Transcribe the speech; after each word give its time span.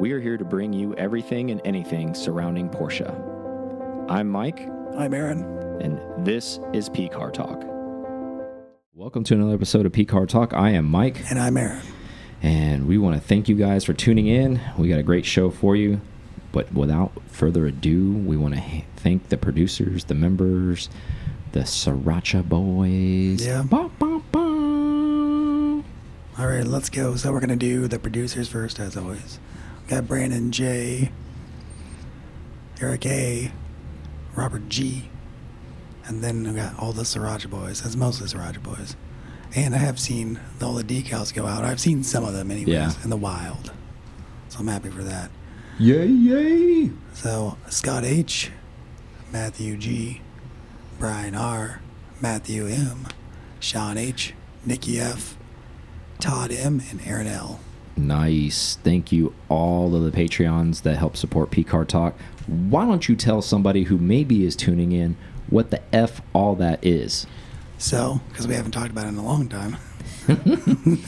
We 0.00 0.12
are 0.12 0.20
here 0.20 0.36
to 0.38 0.44
bring 0.44 0.72
you 0.72 0.94
everything 0.94 1.50
and 1.50 1.60
anything 1.64 2.14
surrounding 2.14 2.68
Porsche. 2.70 3.08
I'm 4.10 4.28
Mike, 4.28 4.66
I'm 4.96 5.12
Aaron. 5.14 5.42
and 5.80 6.00
this 6.26 6.58
is 6.72 6.88
P 6.88 7.08
Car 7.08 7.30
Talk. 7.30 7.62
Welcome 8.94 9.24
to 9.24 9.34
another 9.34 9.54
episode 9.54 9.86
of 9.86 9.92
P 9.92 10.04
Car 10.04 10.26
Talk. 10.26 10.52
I 10.54 10.70
am 10.70 10.86
Mike, 10.86 11.22
And 11.30 11.38
I'm 11.38 11.56
Aaron. 11.56 11.82
and 12.42 12.88
we 12.88 12.98
want 12.98 13.20
to 13.20 13.26
thank 13.26 13.48
you 13.48 13.54
guys 13.54 13.84
for 13.84 13.92
tuning 13.92 14.26
in. 14.26 14.60
We 14.78 14.88
got 14.88 14.98
a 14.98 15.02
great 15.04 15.24
show 15.26 15.50
for 15.50 15.76
you. 15.76 16.00
But 16.52 16.72
without 16.74 17.12
further 17.28 17.66
ado, 17.66 18.12
we 18.12 18.36
want 18.36 18.54
to 18.54 18.62
thank 18.96 19.28
the 19.28 19.36
producers, 19.36 20.04
the 20.04 20.16
members, 20.16 20.88
the 21.52 21.60
Sriracha 21.60 22.48
Boys. 22.48 23.46
Yeah. 23.46 23.62
Ba, 23.62 23.88
ba, 24.00 24.20
ba. 24.32 24.40
All 26.38 26.46
right, 26.46 26.66
let's 26.66 26.88
go. 26.90 27.14
So 27.16 27.30
we're 27.32 27.38
going 27.40 27.50
to 27.50 27.56
do 27.56 27.86
the 27.86 28.00
producers 28.00 28.48
first, 28.48 28.80
as 28.80 28.96
always. 28.96 29.38
Got 29.90 30.06
Brandon 30.06 30.52
J, 30.52 31.10
Eric 32.80 33.06
A, 33.06 33.50
Robert 34.36 34.68
G, 34.68 35.10
and 36.06 36.22
then 36.22 36.44
we 36.44 36.52
got 36.54 36.78
all 36.78 36.92
the 36.92 37.02
Sriracha 37.02 37.50
boys. 37.50 37.82
That's 37.82 37.96
mostly 37.96 38.28
Sriracha 38.28 38.62
boys. 38.62 38.94
And 39.56 39.74
I 39.74 39.78
have 39.78 39.98
seen 39.98 40.38
all 40.62 40.74
the 40.74 40.84
decals 40.84 41.34
go 41.34 41.44
out. 41.44 41.64
I've 41.64 41.80
seen 41.80 42.04
some 42.04 42.24
of 42.24 42.34
them, 42.34 42.52
anyways, 42.52 42.68
Yeah. 42.72 42.92
in 43.02 43.10
the 43.10 43.16
wild. 43.16 43.72
So 44.48 44.60
I'm 44.60 44.68
happy 44.68 44.90
for 44.90 45.02
that. 45.02 45.28
Yay, 45.80 46.06
yay. 46.06 46.90
So 47.14 47.58
Scott 47.68 48.04
H, 48.04 48.52
Matthew 49.32 49.76
G, 49.76 50.20
Brian 51.00 51.34
R, 51.34 51.80
Matthew 52.20 52.66
M, 52.68 53.08
Sean 53.58 53.98
H, 53.98 54.34
Nikki 54.64 55.00
F, 55.00 55.36
Todd 56.20 56.52
M, 56.52 56.80
and 56.90 57.00
Aaron 57.04 57.26
L. 57.26 57.58
Nice. 58.00 58.78
Thank 58.82 59.12
you, 59.12 59.34
all 59.48 59.94
of 59.94 60.02
the 60.02 60.10
Patreons 60.10 60.82
that 60.82 60.96
help 60.96 61.16
support 61.16 61.50
P 61.50 61.62
Car 61.64 61.84
Talk. 61.84 62.14
Why 62.46 62.84
don't 62.84 63.08
you 63.08 63.14
tell 63.16 63.42
somebody 63.42 63.84
who 63.84 63.98
maybe 63.98 64.44
is 64.44 64.56
tuning 64.56 64.92
in 64.92 65.16
what 65.48 65.70
the 65.70 65.82
F 65.94 66.20
all 66.32 66.54
that 66.56 66.84
is? 66.84 67.26
So, 67.78 68.20
because 68.28 68.46
we 68.48 68.54
haven't 68.54 68.72
talked 68.72 68.90
about 68.90 69.06
it 69.06 69.08
in 69.10 69.16
a 69.16 69.24
long 69.24 69.48
time. 69.48 69.76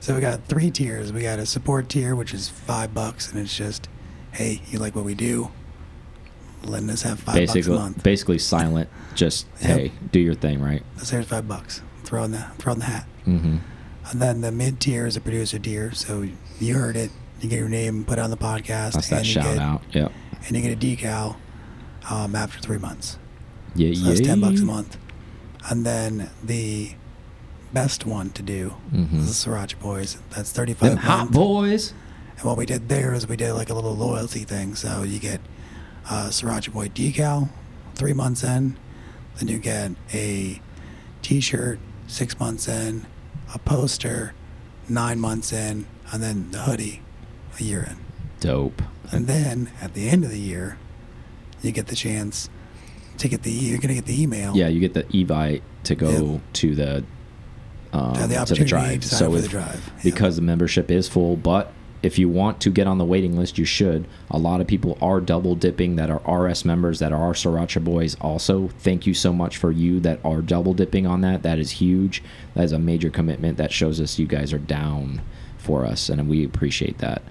so 0.00 0.14
we 0.14 0.20
got 0.20 0.44
three 0.44 0.70
tiers. 0.70 1.12
We 1.12 1.22
got 1.22 1.38
a 1.38 1.46
support 1.46 1.88
tier, 1.88 2.14
which 2.14 2.32
is 2.34 2.48
five 2.48 2.94
bucks, 2.94 3.30
and 3.30 3.40
it's 3.40 3.56
just, 3.56 3.88
hey, 4.32 4.62
you 4.70 4.78
like 4.78 4.94
what 4.96 5.04
we 5.04 5.14
do? 5.14 5.50
Letting 6.64 6.90
us 6.90 7.02
have 7.02 7.20
five 7.20 7.34
basically, 7.36 7.62
bucks 7.62 7.68
a 7.68 7.80
month. 7.80 8.02
basically 8.02 8.38
silent. 8.38 8.88
Just 9.14 9.46
Yep. 9.60 9.70
hey, 9.78 9.92
do 10.12 10.18
your 10.20 10.34
thing, 10.34 10.60
right? 10.60 10.82
So 10.98 11.16
there's 11.16 11.26
five 11.26 11.46
bucks. 11.46 11.82
Throw 12.04 12.24
in 12.24 12.32
the 12.32 12.46
throw 12.58 12.72
in 12.72 12.78
the 12.80 12.84
hat. 12.86 13.06
Mm-hmm. 13.26 13.56
And 14.10 14.20
then 14.22 14.40
the 14.40 14.50
mid 14.52 14.80
tier 14.80 15.06
is 15.06 15.16
a 15.16 15.20
producer 15.20 15.58
tier. 15.58 15.92
So 15.92 16.26
you 16.60 16.74
heard 16.74 16.96
it. 16.96 17.10
You 17.40 17.48
get 17.48 17.58
your 17.58 17.68
name 17.68 18.04
put 18.04 18.18
on 18.18 18.30
the 18.30 18.36
podcast. 18.36 18.92
That's 18.94 19.08
that 19.10 19.26
shout 19.26 19.44
get, 19.44 19.58
out. 19.58 19.82
Yep. 19.92 20.12
And 20.46 20.56
you 20.56 20.62
get 20.62 20.72
a 20.72 20.76
decal 20.76 21.36
um, 22.10 22.34
after 22.34 22.58
three 22.60 22.78
months. 22.78 23.18
Yeah, 23.74 23.92
So 23.94 24.00
yeah. 24.00 24.08
that's 24.08 24.20
ten 24.20 24.40
bucks 24.40 24.60
a 24.60 24.64
month. 24.64 24.96
And 25.70 25.84
then 25.84 26.30
the 26.42 26.92
best 27.72 28.06
one 28.06 28.30
to 28.30 28.42
do 28.42 28.74
Mhm. 28.92 29.18
is 29.20 29.26
the 29.44 29.50
Sriracha 29.50 29.78
Boys. 29.78 30.16
That's 30.30 30.50
thirty 30.50 30.72
five. 30.74 30.90
Them 30.90 30.98
hot 30.98 31.30
boys. 31.30 31.92
And 32.36 32.44
what 32.46 32.56
we 32.56 32.64
did 32.66 32.88
there 32.88 33.12
is 33.14 33.28
we 33.28 33.36
did 33.36 33.52
like 33.52 33.68
a 33.68 33.74
little 33.74 33.94
loyalty 33.94 34.44
thing. 34.44 34.74
So 34.74 35.02
you 35.02 35.18
get 35.18 35.40
a 36.10 36.28
Sriracha 36.30 36.72
Boy 36.72 36.88
decal 36.88 37.50
three 37.94 38.14
months 38.14 38.42
in, 38.42 38.76
then 39.38 39.48
you 39.48 39.58
get 39.58 39.92
a 40.14 40.60
T-shirt 41.22 41.78
six 42.06 42.38
months 42.40 42.68
in, 42.68 43.06
a 43.54 43.58
poster 43.58 44.34
nine 44.88 45.18
months 45.20 45.52
in, 45.52 45.86
and 46.12 46.22
then 46.22 46.50
the 46.50 46.58
hoodie 46.58 47.02
a 47.58 47.62
year 47.62 47.86
in. 47.90 47.96
Dope. 48.40 48.82
And 49.10 49.26
then 49.26 49.70
at 49.80 49.94
the 49.94 50.08
end 50.08 50.24
of 50.24 50.30
the 50.30 50.38
year, 50.38 50.78
you 51.62 51.72
get 51.72 51.86
the 51.88 51.96
chance 51.96 52.48
to 53.18 53.28
get 53.28 53.42
the 53.42 53.50
you're 53.50 53.78
gonna 53.78 53.94
get 53.94 54.06
the 54.06 54.22
email. 54.22 54.56
Yeah, 54.56 54.68
you 54.68 54.80
get 54.80 54.94
the 54.94 55.04
Evite 55.04 55.62
to 55.84 55.94
go 55.94 56.10
Yep. 56.34 56.40
to 56.54 56.74
the 56.74 57.04
um, 57.92 58.12
To 58.14 58.20
have 58.20 58.48
the 58.48 58.54
to 58.54 58.62
the 58.62 58.64
drive. 58.64 59.04
so 59.04 59.34
if- 59.34 59.42
the 59.42 59.48
drive. 59.48 59.90
Yeah. 59.96 60.02
because 60.04 60.36
the 60.36 60.42
membership 60.42 60.90
is 60.90 61.08
full, 61.08 61.36
but 61.36 61.72
if 62.02 62.18
you 62.18 62.28
want 62.28 62.60
to 62.60 62.70
get 62.70 62.86
on 62.86 62.98
the 62.98 63.04
waiting 63.04 63.36
list, 63.36 63.58
you 63.58 63.64
should. 63.64 64.06
A 64.30 64.38
lot 64.38 64.60
of 64.60 64.66
people 64.66 64.96
are 65.00 65.20
double 65.20 65.54
dipping 65.54 65.96
that 65.96 66.10
are 66.10 66.40
RS 66.40 66.64
members 66.64 66.98
that 67.00 67.12
are 67.12 67.20
our 67.20 67.32
Sriracha 67.32 67.82
boys. 67.82 68.16
Also, 68.20 68.68
thank 68.78 69.06
you 69.06 69.14
so 69.14 69.32
much 69.32 69.56
for 69.56 69.72
you 69.72 69.98
that 70.00 70.20
are 70.24 70.40
double 70.40 70.74
dipping 70.74 71.06
on 71.06 71.20
that. 71.22 71.42
That 71.42 71.58
is 71.58 71.72
huge. 71.72 72.22
That 72.54 72.64
is 72.64 72.72
a 72.72 72.78
major 72.78 73.10
commitment. 73.10 73.58
That 73.58 73.72
shows 73.72 74.00
us 74.00 74.18
you 74.18 74.26
guys 74.26 74.52
are 74.52 74.58
down 74.58 75.22
for 75.56 75.84
us, 75.84 76.08
and 76.08 76.28
we 76.28 76.44
appreciate 76.44 76.98
that. 76.98 77.22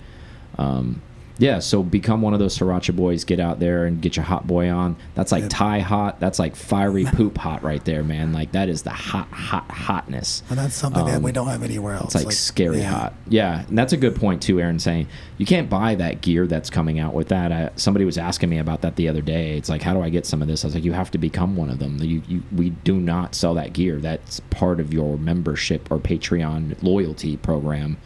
Um, 0.57 1.01
yeah, 1.39 1.59
so 1.59 1.83
become 1.83 2.21
one 2.21 2.33
of 2.33 2.39
those 2.39 2.57
Sriracha 2.57 2.95
boys. 2.95 3.23
Get 3.23 3.39
out 3.39 3.59
there 3.59 3.85
and 3.85 4.01
get 4.01 4.15
your 4.15 4.25
hot 4.25 4.47
boy 4.47 4.69
on. 4.69 4.95
That's 5.15 5.31
like 5.31 5.43
Yep. 5.43 5.51
Thai 5.51 5.79
hot. 5.79 6.19
That's 6.19 6.39
like 6.39 6.55
fiery 6.55 7.05
poop 7.13 7.37
hot 7.37 7.63
right 7.63 7.83
there, 7.85 8.03
man. 8.03 8.33
Like 8.33 8.51
that 8.53 8.69
is 8.69 8.81
the 8.83 8.89
hot, 8.89 9.27
hot, 9.29 9.69
hotness. 9.69 10.41
and 10.49 10.57
that's 10.57 10.75
something 10.75 11.05
that 11.05 11.17
Um, 11.17 11.23
we 11.23 11.31
don't 11.31 11.47
have 11.47 11.63
anywhere 11.63 11.93
else. 11.95 12.15
It's 12.15 12.25
like, 12.25 12.33
scary 12.33 12.79
yeah. 12.79 12.89
hot. 12.91 13.13
Yeah, 13.27 13.65
and 13.67 13.77
that's 13.77 13.93
a 13.93 13.97
good 13.97 14.15
point 14.15 14.41
too, 14.41 14.59
Aaron. 14.59 14.79
Saying 14.79 15.07
you 15.37 15.45
can't 15.45 15.69
buy 15.69 15.95
that 15.95 16.21
gear 16.21 16.47
that's 16.47 16.69
coming 16.69 16.99
out 16.99 17.13
with 17.13 17.27
that. 17.29 17.51
I, 17.51 17.69
somebody 17.75 18.05
was 18.05 18.17
asking 18.17 18.49
me 18.49 18.57
about 18.57 18.81
that 18.81 18.95
the 18.95 19.07
other 19.07 19.21
day. 19.21 19.57
It's 19.57 19.69
like, 19.69 19.81
how 19.81 19.93
do 19.93 20.01
I 20.01 20.09
get 20.09 20.25
some 20.25 20.41
of 20.41 20.47
this? 20.47 20.63
I 20.63 20.67
was 20.67 20.75
like, 20.75 20.83
you 20.83 20.93
have 20.93 21.11
to 21.11 21.17
become 21.17 21.55
one 21.55 21.69
of 21.69 21.79
them. 21.79 21.97
You, 22.01 22.21
you, 22.27 22.43
we 22.55 22.71
do 22.71 22.97
not 22.97 23.35
sell 23.35 23.53
that 23.55 23.73
gear. 23.73 23.97
That's 23.99 24.39
part 24.49 24.79
of 24.79 24.93
your 24.93 25.17
membership 25.17 25.91
or 25.91 25.99
Patreon 25.99 26.81
loyalty 26.81 27.37
program. 27.37 27.97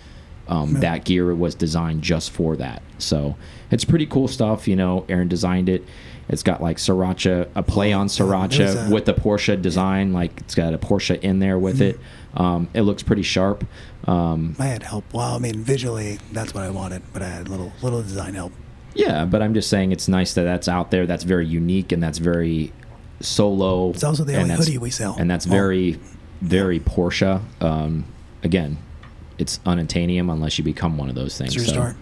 Um, 0.52 0.74
That 0.82 1.06
gear 1.06 1.34
was 1.34 1.56
designed 1.56 2.02
just 2.04 2.30
for 2.32 2.56
that. 2.58 2.82
So 2.98 3.36
it's 3.72 3.86
pretty 3.86 4.06
cool 4.06 4.28
stuff. 4.28 4.68
You 4.68 4.76
know, 4.76 5.06
Aaron 5.10 5.28
designed 5.30 5.70
it. 5.70 5.84
It's 6.30 6.44
got 6.44 6.62
like 6.62 6.78
sriracha, 6.78 7.48
a 7.56 7.64
play 7.64 7.92
on 7.94 8.08
there's 8.08 8.18
sriracha 8.18 8.92
with 8.92 9.06
the 9.06 9.14
Porsche 9.14 9.60
design. 9.62 10.14
Like 10.14 10.40
it's 10.42 10.54
got 10.56 10.74
a 10.74 10.78
Porsche 10.78 11.20
in 11.22 11.40
there 11.40 11.58
with 11.58 11.80
Mm-hmm. 11.80 12.00
it. 12.36 12.40
Um, 12.40 12.70
it 12.74 12.82
looks 12.84 13.04
pretty 13.04 13.24
sharp. 13.24 13.66
Um, 14.08 14.56
I 14.60 14.66
had 14.68 14.84
help. 14.84 15.04
Well, 15.14 15.36
I 15.36 15.40
mean, 15.40 15.64
visually, 15.64 16.20
that's 16.32 16.54
what 16.54 16.64
I 16.64 16.70
wanted, 16.70 17.02
but 17.12 17.22
I 17.22 17.28
had 17.30 17.50
little 17.50 17.72
little 17.82 18.02
design 18.02 18.36
help. 18.36 18.54
Yeah, 18.94 19.26
but 19.26 19.42
I'm 19.42 19.54
just 19.54 19.70
saying 19.70 19.92
it's 19.94 20.08
nice 20.08 20.34
that 20.36 20.44
that's 20.44 20.68
out 20.68 20.92
there. 20.92 21.06
That's 21.06 21.24
very 21.24 21.46
unique 21.48 21.92
and 21.94 22.02
that's 22.04 22.18
very 22.18 22.72
solo. 23.22 23.90
It's 23.92 24.04
also 24.04 24.24
the 24.24 24.38
only 24.38 24.56
hoodie 24.56 24.78
we 24.78 24.90
sell. 24.92 25.16
and 25.18 25.30
that's 25.30 25.46
Well, 25.48 25.56
very, 25.56 26.00
very 26.42 26.80
Porsche. 26.80 27.42
Um, 27.62 28.06
again, 28.44 28.78
it's 29.42 29.58
unattainium 29.60 30.32
unless 30.32 30.58
you 30.58 30.64
become 30.64 30.98
one 30.98 31.10
of 31.10 31.16
those 31.16 31.38
things. 31.38 31.56
True 31.56 31.66
so, 31.66 31.72
story. 31.72 31.94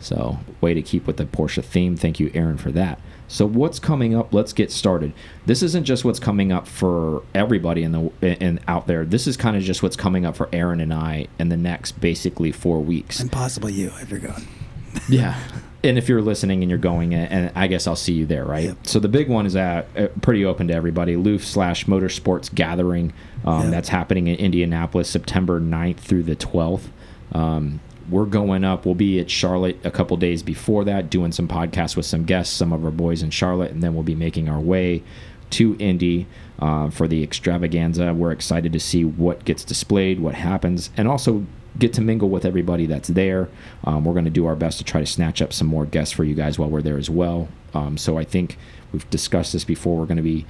so, 0.00 0.38
way 0.60 0.74
to 0.74 0.82
keep 0.82 1.06
with 1.06 1.16
the 1.16 1.24
Porsche 1.24 1.64
theme. 1.64 1.96
Thank 1.96 2.20
you, 2.20 2.30
Aaron, 2.34 2.58
for 2.58 2.70
that. 2.72 3.00
So, 3.28 3.46
what's 3.46 3.78
coming 3.78 4.16
up? 4.16 4.34
Let's 4.34 4.52
get 4.52 4.72
started. 4.72 5.12
This 5.46 5.62
isn't 5.62 5.84
just 5.84 6.04
what's 6.04 6.18
coming 6.18 6.50
up 6.50 6.66
for 6.66 7.22
everybody 7.32 7.84
in 7.84 7.92
the 7.92 8.10
in 8.42 8.58
out 8.66 8.88
there. 8.88 9.04
This 9.04 9.28
is 9.28 9.36
kind 9.36 9.56
of 9.56 9.62
just 9.62 9.82
what's 9.84 9.96
coming 9.96 10.26
up 10.26 10.36
for 10.36 10.48
Aaron 10.52 10.80
and 10.80 10.92
I 10.92 11.28
in 11.38 11.48
the 11.48 11.56
next 11.56 12.00
basically 12.00 12.50
four 12.50 12.80
weeks. 12.80 13.20
and 13.20 13.30
possibly 13.30 13.72
you 13.72 13.92
if 14.00 14.10
you're 14.10 14.18
going. 14.20 14.46
Yeah. 15.08 15.38
And 15.84 15.96
if 15.96 16.08
you're 16.08 16.20
listening 16.20 16.62
and 16.62 16.68
you're 16.68 16.78
going, 16.78 17.14
and 17.14 17.52
I 17.54 17.68
guess 17.68 17.86
I'll 17.86 17.96
see 17.96 18.12
you 18.12 18.26
there, 18.26 18.44
right? 18.44 18.64
Yep. 18.64 18.86
So 18.86 18.98
the 18.98 19.08
big 19.08 19.28
one 19.28 19.46
is 19.46 19.54
uh, 19.54 19.84
pretty 20.20 20.44
open 20.44 20.66
to 20.68 20.74
everybody. 20.74 21.16
Loof 21.16 21.44
slash 21.44 21.86
Motorsports 21.86 22.52
Gathering. 22.52 23.12
Um, 23.44 23.62
Yep. 23.64 23.70
That's 23.70 23.88
happening 23.88 24.26
in 24.26 24.36
Indianapolis, 24.36 25.08
September 25.08 25.60
9th 25.60 25.98
through 25.98 26.24
the 26.24 26.36
12th. 26.36 26.88
Um, 27.32 27.80
we're 28.10 28.26
going 28.26 28.64
up. 28.64 28.84
We'll 28.84 28.94
be 28.96 29.20
at 29.20 29.30
Charlotte 29.30 29.78
a 29.84 29.90
couple 29.90 30.16
days 30.16 30.42
before 30.42 30.84
that, 30.84 31.10
doing 31.10 31.32
some 31.32 31.46
podcasts 31.46 31.96
with 31.96 32.06
some 32.06 32.24
guests, 32.24 32.54
some 32.54 32.72
of 32.72 32.84
our 32.84 32.90
boys 32.90 33.22
in 33.22 33.30
Charlotte, 33.30 33.70
and 33.70 33.82
then 33.82 33.94
we'll 33.94 34.02
be 34.02 34.16
making 34.16 34.48
our 34.48 34.58
way 34.58 35.02
to 35.50 35.76
Indy 35.78 36.26
uh, 36.58 36.90
for 36.90 37.06
the 37.08 37.22
extravaganza. 37.22 38.12
We're 38.12 38.32
excited 38.32 38.72
to 38.72 38.80
see 38.80 39.04
what 39.04 39.44
gets 39.44 39.64
displayed, 39.64 40.20
what 40.20 40.34
happens, 40.34 40.90
and 40.96 41.06
also 41.08 41.46
get 41.78 41.92
to 41.94 42.00
mingle 42.00 42.28
with 42.28 42.44
everybody 42.44 42.86
that's 42.86 43.08
there. 43.08 43.48
Um, 43.84 44.04
we're 44.04 44.12
going 44.12 44.24
to 44.24 44.30
do 44.30 44.46
our 44.46 44.56
best 44.56 44.78
to 44.78 44.84
try 44.84 45.00
to 45.00 45.06
snatch 45.06 45.40
up 45.40 45.52
some 45.52 45.68
more 45.68 45.86
guests 45.86 46.12
for 46.12 46.24
you 46.24 46.34
guys 46.34 46.58
while 46.58 46.68
we're 46.68 46.82
there 46.82 46.98
as 46.98 47.08
well. 47.08 47.48
Um, 47.74 47.96
so 47.96 48.18
I 48.18 48.24
think 48.24 48.58
we've 48.92 49.08
discussed 49.10 49.52
this 49.52 49.64
before. 49.64 49.96
We're 49.96 50.06
going 50.06 50.16
to 50.16 50.22
be 50.22 50.46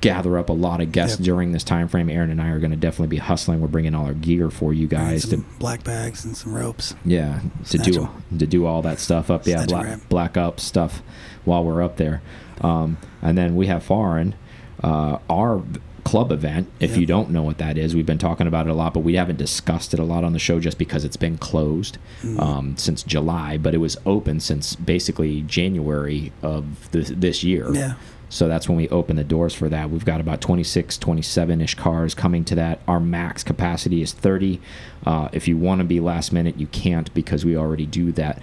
gather 0.00 0.38
up 0.38 0.48
a 0.48 0.52
lot 0.52 0.80
of 0.80 0.92
guests 0.92 1.18
Yep. 1.18 1.24
during 1.24 1.52
this 1.52 1.64
time 1.64 1.88
frame. 1.88 2.08
Aaron 2.08 2.30
and 2.30 2.40
I 2.40 2.48
are 2.48 2.58
going 2.58 2.70
to 2.70 2.76
definitely 2.76 3.08
be 3.08 3.18
hustling. 3.18 3.60
We're 3.60 3.68
bringing 3.68 3.94
all 3.94 4.06
our 4.06 4.14
gear 4.14 4.50
for 4.50 4.72
you 4.72 4.86
guys 4.86 5.26
to 5.28 5.38
black 5.58 5.84
bags 5.84 6.24
and 6.24 6.36
some 6.36 6.54
ropes. 6.54 6.94
yeah, 7.04 7.40
to 7.64 7.66
Snatch 7.78 7.86
do 7.86 8.02
'em. 8.04 8.38
to 8.38 8.46
do 8.46 8.66
all 8.66 8.82
that 8.82 8.98
stuff 8.98 9.30
up. 9.30 9.46
Yeah, 9.46 9.64
black, 9.66 10.08
black 10.08 10.36
up 10.36 10.58
stuff 10.60 11.02
while 11.44 11.64
we're 11.64 11.82
up 11.82 11.96
there. 11.96 12.22
Um, 12.60 12.96
and 13.22 13.36
then 13.36 13.56
we 13.56 13.66
have 13.66 13.82
foreign, 13.82 14.34
uh, 14.82 15.18
our 15.28 15.62
club 16.04 16.32
event. 16.32 16.66
If 16.80 16.92
Yep. 16.92 17.00
you 17.00 17.06
don't 17.06 17.30
know 17.30 17.42
what 17.42 17.58
that 17.58 17.76
is, 17.76 17.94
we've 17.94 18.06
been 18.06 18.18
talking 18.18 18.46
about 18.46 18.66
it 18.66 18.70
a 18.70 18.74
lot, 18.74 18.94
but 18.94 19.00
we 19.00 19.14
haven't 19.14 19.36
discussed 19.38 19.92
it 19.92 20.00
a 20.00 20.04
lot 20.04 20.24
on 20.24 20.32
the 20.32 20.38
show 20.38 20.58
just 20.58 20.78
because 20.78 21.04
it's 21.04 21.16
been 21.18 21.36
closed 21.36 21.98
Mm. 22.22 22.40
um, 22.40 22.74
since 22.78 23.02
July. 23.02 23.58
But 23.58 23.74
it 23.74 23.78
was 23.78 23.98
open 24.06 24.40
since 24.40 24.74
basically 24.76 25.42
January 25.42 26.32
of 26.42 26.90
this, 26.92 27.12
this 27.14 27.44
year. 27.44 27.68
Yeah. 27.74 27.92
So 28.30 28.48
that's 28.48 28.68
when 28.68 28.78
we 28.78 28.88
open 28.88 29.16
the 29.16 29.24
doors 29.24 29.54
for 29.54 29.68
that. 29.68 29.90
We've 29.90 30.04
got 30.04 30.20
about 30.20 30.40
26, 30.40 30.96
27 30.96 31.60
ish 31.60 31.74
cars 31.74 32.14
coming 32.14 32.44
to 32.46 32.54
that. 32.54 32.80
Our 32.88 33.00
max 33.00 33.42
capacity 33.42 34.00
is 34.00 34.12
30. 34.12 34.60
Uh, 35.04 35.28
if 35.32 35.46
you 35.46 35.58
want 35.58 35.80
to 35.80 35.84
be 35.84 36.00
last 36.00 36.32
minute, 36.32 36.58
you 36.58 36.68
can't 36.68 37.12
because 37.12 37.44
we 37.44 37.56
already 37.56 37.86
do 37.86 38.12
that 38.12 38.40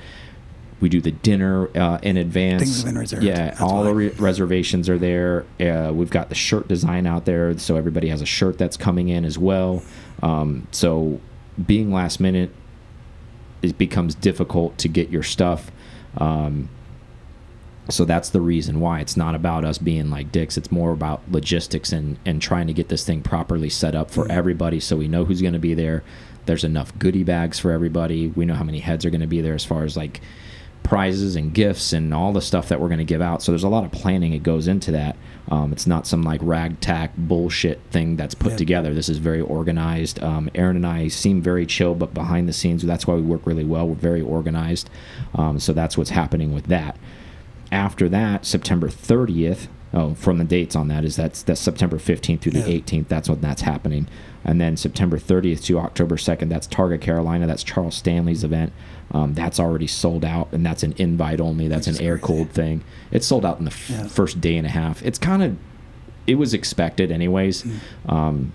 we 0.79 0.89
do 0.89 1.01
the 1.01 1.11
dinner 1.11 1.69
uh, 1.75 1.97
in 2.01 2.17
advance. 2.17 2.61
Things 2.61 2.77
have 2.77 2.85
been 2.85 2.97
reserved. 2.99 3.23
Yeah, 3.23 3.45
That's 3.49 3.61
all 3.61 3.83
the 3.83 3.93
re 3.93 4.09
reservations 4.09 4.89
are 4.89 4.97
there. 4.97 5.45
Uh, 5.59 5.91
we've 5.93 6.09
got 6.09 6.29
the 6.29 6.35
shirt 6.35 6.67
design 6.67 7.07
out 7.07 7.25
there, 7.25 7.57
so 7.57 7.75
everybody 7.75 8.09
has 8.09 8.21
a 8.21 8.25
shirt 8.25 8.57
that's 8.57 8.77
coming 8.77 9.09
in 9.09 9.25
as 9.25 9.37
well. 9.37 9.81
Um, 10.21 10.67
so 10.71 11.19
being 11.65 11.91
last 11.91 12.19
minute, 12.19 12.51
it 13.61 13.77
becomes 13.77 14.13
difficult 14.13 14.77
to 14.79 14.87
get 14.87 15.09
your 15.09 15.23
stuff. 15.23 15.71
Um, 16.17 16.69
so 17.89 18.05
that's 18.05 18.29
the 18.29 18.41
reason 18.41 18.79
why 18.79 18.99
it's 18.99 19.15
not 19.17 19.35
about 19.35 19.63
us 19.65 19.77
being 19.77 20.09
like 20.09 20.31
dicks. 20.31 20.57
It's 20.57 20.71
more 20.71 20.91
about 20.91 21.21
logistics 21.31 21.91
and 21.91 22.17
and 22.25 22.41
trying 22.41 22.67
to 22.67 22.73
get 22.73 22.89
this 22.89 23.05
thing 23.05 23.21
properly 23.21 23.69
set 23.69 23.95
up 23.95 24.11
for 24.11 24.29
everybody, 24.31 24.79
so 24.79 24.95
we 24.97 25.07
know 25.07 25.25
who's 25.25 25.41
going 25.41 25.53
to 25.53 25.59
be 25.59 25.73
there. 25.73 26.03
There's 26.45 26.63
enough 26.63 26.97
goodie 26.97 27.23
bags 27.23 27.59
for 27.59 27.71
everybody. 27.71 28.27
We 28.27 28.45
know 28.45 28.53
how 28.55 28.63
many 28.63 28.79
heads 28.79 29.05
are 29.05 29.09
going 29.09 29.21
to 29.21 29.27
be 29.27 29.41
there 29.41 29.53
as 29.55 29.65
far 29.65 29.83
as 29.83 29.97
like 29.97 30.21
prizes 30.83 31.35
and 31.35 31.53
gifts 31.53 31.91
and 31.91 32.13
all 32.13 32.31
the 32.31 32.41
stuff 32.41 32.69
that 32.69 32.79
we're 32.79 32.87
going 32.87 32.97
to 32.99 33.03
give 33.03 33.21
out. 33.21 33.41
So 33.43 33.51
there's 33.51 33.65
a 33.65 33.67
lot 33.69 33.83
of 33.83 33.91
planning 33.91 34.31
that 34.31 34.43
goes 34.43 34.69
into 34.69 34.91
that. 34.91 35.17
Um, 35.49 35.73
it's 35.73 35.85
not 35.85 36.07
some 36.07 36.23
like 36.23 36.39
ragtag 36.41 37.11
bullshit 37.17 37.81
thing 37.91 38.15
that's 38.15 38.33
put 38.35 38.51
Yeah. 38.53 38.57
together. 38.57 38.93
This 38.93 39.09
is 39.09 39.17
very 39.17 39.41
organized. 39.41 40.23
Um, 40.23 40.49
Aaron 40.55 40.77
and 40.77 40.87
I 40.87 41.09
seem 41.09 41.41
very 41.41 41.65
chill, 41.65 41.93
but 41.93 42.13
behind 42.13 42.47
the 42.47 42.53
scenes, 42.53 42.83
that's 42.83 43.05
why 43.05 43.15
we 43.15 43.21
work 43.21 43.45
really 43.45 43.65
well. 43.65 43.85
We're 43.89 43.95
very 43.95 44.21
organized. 44.21 44.89
Um, 45.35 45.59
so 45.59 45.73
that's 45.73 45.97
what's 45.97 46.11
happening 46.11 46.53
with 46.53 46.67
that. 46.67 46.97
After 47.71 48.07
that, 48.09 48.45
September 48.45 48.87
30th. 48.89 49.67
Oh, 49.93 50.13
from 50.15 50.37
the 50.37 50.43
dates 50.43 50.75
on 50.75 50.89
that 50.89 51.05
is 51.05 51.15
that's 51.15 51.41
that's 51.43 51.61
September 51.61 51.97
15th 51.97 52.41
through 52.41 52.51
the 52.51 52.59
Yeah. 52.59 52.79
18th. 52.81 53.07
That's 53.07 53.29
when 53.29 53.39
that's 53.41 53.61
happening. 53.61 54.07
And 54.43 54.59
then 54.59 54.75
September 54.77 55.17
30th 55.17 55.63
to 55.65 55.79
October 55.79 56.17
2nd, 56.17 56.49
that's 56.49 56.67
Targa 56.67 56.99
Carolina. 56.99 57.47
That's 57.47 57.63
Charles 57.63 57.95
Stanley's 57.95 58.43
event. 58.43 58.73
Um, 59.11 59.33
that's 59.33 59.59
already 59.59 59.87
sold 59.87 60.25
out, 60.25 60.49
and 60.51 60.65
that's 60.65 60.83
an 60.83 60.93
invite 60.97 61.39
only. 61.39 61.67
That's 61.69 61.87
an 61.87 61.99
air 62.01 62.17
cooled 62.17 62.49
thing. 62.51 62.83
It's 63.11 63.25
sold 63.25 63.45
out 63.45 63.59
in 63.59 63.65
the 63.65 63.73
Yeah. 63.89 64.07
first 64.07 64.41
day 64.41 64.57
and 64.57 64.67
a 64.67 64.69
half. 64.69 65.01
It's 65.05 65.17
kind 65.17 65.41
of, 65.41 65.55
it 66.27 66.35
was 66.35 66.53
expected 66.53 67.09
anyways. 67.11 67.63
Mm. 67.63 68.11
Um, 68.13 68.53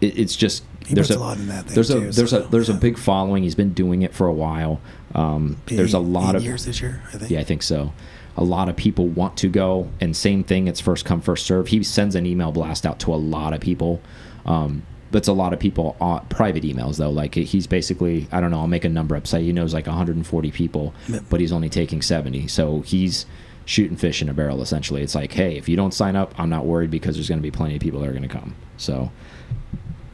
it, 0.00 0.18
it's 0.18 0.34
just 0.36 0.64
He 0.88 0.94
there's 0.94 1.10
a, 1.10 1.16
a 1.16 1.20
lot 1.20 1.36
in 1.38 1.46
that 1.48 1.66
thing, 1.66 1.74
there's 1.74 1.90
a 1.90 1.94
too, 2.00 2.10
there's 2.12 2.30
so, 2.30 2.42
a 2.44 2.48
there's 2.48 2.68
a 2.68 2.74
big 2.74 2.98
following. 2.98 3.42
He's 3.42 3.54
been 3.54 3.72
doing 3.74 4.02
it 4.02 4.14
for 4.14 4.26
a 4.26 4.32
while. 4.32 4.80
Um, 5.14 5.56
there's 5.66 5.94
a 5.94 5.98
lot 5.98 6.34
of 6.34 6.42
years 6.42 6.64
this 6.64 6.80
year. 6.80 7.02
I 7.12 7.18
think. 7.18 7.30
yeah, 7.30 7.40
I 7.40 7.44
think 7.44 7.62
so. 7.62 7.92
A 8.36 8.44
lot 8.44 8.68
of 8.68 8.76
people 8.76 9.06
want 9.08 9.36
to 9.38 9.48
go, 9.48 9.88
and 10.00 10.16
same 10.16 10.44
thing. 10.44 10.66
It's 10.68 10.80
first 10.80 11.04
come, 11.04 11.20
first 11.20 11.44
serve. 11.46 11.68
He 11.68 11.82
sends 11.82 12.14
an 12.14 12.24
email 12.26 12.52
blast 12.52 12.86
out 12.86 12.98
to 13.00 13.12
a 13.14 13.16
lot 13.16 13.52
of 13.52 13.60
people. 13.60 14.00
Um, 14.46 14.82
but 15.10 15.18
it's 15.18 15.28
a 15.28 15.32
lot 15.32 15.52
of 15.52 15.58
people 15.58 15.96
uh, 16.00 16.20
private 16.28 16.62
emails 16.64 16.98
though. 16.98 17.10
Like 17.10 17.34
he's 17.34 17.66
basically, 17.66 18.28
I 18.30 18.40
don't 18.40 18.50
know. 18.50 18.60
I'll 18.60 18.66
make 18.66 18.84
a 18.84 18.88
number 18.90 19.16
up. 19.16 19.26
Say 19.26 19.42
he 19.42 19.52
knows 19.52 19.72
like 19.72 19.86
140 19.86 20.50
people, 20.50 20.94
Yep. 21.08 21.22
but 21.30 21.40
he's 21.40 21.52
only 21.52 21.68
taking 21.70 22.02
70. 22.02 22.46
So 22.48 22.82
he's 22.82 23.24
shooting 23.64 23.96
fish 23.96 24.20
in 24.22 24.28
a 24.28 24.34
barrel 24.34 24.60
essentially. 24.62 25.02
It's 25.02 25.14
like, 25.14 25.32
hey, 25.32 25.56
if 25.56 25.68
you 25.68 25.76
don't 25.76 25.92
sign 25.94 26.14
up, 26.14 26.34
I'm 26.38 26.50
not 26.50 26.66
worried 26.66 26.90
because 26.90 27.16
there's 27.16 27.28
going 27.28 27.38
to 27.38 27.42
be 27.42 27.50
plenty 27.50 27.74
of 27.74 27.80
people 27.80 28.00
that 28.00 28.08
are 28.08 28.12
going 28.12 28.22
to 28.22 28.28
come. 28.28 28.54
So 28.76 29.10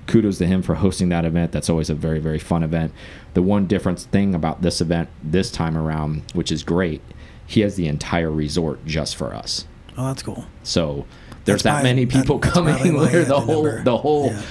kudos 0.06 0.39
to 0.39 0.47
him 0.47 0.62
for 0.62 0.75
hosting 0.77 1.09
that 1.11 1.25
event. 1.25 1.53
That's 1.53 1.71
always 1.71 1.91
a 1.91 1.95
very, 1.95 2.19
very 2.21 2.39
fun 2.39 2.62
event. 2.62 2.93
The 3.35 3.43
one 3.43 3.67
difference 3.67 4.05
thing 4.05 4.35
about 4.35 4.62
this 4.62 4.81
event 4.81 5.09
this 5.23 5.51
time 5.51 5.77
around, 5.77 6.23
which 6.35 6.53
is 6.53 6.62
great, 6.62 7.01
he 7.47 7.61
has 7.62 7.77
the 7.77 7.87
entire 7.89 8.31
resort 8.31 8.85
just 8.87 9.17
for 9.17 9.35
us. 9.35 9.67
Oh, 9.97 10.06
that's 10.06 10.23
cool. 10.23 10.45
So 10.62 11.06
there's 11.45 11.62
That's 11.62 11.62
that 11.62 11.71
probably- 11.83 11.91
many 11.91 12.06
people 12.06 12.39
that's 12.39 12.53
coming 12.55 12.95
where 12.97 13.25
the 13.25 13.35
the 13.35 13.41
whole 13.41 13.83
the 13.83 13.97
whole 13.99 14.27
Yeah. 14.27 14.43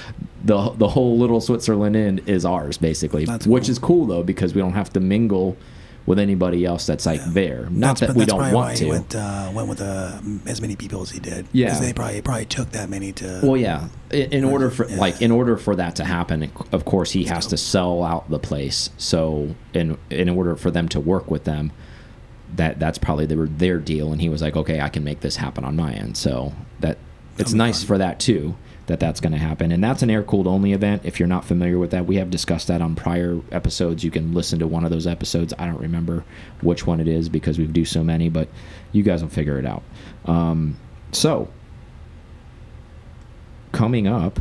the 0.44 0.70
the 0.70 0.88
whole 0.88 1.18
little 1.18 1.40
Switzerland 1.40 1.96
Inn 1.96 2.20
is 2.26 2.44
ours 2.44 2.78
basically, 2.78 3.24
That's 3.24 3.46
which 3.46 3.64
cool. 3.64 3.70
is 3.70 3.78
cool 3.78 4.06
though 4.06 4.22
because 4.22 4.54
we 4.54 4.60
don't 4.60 4.72
have 4.74 4.92
to 4.94 5.00
mingle 5.00 5.56
with 6.06 6.18
anybody 6.18 6.64
else 6.66 6.84
that's 6.86 7.06
like 7.06 7.24
there. 7.24 7.66
Not 7.70 7.98
That's- 7.98 8.14
that 8.14 8.18
we 8.18 8.26
don't 8.26 8.52
want 8.52 8.76
to. 8.76 8.88
Went, 8.88 9.14
uh, 9.14 9.50
went 9.54 9.68
with 9.68 9.80
uh, 9.80 10.18
as 10.46 10.60
many 10.60 10.76
people 10.76 11.00
as 11.02 11.10
he 11.10 11.18
did. 11.18 11.46
Yeah. 11.52 11.66
Because 11.66 11.80
they 11.80 11.92
probably 11.94 12.20
probably 12.20 12.44
took 12.44 12.70
that 12.72 12.90
many 12.90 13.12
to. 13.12 13.40
Well, 13.42 13.56
yeah. 13.56 13.88
In, 14.10 14.32
in 14.32 14.44
order 14.44 14.70
for 14.70 14.86
Yeah. 14.88 14.98
like 14.98 15.22
in 15.22 15.30
order 15.30 15.56
for 15.56 15.74
that 15.76 15.96
to 15.96 16.04
happen, 16.04 16.50
of 16.72 16.84
course, 16.84 17.10
he 17.12 17.24
has 17.24 17.46
to 17.48 17.56
sell 17.56 18.02
out 18.02 18.28
the 18.28 18.38
place. 18.38 18.90
So 18.98 19.54
in 19.72 19.96
in 20.10 20.28
order 20.28 20.56
for 20.56 20.70
them 20.70 20.88
to 20.90 21.00
work 21.00 21.30
with 21.30 21.44
them, 21.44 21.72
that 22.56 22.78
that's 22.78 22.98
probably 22.98 23.26
their 23.26 23.46
their 23.46 23.78
deal. 23.78 24.12
And 24.12 24.20
he 24.20 24.28
was 24.28 24.42
like, 24.42 24.56
okay, 24.56 24.80
I 24.80 24.88
can 24.90 25.04
make 25.04 25.20
this 25.20 25.36
happen 25.36 25.64
on 25.64 25.74
my 25.74 25.92
end. 25.94 26.16
So 26.16 26.52
that 26.80 26.98
it's 27.38 27.52
That'll 27.52 27.56
nice 27.56 27.82
for 27.82 27.96
that 27.98 28.20
too. 28.20 28.56
That 28.86 29.00
that's 29.00 29.18
going 29.18 29.32
to 29.32 29.38
happen, 29.38 29.72
and 29.72 29.82
that's 29.82 30.02
an 30.02 30.10
air 30.10 30.22
cooled 30.22 30.46
only 30.46 30.72
event. 30.72 31.02
If 31.06 31.18
you're 31.18 31.26
not 31.26 31.46
familiar 31.46 31.78
with 31.78 31.90
that, 31.92 32.04
we 32.04 32.16
have 32.16 32.30
discussed 32.30 32.68
that 32.68 32.82
on 32.82 32.94
prior 32.94 33.40
episodes. 33.50 34.04
You 34.04 34.10
can 34.10 34.34
listen 34.34 34.58
to 34.58 34.66
one 34.66 34.84
of 34.84 34.90
those 34.90 35.06
episodes. 35.06 35.54
I 35.58 35.64
don't 35.64 35.80
remember 35.80 36.24
which 36.60 36.86
one 36.86 37.00
it 37.00 37.08
is 37.08 37.30
because 37.30 37.58
we've 37.58 37.72
do 37.72 37.86
so 37.86 38.04
many, 38.04 38.28
but 38.28 38.48
you 38.92 39.02
guys 39.02 39.22
will 39.22 39.30
figure 39.30 39.58
it 39.58 39.64
out. 39.64 39.82
Um, 40.26 40.78
so 41.12 41.48
coming 43.72 44.06
up 44.06 44.40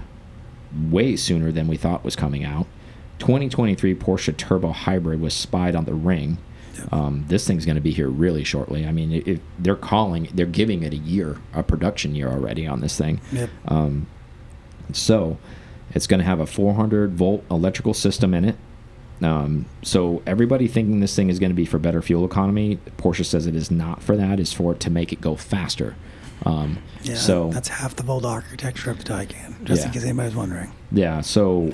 way 0.90 1.16
sooner 1.16 1.52
than 1.52 1.68
we 1.68 1.78
thought 1.78 2.04
was 2.04 2.16
coming 2.16 2.44
out. 2.44 2.68
2023 3.20 3.96
Porsche 3.96 4.36
Turbo 4.36 4.72
Hybrid 4.72 5.22
was 5.22 5.34
spied 5.34 5.76
on 5.76 5.86
the 5.86 5.94
ring. 5.94 6.38
Um, 6.92 7.26
this 7.28 7.48
thing's 7.48 7.66
going 7.66 7.76
to 7.76 7.82
be 7.82 7.92
here 7.92 8.10
really 8.10 8.44
shortly. 8.44 8.86
I 8.86 8.92
mean, 8.92 9.12
it, 9.12 9.28
it, 9.28 9.42
they're 9.60 9.76
calling, 9.76 10.30
they're 10.34 10.46
giving 10.46 10.84
it 10.84 10.94
a 10.94 10.98
year, 10.98 11.38
a 11.54 11.64
production 11.64 12.16
year 12.16 12.30
already 12.30 12.68
on 12.68 12.82
this 12.82 12.98
thing. 12.98 13.22
Yep. 13.32 13.50
Um, 13.68 14.08
so 14.92 15.38
it's 15.94 16.08
going 16.08 16.20
to 16.20 16.26
have 16.26 16.40
a 16.40 16.46
400 16.46 17.12
volt 17.14 17.44
electrical 17.52 17.94
system 17.94 18.34
in 18.34 18.46
it. 18.46 18.56
Um, 19.22 19.66
so 19.84 20.22
everybody 20.26 20.68
thinking 20.68 21.00
this 21.00 21.16
thing 21.16 21.30
is 21.30 21.40
going 21.40 21.52
to 21.52 21.56
be 21.56 21.66
for 21.66 21.78
better 21.80 22.02
fuel 22.02 22.26
economy, 22.26 22.80
Porsche 22.98 23.24
says 23.26 23.46
it 23.48 23.56
is 23.56 23.72
not 23.72 24.02
for 24.04 24.18
that. 24.18 24.40
Is 24.40 24.52
for 24.52 24.74
it 24.74 24.80
to 24.82 24.90
make 24.90 25.14
it 25.14 25.22
go 25.22 25.36
faster. 25.36 25.96
Um, 26.46 26.80
Yeah. 27.04 27.16
so 27.16 27.50
that's 27.52 27.70
half 27.70 27.96
the 27.96 28.04
Volt 28.04 28.26
architecture 28.26 28.92
of 28.92 28.98
the 28.98 29.04
Taycan. 29.06 29.64
Just 29.64 29.82
Yeah. 29.82 29.88
in 29.88 29.94
case 29.94 30.04
anybody's 30.04 30.36
wondering. 30.36 30.72
Yeah, 30.92 31.22
so 31.22 31.72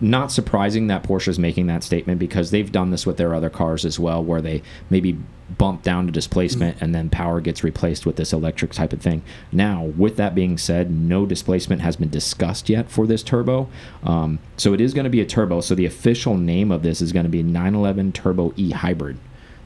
not 0.00 0.32
surprising 0.32 0.88
that 0.88 1.04
Porsche 1.04 1.28
is 1.28 1.38
making 1.38 1.68
that 1.68 1.84
statement 1.84 2.18
because 2.18 2.50
they've 2.50 2.72
done 2.72 2.90
this 2.90 3.06
with 3.06 3.16
their 3.16 3.34
other 3.34 3.50
cars 3.50 3.84
as 3.84 3.98
well, 3.98 4.22
where 4.22 4.42
they 4.42 4.62
maybe 4.90 5.16
bump 5.58 5.82
down 5.82 6.06
to 6.06 6.12
displacement 6.12 6.80
and 6.80 6.94
then 6.94 7.10
power 7.10 7.40
gets 7.40 7.62
replaced 7.62 8.06
with 8.06 8.16
this 8.16 8.32
electric 8.32 8.72
type 8.72 8.92
of 8.92 9.00
thing. 9.00 9.22
Now, 9.52 9.84
with 9.84 10.16
that 10.16 10.34
being 10.34 10.58
said, 10.58 10.90
no 10.90 11.26
displacement 11.26 11.82
has 11.82 11.96
been 11.96 12.08
discussed 12.08 12.68
yet 12.68 12.90
for 12.90 13.06
this 13.06 13.22
turbo. 13.22 13.68
Um, 14.02 14.38
so 14.56 14.72
it 14.72 14.80
is 14.80 14.94
going 14.94 15.04
to 15.04 15.10
be 15.10 15.20
a 15.20 15.26
turbo. 15.26 15.60
So 15.60 15.74
the 15.74 15.86
official 15.86 16.36
name 16.36 16.72
of 16.72 16.82
this 16.82 17.00
is 17.00 17.12
going 17.12 17.24
to 17.24 17.30
be 17.30 17.42
911 17.42 18.12
Turbo 18.12 18.52
E 18.56 18.70
Hybrid. 18.70 19.18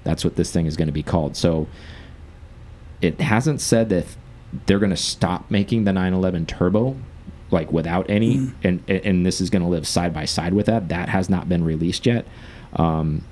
That's 0.04 0.24
what 0.24 0.36
this 0.36 0.52
thing 0.52 0.66
is 0.66 0.76
going 0.76 0.88
to 0.88 0.92
be 0.92 1.02
called. 1.02 1.36
So 1.36 1.66
it 3.00 3.20
hasn't 3.20 3.60
said 3.60 3.88
that 3.90 4.06
they're 4.66 4.78
going 4.78 4.90
to 4.90 4.96
stop 4.96 5.50
making 5.50 5.84
the 5.84 5.92
911 5.92 6.46
turbo 6.46 6.96
like 7.56 7.72
without 7.72 8.08
any 8.08 8.36
Mm. 8.36 8.52
and 8.62 8.90
and 9.08 9.26
this 9.26 9.40
is 9.40 9.50
going 9.50 9.62
to 9.62 9.68
live 9.68 9.86
side 9.86 10.12
by 10.14 10.24
side 10.26 10.52
with 10.54 10.66
that 10.66 10.88
that 10.90 11.08
has 11.08 11.28
not 11.28 11.48
been 11.48 11.64
released 11.64 12.06
yet 12.06 12.26
um 12.76 13.22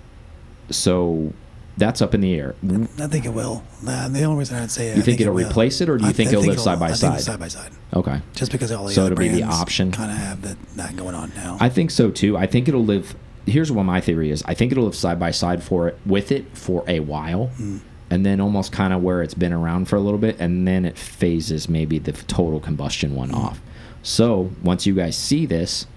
so 0.71 1.33
that's 1.77 2.01
up 2.01 2.15
in 2.15 2.21
the 2.21 2.35
air 2.35 2.55
I 3.01 3.07
think 3.09 3.25
it 3.27 3.35
will. 3.35 3.65
Uh, 3.87 4.09
the 4.09 4.23
only 4.23 4.39
reason 4.39 4.57
I'd 4.63 4.71
say 4.71 4.89
it, 4.91 4.97
You 4.97 5.03
I 5.03 5.05
think 5.05 5.19
it 5.21 5.25
it'll 5.25 5.35
will. 5.35 5.45
replace 5.49 5.81
it, 5.81 5.89
or 5.89 5.99
do 5.99 6.05
you 6.05 6.11
I- 6.11 6.13
think 6.13 6.33
it'll 6.33 6.45
live 6.45 6.61
side 6.61 6.79
by 6.79 6.87
I 6.87 6.89
think 6.93 7.15
side? 7.15 7.21
side 7.21 7.41
by 7.41 7.49
side. 7.49 7.73
okay 7.93 8.21
Just 8.35 8.53
because 8.53 8.71
all 8.73 8.87
the 8.87 8.93
So 8.93 9.03
other 9.03 9.13
it'll 9.13 9.23
be 9.23 9.29
the 9.29 9.43
option? 9.43 9.91
kind 9.91 10.11
of 10.13 10.17
have 10.17 10.43
that, 10.43 10.57
that 10.77 10.97
going 10.97 11.15
on 11.17 11.33
now. 11.37 11.57
i 11.61 11.69
think 11.69 11.91
so 11.91 12.11
too 12.11 12.37
i 12.37 12.47
think 12.47 12.69
it'll 12.69 12.85
live 12.85 13.15
here's 13.47 13.71
what 13.73 13.83
my 13.85 14.01
theory 14.01 14.31
is 14.31 14.43
i 14.47 14.55
think 14.55 14.71
it'll 14.73 14.85
live 14.85 14.95
side 14.95 15.19
by 15.21 15.31
side 15.33 15.63
for 15.63 15.89
it 15.89 15.99
with 16.07 16.31
it 16.33 16.45
for 16.57 16.85
a 16.87 17.01
while 17.01 17.51
Mm. 17.61 17.81
And 18.15 18.25
then 18.25 18.41
almost 18.41 18.71
kind 18.71 18.93
of 18.93 19.03
where 19.03 19.23
it's 19.25 19.35
been 19.35 19.53
around 19.53 19.89
for 19.89 19.97
a 19.97 20.01
little 20.01 20.21
bit 20.21 20.37
and 20.39 20.69
then 20.69 20.85
it 20.85 20.97
phases 20.97 21.69
maybe 21.69 21.99
the 21.99 22.13
total 22.13 22.61
combustion 22.61 23.17
one 23.17 23.33
off. 23.33 23.61
So 24.05 24.53
once 24.63 24.87
you 24.87 24.95
guys 24.95 25.17
see 25.19 25.47
this 25.47 25.89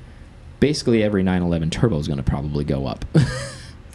basically 0.59 1.03
every 1.03 1.21
911 1.21 1.69
turbo 1.69 1.99
is 1.99 2.07
going 2.07 2.17
to 2.17 2.23
probably 2.23 2.65
go 2.65 2.87
up. 2.87 3.05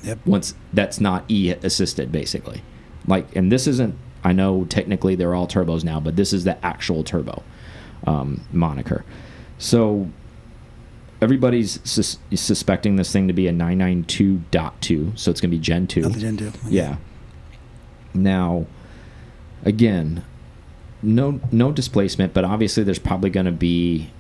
Yep. 0.05 0.19
once 0.27 0.57
that's 0.73 1.01
not 1.01 1.25
e 1.29 1.51
assisted 1.51 2.11
basically. 2.11 2.61
Like 3.07 3.37
and 3.37 3.53
this 3.53 3.69
isn't 3.69 3.95
i 4.25 4.33
know 4.33 4.65
technically 4.65 5.15
they're 5.15 5.33
all 5.33 5.47
turbos 5.47 5.85
now 5.85 6.01
but 6.01 6.17
this 6.17 6.33
is 6.33 6.43
the 6.43 6.65
actual 6.65 7.03
turbo 7.05 7.43
um, 8.07 8.41
moniker. 8.53 9.05
So 9.59 10.11
everybody's 11.21 11.79
sus 11.89 12.19
suspecting 12.35 12.95
this 12.97 13.13
thing 13.13 13.27
to 13.27 13.33
be 13.33 13.49
a 13.49 13.53
992.2 13.53 15.19
so 15.19 15.31
it's 15.31 15.41
going 15.41 15.51
to 15.51 15.57
be 15.57 15.59
gen 15.61 15.87
2 15.89 16.03
the 16.03 16.21
Gen 16.21 16.37
2. 16.37 16.53
yeah 16.69 16.97
now 18.15 18.67
again 19.65 20.25
no 21.03 21.41
no 21.51 21.73
displacement 21.73 22.33
but 22.33 22.45
obviously 22.45 22.83
there's 22.83 22.99
probably 22.99 23.31
going 23.31 23.47
to 23.47 23.53
be 23.53 24.11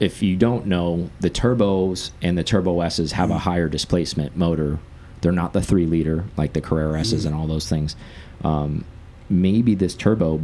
if 0.00 0.22
you 0.22 0.36
don't 0.36 0.66
know 0.66 1.10
the 1.20 1.30
turbos 1.30 2.10
and 2.20 2.36
the 2.36 2.44
turbo 2.44 2.80
s's 2.80 3.12
have 3.12 3.30
a 3.30 3.38
higher 3.38 3.68
displacement 3.68 4.36
motor. 4.36 4.78
They're 5.20 5.32
not 5.32 5.52
the 5.52 5.62
three 5.62 5.86
liter 5.86 6.24
like 6.36 6.52
the 6.52 6.60
carrera 6.60 7.00
s's 7.00 7.24
and 7.24 7.34
all 7.34 7.46
those 7.46 7.68
things. 7.68 7.96
Um, 8.42 8.84
maybe 9.30 9.74
this 9.74 9.94
turbo 9.94 10.42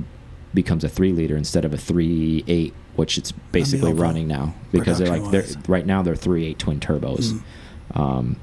becomes 0.55 0.85
a 0.85 0.89
three 0.89 1.13
liter 1.13 1.37
instead 1.37 1.65
of 1.65 1.75
a 1.75 1.77
three 1.77 2.45
eight 2.47 2.75
which 2.97 3.19
it's 3.19 3.33
basically 3.53 3.93
running 3.93 4.27
now 4.27 4.55
because 4.73 4.99
they're 4.99 5.09
like 5.09 5.31
they're 5.31 5.47
right 5.69 5.87
now 5.87 6.03
they're 6.03 6.17
three 6.17 6.47
eight 6.47 6.59
twin 6.59 6.81
turbos. 6.81 7.33
Mm. 7.33 8.01
um, 8.01 8.37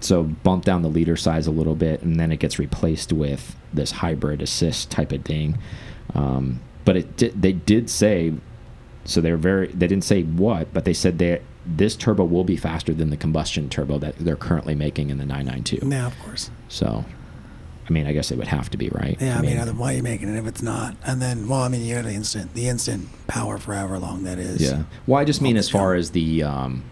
so 0.00 0.24
bump 0.24 0.64
down 0.64 0.82
the 0.82 0.88
leader 0.88 1.16
size 1.16 1.46
a 1.46 1.50
little 1.50 1.74
bit, 1.74 2.02
and 2.02 2.18
then 2.18 2.32
it 2.32 2.38
gets 2.38 2.58
replaced 2.58 3.12
with 3.12 3.56
this 3.72 3.90
hybrid 3.90 4.42
assist 4.42 4.90
type 4.90 5.12
of 5.12 5.24
thing. 5.24 5.58
Um, 6.14 6.60
but 6.84 6.96
it 6.96 7.16
did, 7.16 7.42
they 7.42 7.52
did 7.52 7.90
say, 7.90 8.32
so 9.04 9.20
they're 9.20 9.36
very 9.36 9.68
they 9.68 9.86
didn't 9.86 10.04
say 10.04 10.22
what, 10.22 10.72
but 10.72 10.84
they 10.84 10.94
said 10.94 11.18
that 11.18 11.42
this 11.66 11.96
turbo 11.96 12.24
will 12.24 12.44
be 12.44 12.56
faster 12.56 12.94
than 12.94 13.10
the 13.10 13.16
combustion 13.16 13.68
turbo 13.68 13.98
that 13.98 14.16
they're 14.18 14.36
currently 14.36 14.74
making 14.74 15.10
in 15.10 15.18
the 15.18 15.26
992. 15.26 15.86
Yeah, 15.86 16.06
of 16.06 16.18
course. 16.20 16.50
So, 16.68 17.04
I 17.86 17.92
mean, 17.92 18.06
I 18.06 18.12
guess 18.12 18.30
it 18.30 18.38
would 18.38 18.48
have 18.48 18.70
to 18.70 18.78
be 18.78 18.88
right. 18.88 19.18
Yeah, 19.20 19.38
I, 19.38 19.42
mean, 19.42 19.58
why 19.76 19.92
are 19.92 19.96
you 19.96 20.02
making 20.02 20.34
it 20.34 20.38
if 20.38 20.46
it's 20.46 20.62
not? 20.62 20.96
And 21.04 21.20
then, 21.20 21.46
well, 21.46 21.60
I 21.60 21.68
mean, 21.68 21.82
you 21.82 21.94
got 21.94 22.04
the 22.04 22.12
instant, 22.12 22.54
the 22.54 22.68
instant 22.68 23.08
power 23.26 23.58
for 23.58 23.74
however 23.74 23.98
long 23.98 24.22
that 24.24 24.38
is. 24.38 24.62
Yeah. 24.62 24.84
Well, 25.06 25.20
I 25.20 25.24
just 25.24 25.42
mean 25.42 25.58
as 25.58 25.68
far 25.68 25.94
as 25.94 26.12
the, 26.12 26.42
um, 26.42 26.84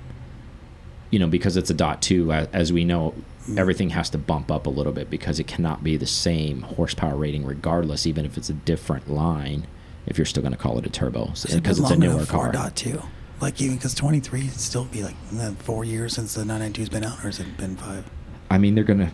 you 1.17 1.21
know, 1.21 1.27
because 1.27 1.57
it's 1.57 1.71
a 1.71 1.75
dot 1.75 2.03
two, 2.03 2.31
as, 2.31 2.75
we 2.75 2.85
know, 2.85 3.15
mm. 3.49 3.59
everything 3.59 3.89
has 3.89 4.11
to 4.11 4.19
bump 4.19 4.51
up 4.51 4.67
a 4.67 4.69
little 4.69 4.93
bit 4.93 5.09
because 5.09 5.41
it 5.41 5.47
cannot 5.47 5.83
be 5.83 5.97
the 5.97 6.05
same 6.05 6.61
horsepower 6.61 7.17
rating 7.17 7.47
regardless, 7.47 8.07
even 8.07 8.27
if 8.27 8.37
it's 8.37 8.51
a 8.51 8.53
different 8.53 9.11
line. 9.11 9.67
If 10.07 10.19
you're 10.19 10.27
still 10.27 10.43
going 10.43 10.53
to 10.53 10.59
call 10.59 10.79
it 10.79 10.85
a 10.85 10.91
turbo, 10.91 11.29
because 11.29 11.81
it's 11.81 11.91
a 11.91 11.97
newer 11.97 12.27
car. 12.27 12.53
Dot 12.53 12.77
two. 12.77 13.01
Like 13.41 13.63
even 13.63 13.77
because 13.77 13.95
23 13.95 14.49
still 14.49 14.85
be 14.85 15.05
like 15.05 15.17
four 15.61 15.87
years 15.87 16.13
since 16.13 16.35
the 16.35 16.43
992's 16.43 16.91
been 16.91 17.03
out, 17.03 17.19
or 17.21 17.29
has 17.29 17.41
it 17.41 17.57
been 17.57 17.77
five? 17.77 18.05
I 18.51 18.59
mean, 18.59 18.75
they're 18.75 18.85
gonna. 18.85 19.11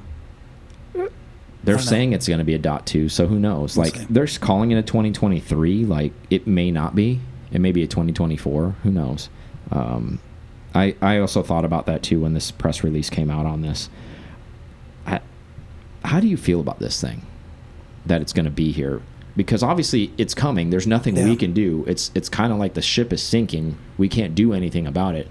They're 1.63 1.79
saying 1.79 2.11
know. 2.11 2.17
it's 2.17 2.27
going 2.27 2.39
to 2.39 2.45
be 2.45 2.55
a 2.55 2.59
dot 2.59 2.85
two, 2.85 3.09
so 3.09 3.29
who 3.29 3.39
knows? 3.39 3.77
We'll 3.77 3.87
like 3.87 3.95
see. 3.95 4.07
they're 4.11 4.27
calling 4.27 4.73
it 4.73 4.77
a 4.77 4.83
2023. 4.83 5.85
Like 5.85 6.13
it 6.31 6.49
may 6.49 6.73
not 6.73 6.97
be. 6.97 7.21
It 7.53 7.61
may 7.61 7.71
be 7.71 7.85
a 7.85 7.87
2024. 7.87 8.75
Who 8.83 8.91
knows? 8.91 9.29
Um, 9.71 10.19
I 10.75 10.95
I 11.01 11.19
also 11.19 11.43
thought 11.43 11.65
about 11.65 11.87
that 11.87 12.03
too 12.03 12.21
when 12.21 12.35
this 12.35 12.51
press 12.51 12.83
release 12.83 13.11
came 13.11 13.31
out 13.31 13.47
on 13.47 13.63
this. 13.63 13.89
I, 15.07 15.21
how 16.05 16.21
do 16.21 16.27
you 16.27 16.37
feel 16.37 16.61
about 16.61 16.79
this 16.79 17.01
thing? 17.01 17.23
That 18.07 18.21
it's 18.21 18.33
going 18.33 18.47
to 18.47 18.51
be 18.51 18.73
here 18.73 19.03
because 19.37 19.63
obviously 19.63 20.13
it's 20.19 20.35
coming. 20.35 20.71
There's 20.71 20.87
nothing 20.87 21.17
yeah. 21.17 21.25
we 21.25 21.37
can 21.37 21.53
do. 21.53 21.85
It's 21.87 22.11
it's 22.15 22.29
kind 22.29 22.53
of 22.53 22.59
like 22.59 22.75
the 22.75 22.83
ship 22.83 23.13
is 23.13 23.23
sinking. 23.23 23.79
We 23.99 24.09
can't 24.09 24.35
do 24.35 24.53
anything 24.53 24.87
about 24.87 25.15
it. 25.15 25.29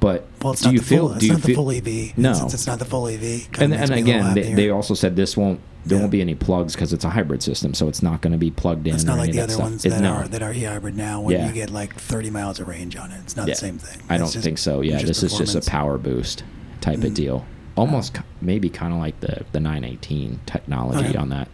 But 0.00 0.26
well, 0.42 0.52
it's 0.52 0.62
do 0.62 0.68
not 0.68 0.74
you 0.74 0.78
the 0.78 0.84
feel? 0.84 0.98
Full, 0.98 1.08
do 1.08 1.14
it's 1.16 1.24
you 1.24 1.32
not 1.32 1.42
the 1.42 1.54
full 1.54 1.70
EV. 1.70 2.18
No, 2.18 2.32
Since 2.32 2.54
it's 2.54 2.66
not 2.66 2.78
the 2.78 2.84
full 2.84 3.08
EV. 3.08 3.48
And, 3.58 3.74
and 3.74 3.90
again, 3.90 4.34
they, 4.34 4.54
they, 4.54 4.70
also 4.70 4.94
said 4.94 5.16
this 5.16 5.36
won't. 5.36 5.60
There 5.84 5.96
yeah. 5.96 6.02
won't 6.02 6.12
be 6.12 6.20
any 6.20 6.34
plugs 6.34 6.74
because 6.74 6.92
it's 6.92 7.04
a 7.04 7.10
hybrid 7.10 7.42
system, 7.42 7.72
so 7.72 7.88
it's 7.88 8.02
not 8.02 8.20
going 8.20 8.32
to 8.32 8.38
be 8.38 8.50
plugged 8.50 8.86
in. 8.86 8.94
It's 8.94 9.04
not 9.04 9.18
like 9.18 9.32
the 9.32 9.40
other 9.40 9.58
ones 9.58 9.82
that 9.82 10.00
no. 10.00 10.12
are 10.12 10.28
that 10.28 10.42
are 10.42 10.52
e-hybrid 10.52 10.96
now. 10.96 11.20
When 11.20 11.36
yeah. 11.36 11.48
you 11.48 11.52
get 11.52 11.70
like 11.70 11.94
30 11.94 12.30
miles 12.30 12.60
of 12.60 12.68
range 12.68 12.94
on 12.96 13.10
it, 13.10 13.20
it's 13.20 13.36
not 13.36 13.48
yeah. 13.48 13.54
the 13.54 13.60
same 13.60 13.78
thing. 13.78 14.02
I 14.08 14.18
don't 14.18 14.28
think 14.28 14.58
so. 14.58 14.82
Yeah, 14.82 15.02
this 15.02 15.22
is 15.22 15.36
just 15.36 15.54
a 15.54 15.70
power 15.70 15.98
boost 15.98 16.44
type 16.80 16.98
mm. 16.98 17.06
of 17.06 17.14
deal. 17.14 17.46
Almost 17.76 18.18
maybe 18.40 18.68
kind 18.68 18.92
of 18.92 19.00
like 19.00 19.18
the 19.20 19.44
the 19.52 19.60
918 19.60 20.40
technology 20.46 21.08
okay. 21.08 21.18
on 21.18 21.30
that 21.30 21.48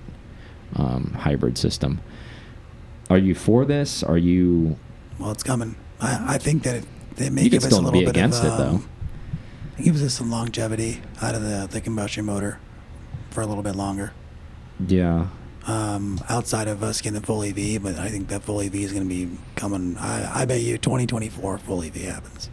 um, 0.77 1.13
hybrid 1.19 1.57
system. 1.57 2.01
Are 3.11 3.19
you 3.19 3.35
for 3.35 3.65
this? 3.65 4.03
Are 4.03 4.19
you? 4.19 4.77
Well, 5.19 5.31
it's 5.31 5.43
coming. 5.43 5.77
I, 6.01 6.35
I 6.35 6.39
think 6.39 6.65
that 6.65 6.77
it, 6.77 6.85
it 7.17 7.33
may 7.33 7.43
you 7.43 7.51
give 7.51 7.65
us 7.65 7.73
a 7.73 7.77
little 7.77 7.93
be 7.93 8.01
bit 8.01 8.11
against 8.11 8.43
of, 8.43 8.53
it 8.53 8.57
though. 8.59 8.75
Um, 8.77 8.89
it 9.79 9.83
gives 9.83 10.03
us 10.03 10.15
some 10.15 10.31
longevity 10.31 11.01
out 11.21 11.35
of 11.35 11.43
the, 11.43 11.69
the 11.71 11.81
combustion 11.81 12.25
motor 12.25 12.59
for 13.31 13.41
a 13.41 13.47
little 13.47 13.63
bit 13.63 13.77
longer. 13.77 14.13
Yeah. 14.87 15.29
Um, 15.67 16.21
outside 16.29 16.69
of 16.69 16.83
us 16.83 17.01
getting 17.01 17.21
the 17.21 17.27
full 17.27 17.43
EV, 17.43 17.83
but 17.83 17.97
I 17.97 18.09
think 18.09 18.29
that 18.29 18.43
full 18.43 18.61
EV 18.61 18.75
is 18.77 18.93
going 18.93 19.09
to 19.09 19.09
be 19.09 19.39
coming. 19.57 19.97
I, 19.97 20.43
I 20.43 20.45
bet 20.45 20.61
you 20.61 20.77
2024 20.77 21.59
full 21.59 21.83
EV 21.83 21.95
happens. 21.97 22.51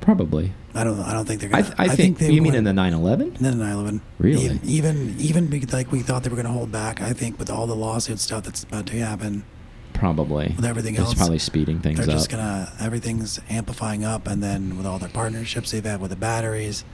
Probably. 0.00 0.52
I 0.74 0.84
don't. 0.84 1.00
I 1.00 1.14
don't 1.14 1.24
think 1.24 1.40
they're. 1.40 1.50
Gonna, 1.50 1.62
I, 1.78 1.86
th 1.86 1.90
I, 1.90 1.96
think, 1.96 2.20
you 2.20 2.42
mean 2.42 2.54
in 2.54 2.64
the 2.64 2.72
911? 2.72 3.36
In 3.36 3.42
the 3.42 3.50
911. 3.50 4.00
Really? 4.18 4.44
Even, 4.44 4.60
even 4.64 5.14
even 5.18 5.68
like 5.72 5.90
we 5.90 6.00
thought 6.00 6.22
they 6.22 6.28
were 6.28 6.36
going 6.36 6.46
to 6.46 6.52
hold 6.52 6.70
back. 6.70 7.00
I 7.00 7.12
think 7.12 7.38
with 7.38 7.50
all 7.50 7.66
the 7.66 7.74
lawsuit 7.74 8.20
stuff 8.20 8.44
that's 8.44 8.62
about 8.62 8.86
to 8.86 8.98
happen, 8.98 9.44
Probably. 9.96 10.52
With 10.56 10.64
everything 10.64 10.94
it's 10.94 11.04
else. 11.04 11.14
probably 11.14 11.38
speeding 11.38 11.80
things 11.80 11.98
they're 11.98 12.08
up. 12.08 12.14
just 12.14 12.30
gonna 12.30 12.72
everything's 12.80 13.40
amplifying 13.48 14.04
up, 14.04 14.26
and 14.26 14.42
then 14.42 14.76
with 14.76 14.86
all 14.86 14.98
their 14.98 15.08
partnerships 15.08 15.70
they've 15.70 15.84
had 15.84 16.00
with 16.00 16.10
the 16.10 16.16
batteries, 16.16 16.84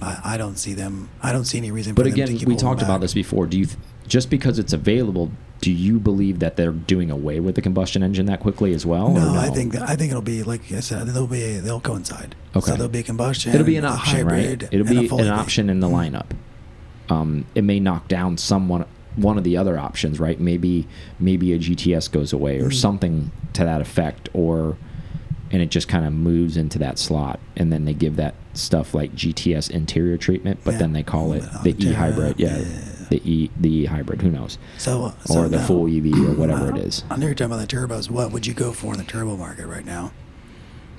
I, 0.00 0.20
I 0.24 0.36
don't 0.36 0.56
see 0.56 0.74
them. 0.74 1.10
I 1.22 1.32
don't 1.32 1.44
see 1.44 1.58
any 1.58 1.70
reason. 1.70 1.94
But 1.94 2.06
again, 2.06 2.36
we 2.46 2.56
talked 2.56 2.82
about 2.82 3.00
this 3.00 3.14
before. 3.14 3.46
Do 3.46 3.58
you 3.58 3.66
just 4.06 4.30
because 4.30 4.58
it's 4.58 4.72
available? 4.72 5.30
Do 5.60 5.72
you 5.72 5.98
believe 5.98 6.40
that 6.40 6.56
they're 6.56 6.72
doing 6.72 7.10
away 7.10 7.40
with 7.40 7.54
the 7.54 7.62
combustion 7.62 8.02
engine 8.02 8.26
that 8.26 8.40
quickly 8.40 8.74
as 8.74 8.84
well? 8.84 9.10
No, 9.10 9.32
no? 9.32 9.40
I 9.40 9.48
think 9.48 9.76
I 9.76 9.96
think 9.96 10.10
it'll 10.10 10.22
be 10.22 10.42
like 10.42 10.70
I 10.72 10.80
said. 10.80 11.06
They'll 11.08 11.26
be 11.26 11.58
they'll 11.58 11.80
coincide. 11.80 12.34
Okay. 12.54 12.66
So 12.66 12.72
there'll 12.72 12.88
be 12.88 13.02
combustion. 13.02 13.54
It'll 13.54 13.66
be 13.66 13.76
an 13.76 13.84
option, 13.84 14.26
right? 14.26 14.62
It'll 14.62 14.86
be 14.86 15.08
an 15.08 15.28
option 15.28 15.70
in 15.70 15.80
the 15.80 15.88
lineup. 15.88 16.26
Um, 17.08 17.44
it 17.54 17.64
may 17.64 17.80
knock 17.80 18.08
down 18.08 18.38
someone 18.38 18.86
one 19.16 19.38
of 19.38 19.44
the 19.44 19.56
other 19.56 19.78
options, 19.78 20.18
right? 20.18 20.38
Maybe 20.38 20.86
maybe 21.18 21.52
a 21.52 21.58
GTS 21.58 22.10
goes 22.10 22.32
away 22.32 22.60
or 22.60 22.68
mm. 22.68 22.74
something 22.74 23.30
to 23.54 23.64
that 23.64 23.80
effect, 23.80 24.28
or 24.32 24.76
and 25.50 25.62
it 25.62 25.70
just 25.70 25.88
kind 25.88 26.04
of 26.04 26.12
moves 26.12 26.56
into 26.56 26.78
that 26.80 26.98
slot, 26.98 27.38
and 27.56 27.72
then 27.72 27.84
they 27.84 27.94
give 27.94 28.16
that 28.16 28.34
stuff 28.54 28.94
like 28.94 29.14
GTS 29.14 29.70
interior 29.70 30.16
treatment, 30.16 30.60
but 30.64 30.72
yeah. 30.72 30.78
then 30.78 30.92
they 30.92 31.02
call 31.02 31.32
it 31.32 31.44
the 31.62 31.74
E 31.78 31.92
hybrid, 31.92 32.38
yeah, 32.38 32.58
yeah, 32.58 32.64
the 33.10 33.22
E 33.28 33.50
the 33.58 33.72
E 33.72 33.84
hybrid. 33.84 34.22
Who 34.22 34.30
knows? 34.30 34.58
So, 34.78 35.14
so 35.24 35.40
or 35.40 35.48
the 35.48 35.60
full 35.60 35.86
EV 35.86 36.28
or 36.28 36.34
whatever 36.34 36.70
it 36.70 36.78
is. 36.78 37.04
I 37.10 37.16
know 37.16 37.26
you're 37.26 37.34
talking 37.34 37.52
about 37.52 37.68
the 37.68 37.76
turbos. 37.76 38.10
What 38.10 38.32
would 38.32 38.46
you 38.46 38.54
go 38.54 38.72
for 38.72 38.92
in 38.92 38.98
the 38.98 39.04
turbo 39.04 39.36
market 39.36 39.66
right 39.66 39.84
now? 39.84 40.12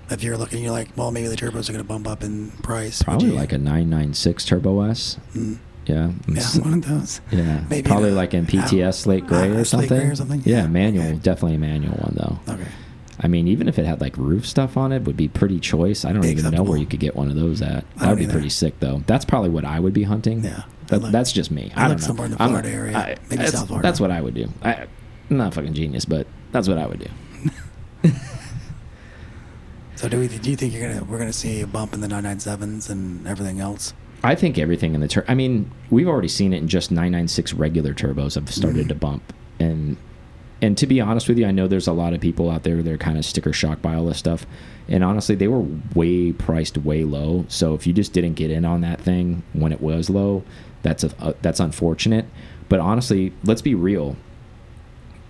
If 0.10 0.22
you're 0.22 0.38
looking, 0.38 0.62
you're 0.62 0.72
like, 0.72 0.90
well, 0.96 1.12
maybe 1.12 1.28
the 1.28 1.36
turbos 1.36 1.68
are 1.68 1.74
going 1.74 1.84
to 1.84 1.84
bump 1.84 2.08
up 2.08 2.24
in 2.24 2.52
price. 2.52 3.02
Probably 3.02 3.32
like 3.32 3.52
a 3.52 3.58
996 3.58 4.46
Turbo 4.46 4.82
S. 4.82 5.18
Mm. 5.34 5.58
Yeah. 5.86 6.12
Yeah, 6.28 6.44
one 6.62 6.74
of 6.74 6.88
those. 6.88 7.22
Yeah. 7.32 7.64
Maybe 7.70 7.88
probably 7.88 8.12
like 8.12 8.34
in 8.34 8.46
PTS 8.46 8.96
Slate 8.96 9.28
Gray 9.28 9.52
uh, 9.52 9.60
or 9.60 9.66
something. 9.66 9.90
Gray 9.90 10.08
or 10.08 10.16
something. 10.16 10.42
Yeah, 10.46 10.62
yeah 10.62 10.68
manual. 10.68 11.06
Okay. 11.06 11.18
Definitely 11.18 11.56
a 11.56 11.60
manual 11.60 11.96
one 11.96 12.14
though. 12.16 12.54
Okay. 12.54 12.68
I 13.20 13.28
mean, 13.28 13.48
even 13.48 13.68
if 13.68 13.80
it 13.80 13.86
had 13.86 14.02
like 14.02 14.18
roof 14.18 14.46
stuff 14.46 14.76
on 14.76 14.92
it, 14.92 15.04
would 15.04 15.16
be 15.16 15.28
pretty 15.28 15.60
choice. 15.60 16.04
I 16.04 16.12
don't 16.12 16.26
even 16.26 16.52
know 16.52 16.64
where 16.64 16.78
you 16.78 16.86
could 16.86 17.00
get 17.00 17.16
one 17.16 17.30
of 17.30 17.36
those 17.36 17.62
at. 17.62 17.86
That 17.98 18.10
would 18.10 18.18
be 18.18 18.26
either. 18.26 18.34
pretty 18.34 18.50
sick 18.50 18.80
though. 18.80 19.04
That's 19.08 19.26
probably 19.26 19.50
what 19.50 19.64
I 19.66 19.80
would 19.80 19.94
be 19.94 20.04
hunting. 20.04 20.44
Yeah. 20.44 20.64
That, 20.88 21.02
look, 21.02 21.12
that's 21.12 21.32
just 21.32 21.50
me. 21.50 21.72
I, 21.76 21.86
I 21.86 21.88
don't 21.88 21.98
know. 22.00 22.06
somewhere 22.06 22.26
in 22.26 22.32
the 22.32 22.38
Florida 22.38 22.68
I'm, 22.68 22.76
area. 22.76 22.98
I, 22.98 23.16
Maybe 23.30 23.48
South 23.48 23.68
Florida. 23.68 23.88
That's 23.88 24.00
what 24.00 24.12
I 24.12 24.22
would 24.22 24.34
do. 24.34 24.50
I, 24.62 24.74
am 24.74 25.38
not 25.38 25.54
fucking 25.54 25.74
genius, 25.74 26.06
but 26.06 26.28
that's 26.52 26.68
what 26.68 26.78
I 26.78 26.86
would 26.86 27.00
do. 27.00 28.12
so 29.96 30.10
do 30.10 30.20
we? 30.20 30.28
Do 30.28 30.50
you 30.50 30.56
think 30.56 30.74
you're 30.74 30.88
gonna 30.88 31.04
we're 31.04 31.18
gonna 31.18 31.34
see 31.34 31.62
a 31.62 31.68
bump 31.68 31.94
in 31.94 32.02
the 32.02 32.08
997s 32.08 32.90
and 32.90 33.28
everything 33.28 33.60
else? 33.60 33.94
I 34.26 34.34
think 34.36 34.58
everything 34.58 34.96
in 34.96 35.02
the 35.02 35.08
tur 35.08 35.24
I 35.28 35.36
mean, 35.36 35.72
we've 35.92 36.08
already 36.08 36.28
seen 36.28 36.52
it 36.52 36.58
in 36.58 36.68
just 36.68 36.92
996 36.92 37.54
regular 37.54 37.94
turbos 37.94 38.36
have 38.36 38.52
started 38.52 38.78
mm 38.78 38.84
-hmm. 38.86 38.90
to 38.90 38.96
bump. 38.96 39.34
And 39.60 39.98
and 40.62 40.78
to 40.78 40.88
be 40.88 41.00
honest 41.02 41.28
with 41.28 41.38
you, 41.38 41.46
I 41.46 41.52
know 41.52 41.68
there's 41.68 41.88
a 41.88 41.94
lot 41.94 42.14
of 42.14 42.22
people 42.22 42.50
out 42.50 42.64
there 42.64 42.82
that 42.82 42.92
are 42.92 42.98
kind 42.98 43.18
of 43.18 43.26
sticker 43.26 43.54
shocked 43.54 43.82
by 43.82 43.94
all 43.94 44.06
this 44.08 44.18
stuff. 44.18 44.48
And 44.88 45.04
honestly, 45.04 45.36
they 45.36 45.48
were 45.48 45.66
way 45.94 46.32
priced 46.32 46.78
way 46.78 47.04
low. 47.04 47.46
So 47.50 47.76
if 47.76 47.86
you 47.86 47.94
just 47.94 48.14
didn't 48.14 48.36
get 48.36 48.50
in 48.50 48.66
on 48.66 48.82
that 48.82 49.02
thing 49.02 49.44
when 49.54 49.72
it 49.72 49.82
was 49.82 50.10
low, 50.10 50.44
that's 50.82 51.04
a, 51.04 51.10
uh, 51.20 51.34
that's 51.42 51.60
unfortunate. 51.60 52.26
But 52.70 52.80
honestly, 52.80 53.32
let's 53.44 53.62
be 53.62 53.76
real. 53.76 54.16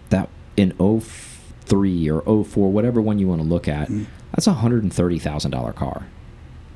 That 0.10 0.30
in 0.56 0.74
03 0.78 2.10
or 2.10 2.22
04, 2.46 2.72
whatever 2.72 3.02
one 3.02 3.20
you 3.20 3.28
want 3.28 3.42
to 3.42 3.48
look 3.48 3.68
at, 3.68 3.90
mm. 3.90 4.06
that's 4.32 4.48
a 4.48 4.54
$130,000 4.54 5.75
car 5.75 6.08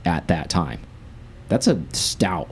at 0.05 0.27
that 0.27 0.49
time. 0.49 0.79
That's 1.49 1.67
a 1.67 1.81
stout 1.93 2.49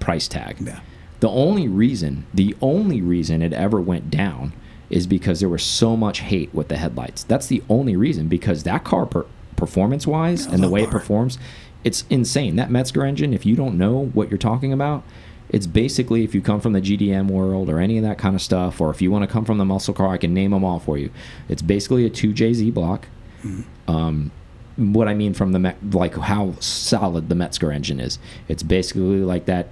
price 0.00 0.26
tag. 0.28 0.56
Yeah. 0.60 0.80
The 1.20 1.28
only 1.28 1.68
reason, 1.68 2.26
the 2.32 2.56
only 2.60 3.00
reason 3.00 3.42
it 3.42 3.52
ever 3.52 3.80
went 3.80 4.10
down 4.10 4.52
is 4.90 5.06
because 5.06 5.40
there 5.40 5.48
was 5.48 5.62
so 5.62 5.96
much 5.96 6.20
hate 6.20 6.52
with 6.54 6.68
the 6.68 6.76
headlights. 6.76 7.24
That's 7.24 7.46
the 7.46 7.62
only 7.68 7.96
reason 7.96 8.28
because 8.28 8.62
that 8.62 8.84
car 8.84 9.06
per 9.06 9.26
performance 9.56 10.06
wise 10.06 10.46
and 10.46 10.62
the 10.62 10.68
way 10.68 10.82
car. 10.82 10.88
it 10.88 10.92
performs, 10.92 11.38
it's 11.82 12.04
insane. 12.08 12.56
That 12.56 12.70
Mezger 12.70 13.06
engine, 13.06 13.34
if 13.34 13.44
you 13.44 13.56
don't 13.56 13.76
know 13.76 14.06
what 14.06 14.30
you're 14.30 14.38
talking 14.38 14.72
about, 14.72 15.02
it's 15.48 15.66
basically 15.66 16.24
if 16.24 16.34
you 16.34 16.40
come 16.40 16.60
from 16.60 16.74
the 16.74 16.80
JDM 16.80 17.28
world 17.28 17.68
or 17.68 17.80
any 17.80 17.98
of 17.98 18.04
that 18.04 18.18
kind 18.18 18.34
of 18.34 18.42
stuff, 18.42 18.80
or 18.80 18.90
if 18.90 19.02
you 19.02 19.10
want 19.10 19.22
to 19.24 19.32
come 19.32 19.44
from 19.44 19.58
the 19.58 19.64
muscle 19.64 19.94
car, 19.94 20.08
I 20.08 20.18
can 20.18 20.32
name 20.32 20.52
them 20.52 20.64
all 20.64 20.78
for 20.78 20.96
you. 20.96 21.10
It's 21.48 21.62
basically 21.62 22.06
a 22.06 22.10
2JZ 22.10 22.72
block. 22.72 23.08
Mm 23.42 23.64
-hmm. 23.86 23.92
um, 23.94 24.30
what 24.78 25.08
I 25.08 25.14
mean 25.14 25.34
from 25.34 25.52
the 25.52 25.58
Met, 25.58 25.76
like 25.92 26.16
how 26.16 26.54
solid 26.60 27.28
the 27.28 27.34
Mezger 27.34 27.74
engine 27.74 27.98
is. 27.98 28.18
It's 28.46 28.62
basically 28.62 29.20
like 29.20 29.46
that 29.46 29.68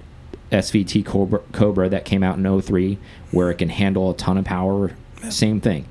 SVT 0.51 1.05
Cobra, 1.05 1.39
Cobra 1.53 1.89
that 1.89 2.05
came 2.05 2.23
out 2.23 2.37
in 2.37 2.61
03 2.61 2.97
where 3.31 3.49
it 3.49 3.57
can 3.57 3.69
handle 3.69 4.11
a 4.11 4.15
ton 4.15 4.37
of 4.37 4.45
power. 4.45 4.91
Same 5.29 5.61
thing. 5.61 5.87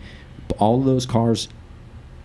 All 0.59 0.79
of 0.79 0.85
those 0.85 1.07
cars 1.07 1.49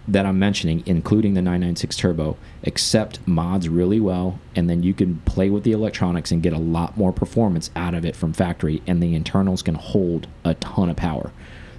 that 0.08 0.26
I'm 0.26 0.38
mentioning, 0.38 0.84
including 0.86 1.34
the 1.34 1.42
996 1.42 1.96
Turbo, 1.96 2.38
accept 2.66 3.26
mods 3.26 3.70
really 3.70 4.00
well, 4.00 4.40
and 4.56 4.70
then 4.70 4.84
you 4.84 4.94
can 4.94 5.20
play 5.22 5.50
with 5.50 5.64
the 5.64 5.72
electronics 5.72 6.32
and 6.32 6.44
get 6.44 6.54
a 6.54 6.58
lot 6.58 6.98
more 6.98 7.14
performance 7.14 7.70
out 7.76 7.94
of 7.94 8.04
it 8.04 8.16
from 8.16 8.34
factory, 8.34 8.82
and 8.86 9.02
the 9.02 9.16
internals 9.16 9.62
can 9.62 9.76
hold 9.76 10.28
a 10.44 10.56
ton 10.56 10.90
of 10.90 10.98
power. 10.98 11.32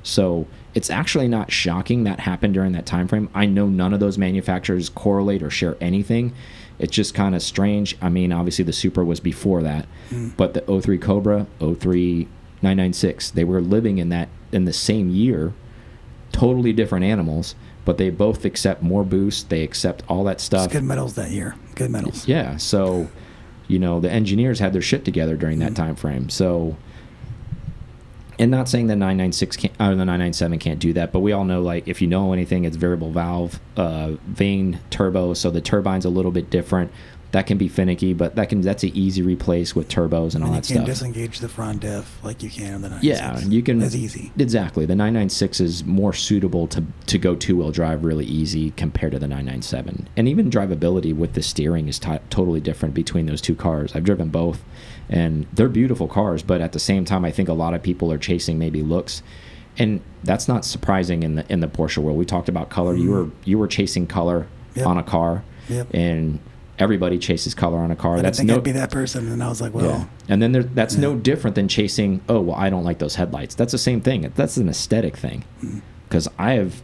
So 0.02 0.46
it's 0.74 0.90
actually 0.90 1.28
not 1.28 1.50
shocking 1.52 2.04
that 2.04 2.20
happened 2.20 2.54
during 2.54 2.72
that 2.72 2.86
time 2.86 3.06
frame. 3.08 3.28
I 3.34 3.46
know 3.46 3.68
none 3.68 3.92
of 3.92 4.00
those 4.00 4.16
manufacturers 4.18 4.88
correlate 4.88 5.42
or 5.42 5.50
share 5.50 5.76
anything. 5.80 6.32
It's 6.78 6.94
just 6.94 7.14
kind 7.14 7.34
of 7.34 7.42
strange. 7.42 7.96
I 8.00 8.08
mean, 8.08 8.32
obviously 8.32 8.64
the 8.64 8.72
Supra 8.72 9.04
was 9.04 9.20
before 9.20 9.62
that, 9.62 9.86
Mm. 10.10 10.32
but 10.36 10.54
the 10.54 10.62
03 10.66 10.98
Cobra, 10.98 11.46
03 11.60 12.26
996, 12.62 13.30
they 13.30 13.44
were 13.44 13.60
living 13.60 13.98
in 13.98 14.08
that 14.08 14.28
in 14.50 14.64
the 14.64 14.72
same 14.72 15.10
year, 15.10 15.52
totally 16.32 16.72
different 16.72 17.04
animals, 17.04 17.54
but 17.84 17.98
they 17.98 18.08
both 18.10 18.44
accept 18.44 18.82
more 18.82 19.04
boost. 19.04 19.50
They 19.50 19.62
accept 19.62 20.02
all 20.08 20.24
that 20.24 20.40
stuff. 20.40 20.70
good 20.72 20.84
metals 20.84 21.14
that 21.14 21.30
year. 21.30 21.54
Good 21.74 21.90
metals. 21.90 22.26
Yeah, 22.26 22.56
so 22.56 23.08
you 23.68 23.78
know 23.78 24.00
the 24.00 24.10
engineers 24.10 24.58
had 24.58 24.72
their 24.72 24.82
shit 24.82 25.04
together 25.04 25.36
during 25.36 25.58
that 25.60 25.72
Mhm. 25.72 25.76
time 25.76 25.94
frame. 25.96 26.28
So, 26.28 26.76
and 28.42 28.50
not 28.50 28.68
saying 28.68 28.88
the 28.88 28.96
996 28.96 29.56
can't, 29.56 29.72
or 29.74 29.94
the 29.94 30.04
997 30.04 30.58
can't 30.58 30.80
do 30.80 30.92
that, 30.94 31.12
but 31.12 31.20
we 31.20 31.30
all 31.30 31.44
know 31.44 31.62
like 31.62 31.86
if 31.86 32.02
you 32.02 32.08
know 32.08 32.32
anything, 32.32 32.64
it's 32.64 32.76
variable 32.76 33.12
valve, 33.12 33.60
uh, 33.76 34.12
vane 34.26 34.80
turbo, 34.90 35.32
so 35.32 35.48
the 35.48 35.60
turbine's 35.60 36.04
a 36.04 36.10
little 36.10 36.32
bit 36.32 36.50
different. 36.50 36.90
That 37.30 37.46
can 37.46 37.56
be 37.56 37.68
finicky, 37.68 38.12
but 38.12 38.34
that 38.34 38.50
can 38.50 38.60
that's 38.60 38.82
an 38.82 38.90
easy 38.94 39.22
replace 39.22 39.74
with 39.74 39.88
turbos 39.88 40.34
and 40.34 40.44
all 40.44 40.52
And 40.52 40.56
you 40.56 40.60
that 40.60 40.64
stuff. 40.66 40.84
disengage 40.84 41.38
the 41.38 41.48
front 41.48 41.80
diff 41.80 42.22
like 42.22 42.42
you 42.42 42.50
can 42.50 42.74
on 42.74 42.82
the 42.82 42.90
96. 42.90 43.20
Yeah, 43.20 43.48
you 43.48 43.62
can. 43.62 43.78
That's 43.78 43.94
easy. 43.94 44.32
Exactly. 44.38 44.84
The 44.84 44.96
996 44.96 45.60
is 45.60 45.84
more 45.84 46.12
suitable 46.12 46.66
to 46.66 46.84
to 47.06 47.18
go 47.18 47.34
two 47.36 47.56
wheel 47.56 47.70
drive 47.70 48.04
really 48.04 48.26
easy 48.26 48.72
compared 48.72 49.12
to 49.12 49.18
the 49.18 49.28
997. 49.28 50.08
And 50.16 50.28
even 50.28 50.50
drivability 50.50 51.16
with 51.16 51.32
the 51.32 51.42
steering 51.42 51.88
is 51.88 51.98
to 52.00 52.20
totally 52.28 52.60
different 52.60 52.92
between 52.94 53.24
those 53.26 53.40
two 53.40 53.54
cars. 53.54 53.94
I've 53.94 54.04
driven 54.04 54.28
both, 54.28 54.62
and 55.12 55.46
they're 55.52 55.68
beautiful 55.68 56.08
cars. 56.08 56.42
But 56.42 56.60
at 56.60 56.72
the 56.72 56.78
same 56.80 57.04
time, 57.04 57.24
I 57.24 57.30
think 57.30 57.48
a 57.48 57.52
lot 57.52 57.74
of 57.74 57.82
people 57.82 58.10
are 58.10 58.18
chasing 58.18 58.58
maybe 58.58 58.82
looks, 58.82 59.22
and 59.78 60.00
that's 60.24 60.48
not 60.48 60.64
surprising 60.64 61.22
in 61.22 61.36
the 61.36 61.44
in 61.52 61.60
the 61.60 61.68
Porsche 61.68 61.98
world. 61.98 62.18
We 62.18 62.24
talked 62.24 62.48
about 62.48 62.70
color. 62.70 62.94
You 62.94 63.10
were 63.10 63.30
you 63.44 63.58
were 63.58 63.68
chasing 63.68 64.06
color 64.06 64.46
Yep. 64.74 64.86
on 64.86 64.96
a 64.96 65.02
car, 65.02 65.44
Yep. 65.68 65.88
and 65.92 66.38
everybody 66.78 67.18
chases 67.18 67.54
color 67.54 67.78
on 67.78 67.90
a 67.90 67.96
car. 67.96 68.16
I 68.16 68.22
that's 68.22 68.38
think 68.38 68.48
no 68.48 68.56
I'd 68.56 68.62
be 68.64 68.72
that 68.72 68.90
person, 68.90 69.30
and 69.30 69.42
I 69.42 69.48
was 69.50 69.60
like, 69.60 69.74
well, 69.74 69.84
yeah. 69.84 70.04
And 70.30 70.40
then 70.40 70.52
there, 70.52 70.62
that's 70.62 70.96
no 70.96 71.14
different 71.14 71.54
than 71.56 71.68
chasing, 71.68 72.22
oh, 72.28 72.40
well, 72.40 72.56
I 72.56 72.70
don't 72.70 72.82
like 72.82 72.98
those 72.98 73.16
headlights. 73.16 73.54
That's 73.54 73.72
the 73.72 73.78
same 73.78 74.00
thing. 74.00 74.32
That's 74.34 74.56
an 74.56 74.70
aesthetic 74.70 75.16
thing. 75.18 75.44
Mm. 75.62 75.82
Because 76.08 76.26
I 76.38 76.52
have 76.52 76.80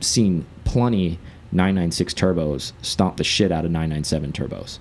seen 0.00 0.46
plenty 0.64 1.18
996 1.52 2.14
turbos 2.14 2.72
stomp 2.80 3.18
the 3.18 3.24
shit 3.24 3.52
out 3.52 3.64
of 3.66 3.70
997 3.70 4.32
turbos. 4.32 4.78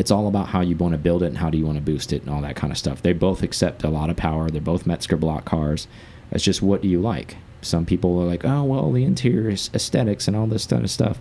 It's 0.00 0.10
all 0.10 0.28
about 0.28 0.48
how 0.48 0.62
you 0.62 0.76
want 0.76 0.92
to 0.92 0.98
build 0.98 1.22
it 1.22 1.26
and 1.26 1.36
how 1.36 1.50
do 1.50 1.58
you 1.58 1.66
want 1.66 1.76
to 1.76 1.82
boost 1.82 2.10
it 2.14 2.22
and 2.22 2.30
all 2.30 2.40
that 2.40 2.56
kind 2.56 2.72
of 2.72 2.78
stuff. 2.78 3.02
They 3.02 3.12
both 3.12 3.42
accept 3.42 3.84
a 3.84 3.90
lot 3.90 4.08
of 4.08 4.16
power. 4.16 4.48
They're 4.48 4.58
both 4.58 4.86
Mezger 4.86 5.20
block 5.20 5.44
cars. 5.44 5.86
It's 6.32 6.42
just 6.42 6.62
what 6.62 6.80
do 6.80 6.88
you 6.88 7.02
like? 7.02 7.36
Some 7.60 7.84
people 7.84 8.18
are 8.18 8.24
like, 8.24 8.42
oh, 8.42 8.64
well, 8.64 8.90
the 8.90 9.04
interior 9.04 9.50
is 9.50 9.68
aesthetics 9.74 10.26
and 10.26 10.34
all 10.34 10.46
this 10.46 10.64
kind 10.64 10.84
of 10.84 10.90
stuff. 10.90 11.18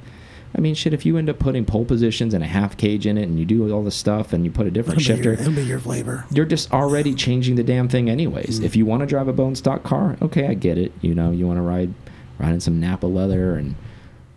I 0.58 0.62
mean, 0.62 0.76
shit, 0.76 0.94
if 0.94 1.06
you 1.06 1.18
end 1.18 1.30
up 1.30 1.40
putting 1.40 1.66
pole 1.66 1.84
positions 1.84 2.34
and 2.34 2.42
a 2.42 2.48
half 2.48 2.78
cage 2.78 3.06
in 3.06 3.18
it 3.18 3.24
and 3.24 3.38
you 3.38 3.44
do 3.44 3.70
all 3.70 3.84
this 3.84 3.98
stuff 3.98 4.32
and 4.32 4.46
you 4.46 4.50
put 4.50 4.66
a 4.66 4.72
different 4.72 5.02
it'll 5.02 5.16
shifter, 5.16 5.34
your, 5.34 5.42
it'll 5.42 5.54
be 5.54 5.64
your 5.64 5.80
flavor. 5.80 6.26
you're 6.32 6.46
just 6.46 6.72
already 6.72 7.14
changing 7.14 7.56
the 7.56 7.64
damn 7.64 7.90
thing 7.90 8.10
anyways. 8.10 8.62
Mm. 8.62 8.64
If 8.64 8.78
you 8.78 8.86
want 8.86 9.02
to 9.02 9.06
drive 9.06 9.28
a 9.28 9.34
bone 9.34 9.56
stock 9.56 9.84
car, 9.84 10.16
okay, 10.22 10.48
I 10.48 10.54
get 10.54 10.78
it. 10.78 10.94
You 11.02 11.14
know, 11.14 11.32
you 11.32 11.46
want 11.46 11.58
to 11.58 11.64
ride 11.64 11.94
ride 12.40 12.54
in 12.54 12.62
some 12.62 12.80
Napa 12.80 13.08
leather 13.08 13.56
and 13.56 13.76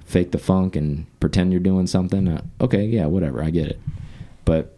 fake 0.05 0.33
the 0.33 0.39
funk 0.39 0.75
and 0.75 1.07
pretend 1.21 1.53
you're 1.53 1.61
doing 1.61 1.87
something. 1.87 2.27
Uh, 2.27 2.43
okay, 2.61 2.85
yeah, 2.85 3.07
whatever, 3.07 3.41
I 3.41 3.51
get 3.51 3.69
it. 3.69 3.79
But 4.45 4.77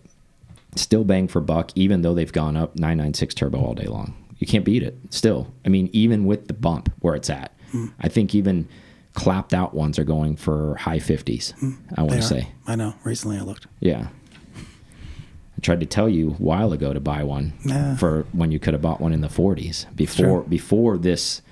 still 0.77 1.05
bang 1.05 1.29
for 1.29 1.41
buck, 1.41 1.71
even 1.75 2.03
though 2.03 2.15
they've 2.15 2.33
gone 2.33 2.57
up 2.57 2.77
996 2.77 3.35
turbo 3.35 3.59
all 3.65 3.75
day 3.75 3.87
long. 3.87 4.15
You 4.39 4.47
can't 4.47 4.65
beat 4.65 4.83
it. 4.83 4.99
Still, 5.11 5.53
I 5.65 5.69
mean, 5.69 5.89
even 5.93 6.25
with 6.27 6.49
the 6.49 6.55
bump 6.55 6.93
where 7.01 7.15
it's 7.15 7.31
at, 7.31 7.53
Hmm. 7.71 7.87
I 8.01 8.09
think 8.09 8.35
even 8.35 8.69
clapped 9.15 9.53
out 9.55 9.75
ones 9.75 9.99
are 9.99 10.05
going 10.05 10.37
for 10.37 10.77
high 10.77 10.99
50s. 10.99 11.55
I 11.97 12.03
want 12.03 12.15
to 12.17 12.23
say. 12.23 12.49
I 12.67 12.77
know. 12.77 12.95
Recently 13.05 13.37
I 13.39 13.41
looked. 13.41 13.67
Yeah. 13.81 14.09
I 14.57 15.61
tried 15.61 15.81
to 15.81 15.87
tell 15.87 16.09
you 16.09 16.31
a 16.31 16.35
while 16.35 16.73
ago 16.73 16.93
to 16.93 17.01
buy 17.01 17.23
one 17.25 17.53
Nah. 17.65 17.97
for 17.97 18.27
when 18.33 18.51
you 18.53 18.59
could 18.59 18.75
have 18.75 18.83
bought 18.83 19.01
one 19.01 19.13
in 19.13 19.23
the 19.23 19.29
40s 19.29 19.87
before 19.97 20.43
before 20.43 20.99
this 20.99 21.43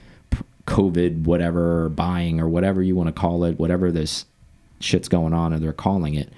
COVID 0.66 1.24
whatever 1.24 1.88
buying 1.88 2.40
or 2.40 2.48
whatever 2.48 2.82
you 2.82 2.94
want 2.94 3.08
to 3.08 3.12
call 3.20 3.44
it, 3.44 3.58
whatever 3.58 3.90
this 3.90 4.26
shit's 4.80 5.08
going 5.08 5.32
on 5.32 5.52
and 5.52 5.62
they're 5.62 5.72
calling 5.72 6.14
it. 6.14 6.32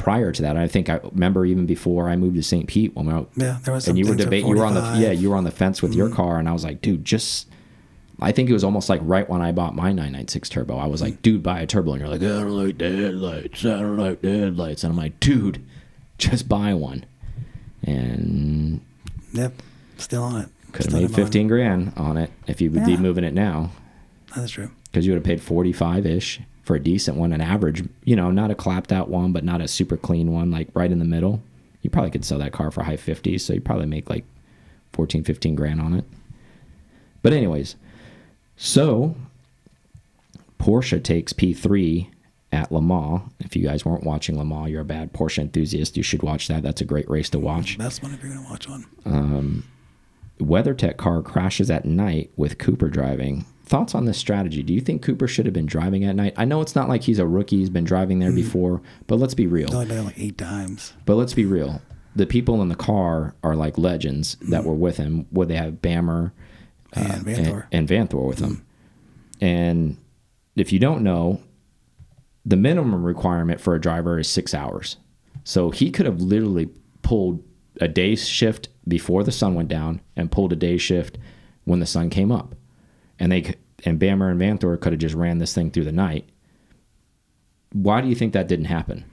Prior 0.00 0.32
to 0.32 0.42
that, 0.42 0.56
I 0.56 0.66
think 0.66 0.88
I 0.88 0.96
remember 0.96 1.44
even 1.44 1.66
before 1.66 2.08
I 2.08 2.16
moved 2.16 2.36
to 2.36 2.42
St. 2.42 2.66
Pete 2.66 2.96
when 2.96 3.04
we 3.04 3.12
were, 3.12 3.26
Yeah, 3.36 3.58
there 3.62 3.74
was 3.74 3.86
and 3.86 3.98
you 3.98 4.06
were 4.06 4.14
debating. 4.14 4.48
You 4.48 4.56
were 4.56 4.64
on 4.64 4.72
the 4.72 4.96
yeah, 4.98 5.12
you 5.12 5.28
were 5.28 5.36
on 5.36 5.44
the 5.44 5.50
fence 5.50 5.82
with 5.82 5.94
your 5.94 6.06
mm-hmm. 6.06 6.16
car, 6.16 6.38
and 6.38 6.48
I 6.48 6.52
was 6.52 6.64
like, 6.64 6.80
dude, 6.80 7.04
just. 7.04 7.48
I 8.22 8.32
think 8.32 8.50
it 8.50 8.52
was 8.52 8.64
almost 8.64 8.90
like 8.90 9.00
right 9.02 9.28
when 9.28 9.40
I 9.40 9.50
bought 9.50 9.74
my 9.74 9.92
996 9.92 10.50
turbo. 10.50 10.76
I 10.76 10.86
was 10.86 11.00
like, 11.00 11.14
mm-hmm. 11.14 11.22
dude, 11.22 11.42
buy 11.42 11.60
a 11.60 11.66
turbo, 11.66 11.92
and 11.92 12.00
you're 12.00 12.10
like, 12.10 12.22
I 12.22 12.26
don't 12.26 12.50
like 12.50 12.76
the 12.76 12.90
headlights. 12.94 13.64
I 13.64 13.68
don't 13.68 13.96
like 13.96 14.20
the 14.20 14.38
headlights, 14.38 14.84
and 14.84 14.92
I'm 14.92 14.96
like, 14.98 15.20
dude, 15.20 15.64
just 16.18 16.48
buy 16.48 16.74
one. 16.74 17.04
And 17.82 18.80
Yep. 19.32 19.52
Still 19.98 20.22
on 20.22 20.42
it. 20.42 20.48
could 20.72 20.86
have 20.86 20.94
made 20.94 21.08
15. 21.08 21.24
15 21.24 21.48
grand 21.48 21.92
on 21.96 22.16
it 22.16 22.30
if 22.46 22.60
you 22.60 22.70
would 22.70 22.84
be 22.84 22.96
moving 22.96 23.24
it 23.24 23.34
now, 23.34 23.70
That's 24.34 24.50
true. 24.50 24.70
because 24.84 25.06
you 25.06 25.12
would 25.12 25.18
have 25.18 25.24
paid 25.24 25.42
45 25.42 26.06
ish 26.06 26.40
for 26.62 26.76
a 26.76 26.82
decent 26.82 27.16
one, 27.16 27.32
an 27.32 27.40
average, 27.40 27.88
you 28.04 28.14
know, 28.16 28.30
not 28.30 28.50
a 28.50 28.54
clapped 28.54 28.92
out 28.92 29.08
one, 29.08 29.32
but 29.32 29.44
not 29.44 29.60
a 29.60 29.68
super 29.68 29.96
clean 29.96 30.30
one, 30.32 30.50
like 30.50 30.68
right 30.74 30.92
in 30.92 30.98
the 30.98 31.04
middle. 31.04 31.42
You 31.82 31.90
probably 31.90 32.10
could 32.10 32.24
sell 32.24 32.38
that 32.38 32.52
car 32.52 32.70
for 32.70 32.82
high 32.82 32.96
50s, 32.96 33.40
so 33.40 33.54
you 33.54 33.60
probably 33.60 33.86
make 33.86 34.10
like 34.10 34.24
14, 34.92 35.24
15 35.24 35.54
grand 35.54 35.80
on 35.80 35.94
it. 35.94 36.04
But, 37.22 37.32
anyways, 37.32 37.76
so 38.56 39.14
Porsche 40.58 41.02
takes 41.02 41.32
P3 41.32 42.08
at 42.52 42.70
Le 42.70 42.82
Mans. 42.82 43.22
If 43.40 43.56
you 43.56 43.62
guys 43.62 43.84
weren't 43.84 44.04
watching 44.04 44.36
Le 44.36 44.44
Mans, 44.44 44.70
you're 44.70 44.82
a 44.82 44.84
bad 44.84 45.12
Porsche 45.12 45.38
enthusiast. 45.38 45.96
You 45.96 46.02
should 46.02 46.22
watch 46.22 46.48
that. 46.48 46.62
That's 46.62 46.80
a 46.80 46.84
great 46.84 47.08
race 47.08 47.30
to 47.30 47.38
watch. 47.38 47.78
Best 47.78 48.02
one 48.02 48.12
if 48.12 48.22
you're 48.22 48.34
gonna 48.34 48.48
watch 48.48 48.68
one. 48.68 48.86
Um, 49.04 49.64
WeatherTech 50.38 50.96
car 50.96 51.22
crashes 51.22 51.70
at 51.70 51.84
night 51.84 52.30
with 52.36 52.58
Cooper 52.58 52.88
driving. 52.88 53.44
Thoughts 53.70 53.94
on 53.94 54.04
this 54.04 54.18
strategy? 54.18 54.64
Do 54.64 54.74
you 54.74 54.80
think 54.80 55.00
Cooper 55.00 55.28
should 55.28 55.46
have 55.46 55.52
been 55.52 55.64
driving 55.64 56.02
at 56.02 56.16
night? 56.16 56.34
I 56.36 56.44
know 56.44 56.60
it's 56.60 56.74
not 56.74 56.88
like 56.88 57.04
he's 57.04 57.20
a 57.20 57.26
rookie; 57.26 57.58
he's 57.58 57.70
been 57.70 57.84
driving 57.84 58.18
there 58.18 58.30
hmm. 58.30 58.34
before. 58.34 58.82
But 59.06 59.20
let's 59.20 59.32
be 59.32 59.46
real. 59.46 59.72
only 59.72 59.86
been 59.86 60.06
like 60.06 60.18
eight 60.18 60.36
times. 60.36 60.92
But 61.06 61.14
let's 61.14 61.34
be 61.34 61.44
real. 61.44 61.80
The 62.16 62.26
people 62.26 62.62
in 62.62 62.68
the 62.68 62.74
car 62.74 63.36
are 63.44 63.54
like 63.54 63.78
legends 63.78 64.34
hmm. 64.42 64.50
that 64.50 64.64
were 64.64 64.74
with 64.74 64.96
him. 64.96 65.26
Would 65.30 65.46
they 65.46 65.54
have 65.54 65.80
Bamber 65.80 66.32
uh, 66.96 67.00
And 67.00 67.12
uh, 67.12 67.14
Vanthoor. 67.30 67.66
and, 67.70 67.88
and 67.88 67.88
Vanthoor 67.88 68.26
with 68.26 68.38
them? 68.38 68.66
Hmm. 69.38 69.44
And 69.44 69.96
if 70.56 70.72
you 70.72 70.80
don't 70.80 71.04
know, 71.04 71.40
the 72.44 72.56
minimum 72.56 73.04
requirement 73.04 73.60
for 73.60 73.76
a 73.76 73.80
driver 73.80 74.18
is 74.18 74.26
six 74.26 74.52
hours. 74.52 74.96
So 75.44 75.70
he 75.70 75.92
could 75.92 76.06
have 76.06 76.20
literally 76.20 76.70
pulled 77.02 77.44
a 77.80 77.86
day 77.86 78.16
shift 78.16 78.68
before 78.88 79.22
the 79.22 79.30
sun 79.30 79.54
went 79.54 79.68
down 79.68 80.00
and 80.16 80.32
pulled 80.32 80.52
a 80.52 80.56
day 80.56 80.76
shift 80.76 81.18
when 81.62 81.78
the 81.78 81.86
sun 81.86 82.10
came 82.10 82.32
up. 82.32 82.56
And 83.20 83.30
they 83.30 83.54
and 83.84 83.98
Bamber 83.98 84.28
and 84.30 84.40
Vanthoor 84.40 84.80
could 84.80 84.92
have 84.92 85.00
just 85.00 85.14
ran 85.14 85.38
this 85.38 85.54
thing 85.54 85.70
through 85.70 85.84
the 85.84 85.92
night. 85.92 86.28
Why 87.72 88.00
do 88.00 88.08
you 88.08 88.14
think 88.14 88.32
that 88.32 88.48
didn't 88.48 88.64
happen? 88.64 89.04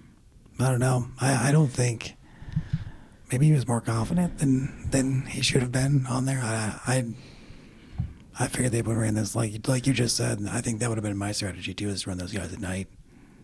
I 0.60 0.72
don't 0.72 0.80
know. 0.80 1.08
I, 1.22 1.50
I 1.50 1.52
don't 1.52 1.68
think. 1.68 2.16
Maybe 3.32 3.48
he 3.48 3.52
was 3.52 3.68
more 3.68 3.82
confident 3.82 4.40
than 4.40 4.88
than 4.90 5.26
he 5.28 5.42
should 5.42 5.62
have 5.62 5.72
been 5.72 6.06
on 6.08 6.26
there. 6.26 6.40
I 6.42 6.80
I, 6.88 7.06
I 8.40 8.48
figured 8.48 8.72
they 8.72 8.82
would 8.82 8.94
have 8.94 9.02
ran 9.02 9.16
this 9.16 9.36
like 9.36 9.68
like 9.68 9.86
you 9.86 9.94
just 9.94 10.16
said. 10.16 10.40
I 10.50 10.62
think 10.62 10.80
that 10.80 10.90
would 10.90 10.98
have 10.98 11.04
been 11.04 11.18
my 11.18 11.34
strategy 11.34 11.74
too, 11.74 11.90
is 11.90 12.04
to 12.04 12.10
run 12.10 12.18
those 12.18 12.32
guys 12.32 12.54
at 12.54 12.60
night, 12.60 12.88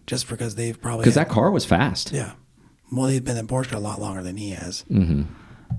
just 0.07 0.27
because 0.29 0.55
they've 0.55 0.81
probably 0.81 1.03
Because 1.03 1.15
that 1.15 1.29
car 1.29 1.51
was 1.51 1.65
fast. 1.65 2.11
yeah. 2.11 2.33
Well, 2.91 3.07
they've 3.07 3.23
been 3.23 3.37
in 3.37 3.47
Porsche 3.47 3.73
a 3.73 3.79
lot 3.79 3.99
longer 3.99 4.21
than 4.21 4.37
he 4.37 4.51
has. 4.51 4.85
Mm-hmm. 4.89 5.23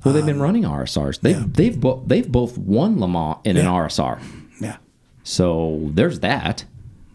Well, 0.05 0.12
they've 0.12 0.27
been 0.27 0.37
um, 0.37 0.42
running 0.42 0.64
RSRs. 0.64 1.20
They've 1.20 1.37
yeah. 1.37 1.47
they've 1.47 1.81
bo 1.81 2.03
they've 2.07 2.31
both 2.31 2.59
won 2.59 3.01
Le 3.01 3.09
Mans 3.09 3.38
in 3.44 3.57
an 3.57 3.66
RSR. 3.66 4.20
So 5.25 5.91
there's 5.93 6.21
that. 6.21 6.65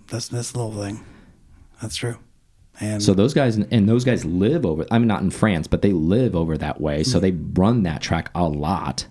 that's 0.07 0.27
this 0.27 0.55
little 0.55 0.73
thing. 0.73 1.05
That's 1.81 1.95
true. 1.95 2.17
And 2.81 3.01
So 3.01 3.13
those 3.13 3.33
guys 3.33 3.57
and 3.57 3.87
those 3.87 4.03
guys 4.03 4.25
live 4.25 4.65
over. 4.65 4.85
I 4.91 4.97
mean, 4.99 5.07
not 5.07 5.21
in 5.21 5.29
France, 5.31 5.67
but 5.67 5.81
they 5.81 5.93
live 5.93 6.35
over 6.35 6.57
that 6.57 6.81
way. 6.81 7.03
So 7.03 7.19
they 7.19 7.31
run 7.31 7.83
that 7.83 8.01
track 8.01 8.31
a 8.35 8.47
lot. 8.47 9.07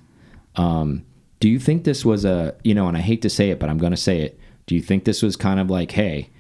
Um, 0.57 1.05
do 1.41 1.49
you 1.49 1.59
think 1.59 1.85
this 1.85 2.05
was 2.05 2.25
a 2.25 2.57
you 2.65 2.75
know? 2.75 2.89
And 2.89 2.97
I 2.97 3.01
hate 3.01 3.23
to 3.23 3.31
say 3.31 3.51
it, 3.51 3.59
but 3.59 3.69
I'm 3.71 3.79
going 3.79 3.93
to 3.93 3.97
say 3.97 4.21
it. 4.21 4.39
Do 4.67 4.75
you 4.75 4.83
think 4.83 5.05
this 5.05 5.23
was 5.23 5.37
kind 5.37 5.61
of 5.61 5.71
like, 5.71 5.93
hey, 5.93 6.31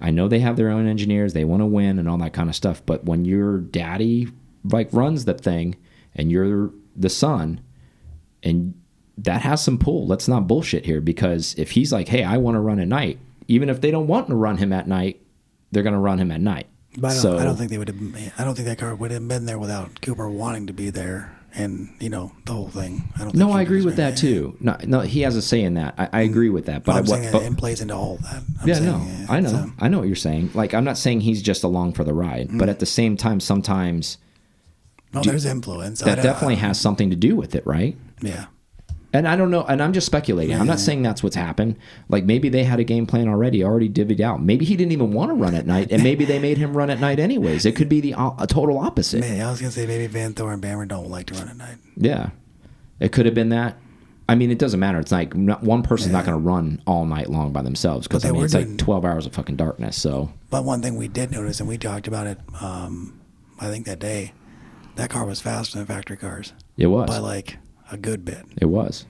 I 0.00 0.10
know 0.10 0.28
they 0.28 0.40
have 0.40 0.56
their 0.56 0.68
own 0.68 0.86
engineers, 0.86 1.32
they 1.32 1.44
want 1.44 1.60
to 1.62 1.66
win 1.66 1.98
and 1.98 2.08
all 2.08 2.18
that 2.18 2.32
kind 2.32 2.48
of 2.48 2.54
stuff, 2.54 2.82
but 2.86 3.04
when 3.04 3.24
your 3.24 3.58
daddy 3.58 4.28
like 4.64 4.88
runs 4.92 5.24
the 5.24 5.34
thing 5.34 5.76
and 6.14 6.30
you're 6.30 6.70
the 6.94 7.08
son, 7.08 7.60
and 8.42 8.74
that 9.18 9.42
has 9.42 9.62
some 9.62 9.78
pull. 9.78 10.06
Let's 10.06 10.28
not 10.28 10.46
bullshit 10.46 10.84
here 10.86 11.00
because 11.00 11.54
if 11.58 11.72
he's 11.72 11.92
like, 11.92 12.08
hey, 12.08 12.24
I 12.24 12.36
want 12.36 12.54
to 12.54 12.60
run 12.60 12.78
at 12.78 12.88
night, 12.88 13.18
even 13.48 13.68
if 13.68 13.80
they 13.80 13.90
don't 13.90 14.06
want 14.06 14.28
to 14.28 14.34
run 14.34 14.56
him 14.56 14.72
at 14.72 14.86
night, 14.86 15.20
they're 15.72 15.82
going 15.82 15.94
to 15.94 15.98
run 15.98 16.18
him 16.18 16.30
at 16.30 16.40
night. 16.40 16.66
But 16.96 17.08
I 17.08 17.10
don't, 17.10 17.22
so 17.22 17.38
I 17.38 17.44
don't 17.44 17.56
think 17.56 17.70
they 17.70 17.78
would 17.78 17.88
have. 17.88 18.32
I 18.38 18.44
don't 18.44 18.54
think 18.54 18.66
that 18.66 18.78
car 18.78 18.94
would 18.94 19.10
have 19.10 19.26
been 19.28 19.46
there 19.46 19.58
without 19.58 20.00
Cooper 20.00 20.28
wanting 20.28 20.66
to 20.66 20.72
be 20.72 20.90
there 20.90 21.38
and 21.54 21.94
you 22.00 22.08
know 22.08 22.32
the 22.44 22.52
whole 22.52 22.68
thing. 22.68 23.12
I 23.16 23.20
don't. 23.20 23.34
No, 23.34 23.52
I 23.52 23.62
agree 23.62 23.84
with 23.84 23.96
that 23.96 24.16
too. 24.16 24.56
No, 24.60 24.76
no, 24.84 25.00
he 25.00 25.22
has 25.22 25.36
a 25.36 25.42
say 25.42 25.62
in 25.62 25.74
that. 25.74 25.94
I, 25.98 26.08
I 26.12 26.20
agree 26.22 26.50
with 26.50 26.66
that. 26.66 26.84
But 26.84 26.96
I'm 26.96 27.04
I, 27.04 27.06
saying 27.06 27.24
what, 27.24 27.32
but, 27.32 27.42
it 27.42 27.56
plays 27.58 27.80
into 27.80 27.94
all 27.94 28.16
that. 28.18 28.42
I'm 28.60 28.68
yeah, 28.68 28.74
saying, 28.74 28.86
no, 28.86 29.06
yeah, 29.06 29.26
I 29.28 29.40
know, 29.40 29.48
so- 29.50 29.72
I 29.78 29.88
know 29.88 29.98
what 29.98 30.06
you're 30.06 30.16
saying. 30.16 30.50
Like, 30.54 30.74
I'm 30.74 30.84
not 30.84 30.98
saying 30.98 31.20
he's 31.20 31.42
just 31.42 31.64
along 31.64 31.94
for 31.94 32.04
the 32.04 32.14
ride, 32.14 32.48
Mm. 32.48 32.58
but 32.58 32.68
at 32.68 32.78
the 32.78 32.86
same 32.86 33.16
time, 33.16 33.40
sometimes 33.40 34.18
no, 35.12 35.22
there's 35.22 35.44
influence. 35.44 36.00
That 36.00 36.22
definitely 36.22 36.56
has 36.56 36.80
something 36.80 37.10
to 37.10 37.16
do 37.16 37.36
with 37.36 37.54
it, 37.54 37.66
right? 37.66 37.96
Yeah. 38.20 38.46
And 39.12 39.26
I 39.26 39.36
don't 39.36 39.50
know, 39.50 39.64
and 39.64 39.82
I'm 39.82 39.94
just 39.94 40.06
speculating. 40.06 40.54
I'm 40.54 40.66
not 40.66 40.78
saying 40.78 41.02
that's 41.02 41.22
what's 41.22 41.34
happened. 41.36 41.76
Like 42.10 42.24
maybe 42.24 42.50
they 42.50 42.64
had 42.64 42.78
a 42.78 42.84
game 42.84 43.06
plan 43.06 43.26
already, 43.26 43.64
already 43.64 43.88
divvied 43.88 44.20
out. 44.20 44.42
Maybe 44.42 44.66
he 44.66 44.76
didn't 44.76 44.92
even 44.92 45.12
want 45.12 45.30
to 45.30 45.34
run 45.34 45.54
at 45.54 45.66
night, 45.66 45.90
and 45.90 46.02
maybe 46.02 46.26
they 46.26 46.38
made 46.38 46.58
him 46.58 46.76
run 46.76 46.90
at 46.90 47.00
night 47.00 47.18
anyways. 47.18 47.64
It 47.64 47.74
could 47.74 47.88
be 47.88 48.00
the 48.02 48.12
total 48.48 48.78
opposite. 48.78 49.20
Man, 49.20 49.40
I 49.40 49.50
was 49.50 49.60
gonna 49.60 49.70
say 49.70 49.86
maybe 49.86 50.12
Vanthoor 50.12 50.52
and 50.52 50.60
Bamber 50.60 50.84
don't 50.84 51.08
like 51.08 51.26
to 51.26 51.34
run 51.34 51.48
at 51.48 51.56
night. 51.56 51.78
Yeah, 51.96 52.30
it 53.00 53.12
could 53.12 53.24
have 53.24 53.34
been 53.34 53.48
that. 53.48 53.76
I 54.28 54.34
mean, 54.34 54.50
it 54.50 54.58
doesn't 54.58 54.78
matter. 54.78 54.98
It's 54.98 55.10
like 55.10 55.34
not, 55.34 55.62
one 55.62 55.82
person's 55.82 56.12
not 56.12 56.26
going 56.26 56.36
to 56.36 56.46
run 56.46 56.82
all 56.86 57.06
night 57.06 57.30
long 57.30 57.50
by 57.50 57.62
themselves 57.62 58.06
because 58.06 58.26
I 58.26 58.30
mean 58.30 58.44
it's 58.44 58.52
like 58.52 58.76
12 58.76 59.04
hours 59.06 59.24
of 59.24 59.32
fucking 59.32 59.56
darkness. 59.56 59.96
So 59.96 60.30
But 60.50 60.64
one 60.64 60.82
thing 60.82 60.96
we 60.96 61.08
did 61.08 61.30
notice, 61.30 61.60
and 61.60 61.68
we 61.68 61.78
talked 61.78 62.06
about 62.06 62.26
it, 62.26 62.38
um, 62.60 63.18
I 63.58 63.68
think 63.68 63.86
that 63.86 63.98
day, 63.98 64.32
that 64.96 65.08
car 65.08 65.24
was 65.24 65.40
faster 65.40 65.78
than 65.78 65.86
factory 65.86 66.18
cars 66.18 66.52
it 66.76 66.88
was. 66.88 67.08
by 67.08 67.18
like 67.18 67.56
a 67.90 67.96
good 67.96 68.24
bit. 68.24 68.44
It 68.60 68.66
was. 68.66 69.06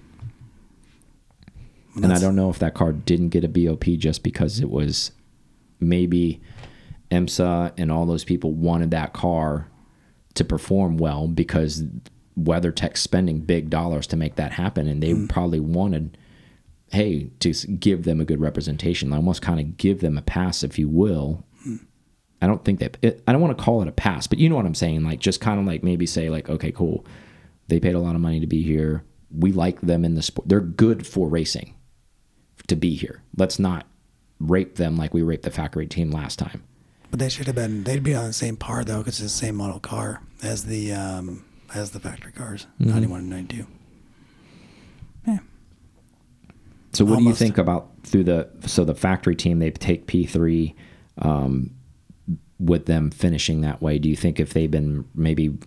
And 1.97 2.13
I 2.13 2.19
don't 2.19 2.37
know 2.37 2.49
if 2.49 2.59
that 2.61 2.75
car 2.75 2.93
didn't 2.93 3.31
get 3.31 3.45
a 3.45 3.49
BOP 3.49 3.85
just 3.99 4.23
because 4.23 4.61
it 4.61 4.71
was 4.71 5.11
maybe 5.81 6.41
IMSA 7.11 7.73
and 7.77 7.91
all 7.91 8.07
those 8.07 8.25
people 8.25 8.53
wanted 8.53 8.91
that 8.93 9.13
car 9.13 9.69
to 10.35 10.45
perform 10.45 10.97
well 10.97 11.27
because 11.27 11.83
WeatherTech's 12.39 13.01
spending 13.01 13.41
big 13.41 13.71
dollars 13.71 14.07
to 14.09 14.17
make 14.17 14.37
that 14.37 14.53
happen. 14.53 14.87
And 14.87 15.03
they 15.03 15.11
mm-hmm. 15.11 15.27
probably 15.27 15.61
wanted, 15.61 16.17
hey, 16.93 17.31
to 17.41 17.53
give 17.67 18.05
them 18.05 18.21
a 18.21 18.25
good 18.25 18.41
representation, 18.41 19.13
almost 19.13 19.43
kind 19.43 19.59
of 19.59 19.77
give 19.77 20.01
them 20.01 20.17
a 20.17 20.23
pass, 20.23 20.63
if 20.63 20.79
you 20.79 20.89
will. 20.89 21.45
Mm. 21.67 21.81
I 22.41 22.47
don't 22.47 22.65
think 22.65 22.79
that 22.79 22.97
it, 23.03 23.23
I 23.27 23.33
don't 23.33 23.41
want 23.41 23.57
to 23.59 23.65
call 23.65 23.83
it 23.83 23.89
a 23.89 23.93
pass, 23.93 24.29
but 24.29 24.39
you 24.39 24.49
know 24.49 24.55
what 24.55 24.67
I'm 24.67 24.75
saying. 24.75 25.03
Like 25.03 25.19
just 25.19 25.41
kind 25.41 25.59
of 25.59 25.67
like 25.67 25.83
maybe 25.83 26.07
say 26.07 26.31
like, 26.31 26.49
okay, 26.49 26.71
cool. 26.71 27.05
They 27.69 27.81
paid 27.81 27.95
a 27.95 28.01
lot 28.01 28.15
of 28.15 28.21
money 28.21 28.41
to 28.41 28.47
be 28.47 28.63
here. 28.63 29.05
We 29.31 29.53
like 29.53 29.81
them 29.81 30.05
in 30.05 30.15
the 30.15 30.23
sport. 30.23 30.49
They're 30.49 30.61
good 30.61 31.07
for 31.07 31.29
racing 31.29 31.75
to 32.67 32.77
be 32.77 32.95
here. 32.95 33.23
Let's 33.37 33.59
not 33.59 33.87
rape 34.41 34.77
them 34.77 34.97
like 34.97 35.13
we 35.13 35.23
raped 35.23 35.45
the 35.45 35.51
factory 35.51 35.87
team 35.87 36.11
last 36.11 36.39
time. 36.39 36.63
But 37.11 37.21
they 37.21 37.29
should 37.29 37.47
have 37.47 37.57
been. 37.57 37.85
They'd 37.85 38.03
be 38.03 38.15
on 38.15 38.27
the 38.27 38.33
same 38.33 38.57
par 38.57 38.85
though, 38.85 38.99
because 38.99 39.21
it's 39.21 39.33
the 39.33 39.47
same 39.47 39.57
model 39.57 39.81
car 39.81 40.23
as 40.43 40.65
the 40.65 40.93
um, 40.93 41.45
as 41.75 41.91
the 41.91 42.01
factory 42.01 42.33
cars, 42.33 42.67
Mm-hmm. 42.81 42.91
91 42.91 43.21
and 43.21 43.31
92. 43.31 43.67
Yeah. 45.27 45.39
So 46.93 47.05
what 47.05 47.19
do 47.19 47.25
you 47.25 47.35
think 47.35 47.59
about 47.59 47.91
through 48.03 48.25
the 48.25 48.49
so 48.67 48.85
the 48.85 48.95
factory 48.95 49.37
team 49.37 49.59
they 49.59 49.71
take 49.71 50.07
P 50.07 50.25
three 50.27 50.75
um, 51.19 51.71
with 52.59 52.87
them 52.87 53.11
finishing 53.11 53.61
that 53.63 53.81
way? 53.83 53.99
Do 53.99 54.09
you 54.09 54.17
think 54.17 54.41
if 54.41 54.53
they've 54.55 54.71
been 54.71 55.07
maybe 55.15 55.59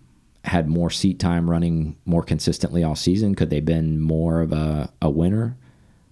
had 0.45 0.67
more 0.67 0.89
seat 0.89 1.19
time 1.19 1.49
running 1.49 1.97
more 2.05 2.23
consistently 2.23 2.83
all 2.83 2.95
season, 2.95 3.35
could 3.35 3.49
they 3.49 3.57
have 3.57 3.65
been 3.65 3.99
more 3.99 4.41
of 4.41 4.51
a, 4.51 4.91
a 5.01 5.09
winner? 5.09 5.57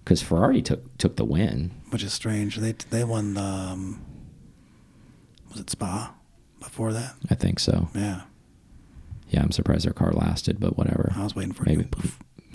Because 0.04 0.22
Ferrari 0.22 0.62
took 0.62 0.96
took 0.98 1.16
the 1.16 1.24
win. 1.24 1.72
Which 1.90 2.02
is 2.02 2.12
strange. 2.12 2.56
They 2.56 2.72
they 2.72 3.04
won 3.04 3.34
the 3.34 3.42
um, 3.42 4.04
was 5.50 5.60
it 5.60 5.70
Spa 5.70 6.14
before 6.58 6.92
that? 6.92 7.14
I 7.30 7.34
think 7.34 7.58
so. 7.58 7.88
Yeah. 7.94 8.22
Yeah, 9.28 9.42
I'm 9.42 9.52
surprised 9.52 9.84
their 9.86 9.92
car 9.92 10.12
lasted, 10.12 10.58
but 10.58 10.76
whatever. 10.76 11.12
I 11.16 11.22
was 11.22 11.36
waiting 11.36 11.52
for 11.52 11.64
Maybe 11.64 11.86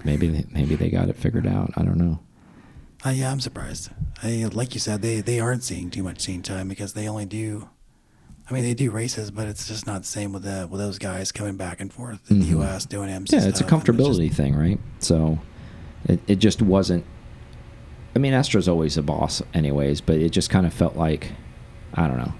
maybe 0.04 0.28
they- 0.28 0.46
maybe 0.52 0.76
they 0.76 0.90
got 0.90 1.10
it 1.10 1.16
figured 1.16 1.48
out. 1.48 1.72
I 1.78 1.84
don't 1.84 1.98
know. 1.98 2.20
Uh, 3.06 3.10
yeah, 3.12 3.32
I'm 3.32 3.40
surprised. 3.40 3.92
I, 4.24 4.46
like 4.52 4.74
you 4.74 4.80
said, 4.80 5.02
they, 5.04 5.22
they 5.22 5.40
aren't 5.40 5.64
seeing 5.64 5.92
too 5.92 6.02
much 6.02 6.22
scene 6.22 6.42
time 6.42 6.68
because 6.68 6.94
they 6.94 7.08
only 7.08 7.26
do. 7.26 7.70
I 8.50 8.54
mean, 8.54 8.64
they 8.64 8.74
do 8.76 8.92
races, 8.92 9.32
but 9.32 9.48
it's 9.48 9.68
just 9.68 9.88
not 9.88 10.02
the 10.02 10.08
same 10.08 10.32
with 10.32 10.44
the 10.44 10.68
with 10.70 10.80
those 10.80 11.00
guys 11.00 11.32
coming 11.32 11.56
back 11.58 11.82
and 11.82 11.92
forth 11.92 12.20
in 12.30 12.40
the 12.42 12.46
U.S. 12.48 12.86
doing 12.86 13.10
MC. 13.10 13.36
Mm-hmm. 13.36 13.44
Yeah, 13.44 13.50
it's 13.50 13.60
a 13.60 13.64
stuff, 13.64 13.72
and 13.88 13.98
just- 13.98 13.98
comfortability 14.20 14.32
thing, 14.34 14.56
right? 14.56 14.80
So 15.00 15.40
it, 16.06 16.20
it 16.28 16.36
just 16.36 16.62
wasn't. 16.62 17.06
I 18.16 18.20
mean, 18.20 18.34
Estre's 18.34 18.68
always 18.70 18.98
a 18.98 19.02
boss, 19.02 19.42
anyways, 19.54 20.00
but 20.02 20.18
it 20.18 20.30
just 20.30 20.50
kind 20.50 20.66
of 20.66 20.74
felt 20.74 20.96
like, 20.96 21.32
I 21.96 22.08
don't 22.08 22.18
know. 22.18 22.34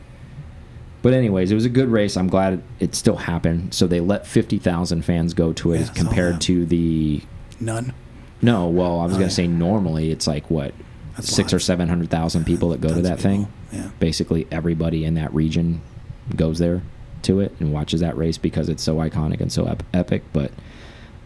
But 1.02 1.14
anyways, 1.14 1.52
it 1.52 1.56
was 1.56 1.66
a 1.66 1.70
good 1.70 1.90
race. 1.90 2.16
I'm 2.16 2.28
glad 2.30 2.64
it, 2.80 2.96
still 2.96 3.18
happened. 3.18 3.74
So 3.74 3.86
they 3.86 4.00
let 4.00 4.26
50,000 4.26 5.02
fans 5.04 5.34
go 5.34 5.52
to 5.54 5.74
it 5.74 5.82
Yeah, 5.82 5.94
compared 5.94 6.40
to 6.42 6.66
the. 6.66 7.22
none. 7.60 7.94
No, 8.42 8.68
well, 8.70 9.00
I 9.02 9.04
was 9.04 9.14
Oh, 9.14 9.16
gonna 9.16 9.26
yeah. 9.26 9.30
say 9.32 9.48
normally 9.48 10.12
it's 10.12 10.28
like 10.28 10.50
what 10.50 10.74
That's 11.16 11.32
six 11.34 11.54
or 11.54 11.60
seven 11.60 11.90
hundred 11.90 12.10
thousand 12.10 12.46
people 12.46 12.70
that 12.70 12.80
go 12.82 12.94
to 12.94 13.02
that 13.04 13.20
thing. 13.20 13.48
yeah. 13.72 13.90
Basically, 14.00 14.48
everybody 14.52 15.04
in 15.04 15.16
that 15.16 15.34
region 15.34 15.82
goes 16.36 16.60
there 16.60 16.82
to 17.24 17.40
it 17.40 17.54
and 17.60 17.74
watches 17.74 18.02
that 18.02 18.16
race 18.18 18.38
because 18.38 18.70
it's 18.70 18.84
so 18.84 18.96
iconic 18.98 19.42
and 19.42 19.52
so 19.52 19.66
ep 19.68 19.84
epic. 19.94 20.24
But 20.34 20.52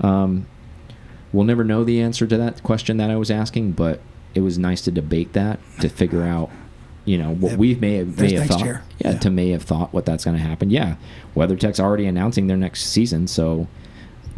um, 0.02 0.48
we'll 1.34 1.46
never 1.46 1.64
know 1.64 1.84
the 1.84 2.02
answer 2.02 2.26
to 2.28 2.38
that 2.38 2.64
question 2.64 2.98
that 2.98 3.10
I 3.10 3.16
was 3.18 3.30
asking. 3.32 3.74
But 3.74 4.00
it 4.34 4.42
was 4.42 4.58
nice 4.58 4.82
to 4.84 4.92
debate 4.92 5.34
that 5.34 5.60
to 5.82 5.90
figure 5.90 6.24
out, 6.24 6.50
you 7.06 7.18
know, 7.18 7.34
what 7.34 7.58
we 7.58 7.76
may 7.76 7.96
have 7.96 8.20
may 8.20 8.34
have 8.34 8.48
thought. 8.48 8.66
Yeah, 8.66 8.82
Yeah. 9.00 9.18
to 9.18 9.30
may 9.30 9.50
have 9.50 9.64
thought 9.64 9.94
what 9.94 10.06
that's 10.06 10.24
going 10.26 10.38
to 10.38 10.44
happen. 10.44 10.70
Yeah, 10.70 10.96
WeatherTech's 11.36 11.80
already 11.80 12.06
announcing 12.06 12.48
their 12.48 12.58
next 12.58 12.84
season, 12.86 13.28
so 13.28 13.68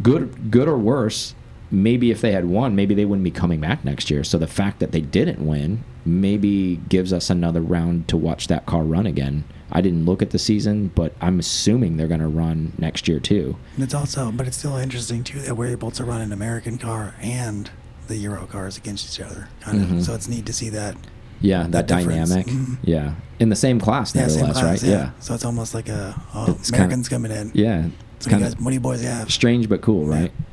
good, 0.02 0.50
good 0.50 0.68
or 0.68 0.78
worse. 0.78 1.34
Maybe 1.72 2.10
if 2.10 2.20
they 2.20 2.32
had 2.32 2.44
won, 2.44 2.76
maybe 2.76 2.94
they 2.94 3.04
wouldn't 3.06 3.24
be 3.24 3.30
coming 3.30 3.58
back 3.60 3.82
next 3.84 4.10
year. 4.10 4.22
So 4.24 4.36
the 4.38 4.46
fact 4.46 4.78
that 4.80 4.92
they 4.92 5.00
didn't 5.00 5.44
win 5.44 5.82
maybe 6.04 6.76
gives 6.88 7.12
us 7.12 7.30
another 7.30 7.60
round 7.62 8.06
to 8.08 8.16
watch 8.16 8.46
that 8.48 8.66
car 8.66 8.82
run 8.84 9.06
again. 9.06 9.44
I 9.70 9.80
didn't 9.80 10.04
look 10.04 10.20
at 10.20 10.30
the 10.30 10.38
season, 10.38 10.88
but 10.94 11.14
I'm 11.22 11.38
assuming 11.38 11.96
they're 11.96 12.08
going 12.08 12.20
to 12.20 12.26
run 12.28 12.72
next 12.78 13.08
year 13.08 13.18
too. 13.20 13.56
And 13.74 13.82
it's 13.84 13.94
also, 13.94 14.30
but 14.30 14.46
it's 14.46 14.58
still 14.58 14.76
interesting 14.76 15.24
too 15.24 15.38
that 15.40 15.54
we're 15.56 15.70
able 15.70 15.90
to 15.92 16.04
run 16.04 16.20
an 16.20 16.30
American 16.30 16.76
car 16.76 17.14
and 17.22 17.70
the 18.06 18.16
Euro 18.18 18.44
cars 18.46 18.76
against 18.76 19.14
each 19.18 19.24
other. 19.24 19.48
Kind 19.62 19.80
of. 19.82 19.88
Mhm. 19.88 20.02
So 20.04 20.14
it's 20.14 20.28
neat 20.28 20.44
to 20.46 20.52
see 20.52 20.68
that. 20.68 20.96
Yeah, 21.40 21.62
that, 21.62 21.72
That 21.72 21.86
dynamic. 21.88 22.46
Mhm. 22.46 22.76
Yeah, 22.82 23.14
in 23.40 23.48
the 23.48 23.56
same 23.56 23.80
class, 23.80 24.14
Yeah, 24.14 24.28
same 24.28 24.44
class, 24.44 24.62
right? 24.62 24.82
Yeah, 24.82 25.10
So 25.20 25.34
it's 25.34 25.44
almost 25.44 25.72
like 25.74 25.88
a 25.88 26.20
oh, 26.34 26.50
It's 26.52 26.70
kinda- 26.70 26.84
Americans 26.84 27.08
coming 27.08 27.32
in. 27.32 27.50
yeah. 27.54 27.86
It's 28.16 28.26
kind 28.26 28.44
of 28.44 28.52
what 28.62 28.70
do 28.70 28.74
you 28.74 28.80
boys 28.80 29.02
have? 29.02 29.30
strange 29.32 29.68
but 29.68 29.80
cool, 29.80 30.04
right? 30.06 30.30
Yeah, 30.36 30.44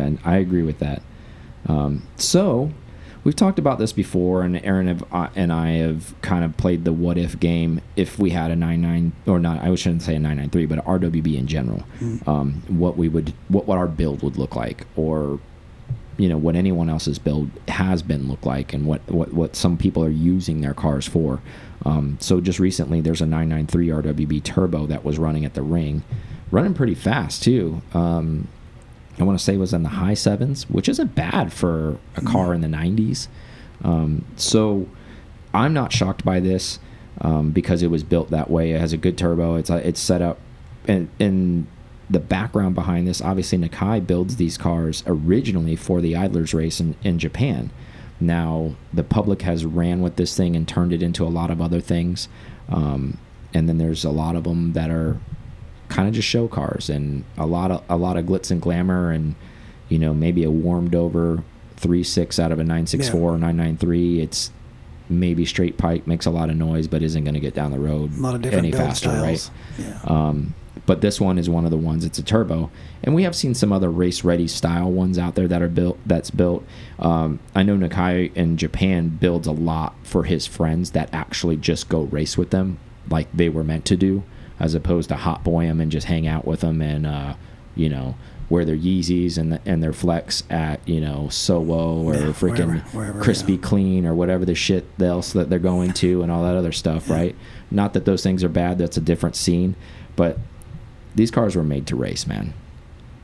and 0.00 0.18
I 0.24 0.36
agree 0.36 0.62
with 0.62 0.78
that. 0.80 1.02
Um, 1.68 2.02
so 2.16 2.70
we've 3.24 3.36
talked 3.36 3.58
about 3.58 3.78
this 3.78 3.92
before, 3.92 4.42
and 4.42 4.56
Aaron 4.64 4.88
have, 4.88 5.04
uh, 5.12 5.28
and 5.36 5.52
I 5.52 5.70
have 5.72 6.14
kind 6.22 6.44
of 6.44 6.56
played 6.56 6.84
the 6.84 6.92
what 6.92 7.16
if 7.18 7.38
game. 7.38 7.80
If 7.96 8.18
we 8.18 8.30
had 8.30 8.50
a 8.50 8.56
nine 8.56 8.80
nine 8.80 9.12
or 9.26 9.38
not, 9.38 9.62
I 9.62 9.74
shouldn't 9.76 10.02
say 10.02 10.14
a 10.16 10.18
nine 10.18 10.36
nine 10.38 10.50
three, 10.50 10.66
but 10.66 10.78
a 10.78 10.82
RWB 10.82 11.36
in 11.36 11.46
general, 11.46 11.84
Mm. 12.00 12.26
um, 12.28 12.62
what 12.68 12.96
we 12.96 13.08
would, 13.08 13.32
what 13.48 13.66
what 13.66 13.78
our 13.78 13.86
build 13.88 14.22
would 14.22 14.36
look 14.36 14.56
like, 14.56 14.86
or 14.96 15.38
you 16.18 16.28
know 16.28 16.36
what 16.36 16.56
anyone 16.56 16.88
else's 16.90 17.18
build 17.18 17.50
has 17.68 18.02
been 18.02 18.28
look 18.28 18.44
like, 18.44 18.72
and 18.74 18.86
what 18.86 19.00
what 19.10 19.32
what 19.32 19.54
some 19.56 19.76
people 19.76 20.04
are 20.04 20.10
using 20.10 20.60
their 20.60 20.74
cars 20.74 21.06
for. 21.06 21.40
Um, 21.84 22.16
so 22.20 22.40
just 22.40 22.58
recently, 22.60 23.00
there's 23.00 23.20
a 23.20 23.26
993 23.26 23.88
RWB 23.88 24.44
turbo 24.44 24.86
that 24.86 25.04
was 25.04 25.18
running 25.18 25.44
at 25.44 25.54
the 25.54 25.62
ring, 25.62 26.02
running 26.52 26.74
pretty 26.74 26.94
fast 26.94 27.42
too. 27.42 27.82
Um, 27.92 28.46
I 29.18 29.24
want 29.24 29.38
to 29.38 29.44
say 29.44 29.54
it 29.54 29.58
was 29.58 29.74
in 29.74 29.82
the 29.82 29.90
high 29.90 30.14
sevens, 30.14 30.68
which 30.70 30.88
isn't 30.88 31.14
bad 31.14 31.52
for 31.52 31.98
a 32.16 32.22
car 32.22 32.54
in 32.54 32.60
the 32.60 32.68
90s. 32.68 33.28
Um, 33.84 34.24
so 34.36 34.88
I'm 35.52 35.72
not 35.72 35.92
shocked 35.92 36.24
by 36.24 36.40
this 36.40 36.78
um, 37.20 37.50
because 37.50 37.82
it 37.82 37.88
was 37.88 38.02
built 38.02 38.30
that 38.30 38.50
way. 38.50 38.72
It 38.72 38.80
has 38.80 38.92
a 38.92 38.96
good 38.96 39.18
turbo. 39.18 39.56
It's 39.56 39.70
uh, 39.70 39.82
it's 39.84 40.00
set 40.00 40.22
up, 40.22 40.38
and 40.86 41.08
and 41.20 41.66
the 42.08 42.20
background 42.20 42.74
behind 42.74 43.08
this, 43.08 43.22
obviously 43.22 43.58
Nakai 43.58 44.06
builds 44.06 44.36
these 44.36 44.58
cars 44.58 45.02
originally 45.06 45.76
for 45.76 46.00
the 46.00 46.14
Idlers 46.14 46.52
race 46.52 46.78
in, 46.78 46.94
in 47.02 47.18
Japan. 47.18 47.70
Now 48.20 48.74
the 48.92 49.02
public 49.02 49.42
has 49.42 49.64
ran 49.64 50.02
with 50.02 50.16
this 50.16 50.36
thing 50.36 50.54
and 50.54 50.68
turned 50.68 50.92
it 50.92 51.02
into 51.02 51.24
a 51.24 51.28
lot 51.28 51.50
of 51.50 51.60
other 51.60 51.80
things, 51.80 52.28
um, 52.68 53.18
and 53.54 53.68
then 53.68 53.78
there's 53.78 54.04
a 54.04 54.10
lot 54.10 54.36
of 54.36 54.44
them 54.44 54.72
that 54.74 54.90
are 54.90 55.18
kind 55.92 56.08
of 56.08 56.14
just 56.14 56.26
show 56.28 56.48
cars 56.48 56.88
and 56.88 57.24
a 57.36 57.46
lot 57.46 57.70
of 57.70 57.82
a 57.88 57.96
lot 57.96 58.16
of 58.16 58.24
glitz 58.24 58.50
and 58.50 58.60
glamour 58.62 59.10
and 59.10 59.34
you 59.88 59.98
know 59.98 60.14
maybe 60.14 60.42
a 60.44 60.50
warmed 60.50 60.94
over 60.94 61.42
three 61.76 62.02
six 62.02 62.38
out 62.38 62.50
of 62.52 62.58
a 62.58 62.64
nine 62.64 62.86
six 62.86 63.08
four 63.08 63.34
or 63.34 63.38
nine 63.38 63.56
nine 63.56 63.76
three. 63.76 64.20
It's 64.20 64.50
maybe 65.08 65.44
straight 65.44 65.76
pipe 65.76 66.06
makes 66.06 66.24
a 66.26 66.30
lot 66.30 66.48
of 66.48 66.56
noise 66.56 66.86
but 66.88 67.02
isn't 67.02 67.24
going 67.24 67.34
to 67.34 67.40
get 67.40 67.52
down 67.54 67.70
the 67.72 67.78
road 67.78 68.16
A 68.16 68.20
lot 68.20 68.34
of 68.34 68.46
any 68.46 68.72
faster, 68.72 69.10
styles. 69.10 69.50
right? 69.50 69.50
Yeah. 69.86 69.98
Um, 70.04 70.54
but 70.86 71.00
this 71.02 71.20
one 71.20 71.36
is 71.38 71.50
one 71.50 71.64
of 71.66 71.70
the 71.70 71.76
ones. 71.76 72.04
It's 72.04 72.18
a 72.18 72.22
turbo, 72.22 72.70
and 73.04 73.14
we 73.14 73.22
have 73.24 73.36
seen 73.36 73.54
some 73.54 73.72
other 73.72 73.90
race 73.90 74.24
ready 74.24 74.48
style 74.48 74.90
ones 74.90 75.18
out 75.18 75.34
there 75.34 75.46
that 75.46 75.60
are 75.62 75.68
built. 75.68 75.98
That's 76.06 76.30
built. 76.30 76.64
Um, 76.98 77.38
I 77.54 77.62
know 77.62 77.76
Nakai 77.76 78.34
in 78.34 78.56
Japan 78.56 79.10
builds 79.10 79.46
a 79.46 79.52
lot 79.52 79.94
for 80.02 80.24
his 80.24 80.46
friends 80.46 80.92
that 80.92 81.10
actually 81.12 81.56
just 81.58 81.88
go 81.90 82.02
race 82.04 82.38
with 82.38 82.50
them, 82.50 82.78
like 83.10 83.28
they 83.36 83.48
were 83.50 83.62
meant 83.62 83.84
to 83.86 83.96
do, 83.96 84.24
as 84.62 84.74
opposed 84.74 85.10
to 85.10 85.16
hot 85.16 85.44
boy 85.44 85.66
them 85.66 85.80
and 85.80 85.92
just 85.92 86.06
hang 86.06 86.26
out 86.26 86.46
with 86.46 86.60
them 86.60 86.80
and 86.80 87.04
uh, 87.06 87.34
you 87.74 87.88
know 87.90 88.14
wear 88.48 88.64
their 88.66 88.76
Yeezys 88.76 89.38
and 89.38 89.52
the, 89.52 89.60
and 89.66 89.82
their 89.82 89.92
flex 89.92 90.42
at 90.50 90.86
you 90.88 91.00
know 91.00 91.26
Sowo 91.30 92.04
or 92.04 92.14
Yeah, 92.14 92.20
freaking 92.32 92.66
wherever- 92.66 92.78
wherever, 92.96 93.20
Crispy 93.20 93.54
yeah. 93.54 93.60
Clean 93.62 94.06
or 94.06 94.14
whatever 94.14 94.44
the 94.44 94.54
shit 94.54 94.86
else 95.00 95.32
that 95.32 95.50
they're 95.50 95.58
going 95.58 95.92
to 95.94 96.22
and 96.22 96.30
all 96.30 96.42
that 96.44 96.54
other 96.56 96.72
stuff, 96.72 97.10
right? 97.10 97.34
Not 97.70 97.92
that 97.94 98.04
those 98.04 98.22
things 98.22 98.44
are 98.44 98.48
bad. 98.48 98.78
That's 98.78 98.96
a 98.96 99.00
different 99.02 99.36
scene, 99.36 99.74
but 100.16 100.38
these 101.14 101.30
cars 101.30 101.56
were 101.56 101.64
made 101.64 101.86
to 101.88 101.96
race, 101.96 102.26
man. 102.26 102.54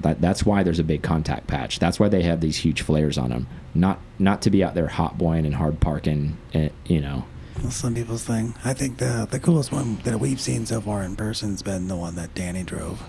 That 0.00 0.20
that's 0.20 0.44
why 0.46 0.62
there's 0.62 0.78
a 0.78 0.84
big 0.84 1.02
contact 1.02 1.46
patch. 1.46 1.78
That's 1.78 1.98
why 2.00 2.08
they 2.08 2.22
have 2.22 2.40
these 2.40 2.56
huge 2.58 2.82
flares 2.82 3.18
on 3.18 3.30
them. 3.30 3.46
Not 3.74 3.98
not 4.18 4.42
to 4.42 4.50
be 4.50 4.62
out 4.64 4.74
there 4.74 4.86
hot 4.88 5.18
boying 5.18 5.44
and 5.46 5.54
hard 5.54 5.78
parking, 5.80 6.36
eh, 6.54 6.68
you 6.86 7.00
know. 7.00 7.24
Some 7.70 7.94
people's 7.94 8.24
thing. 8.24 8.54
I 8.64 8.72
think 8.74 8.98
the 8.98 9.26
the 9.30 9.38
coolest 9.40 9.72
one 9.72 9.96
that 10.04 10.18
we've 10.20 10.40
seen 10.40 10.64
so 10.66 10.80
far 10.80 11.02
in 11.02 11.16
person's 11.16 11.62
been 11.62 11.88
the 11.88 11.96
one 11.96 12.14
that 12.16 12.34
Danny 12.34 12.62
drove. 12.62 13.02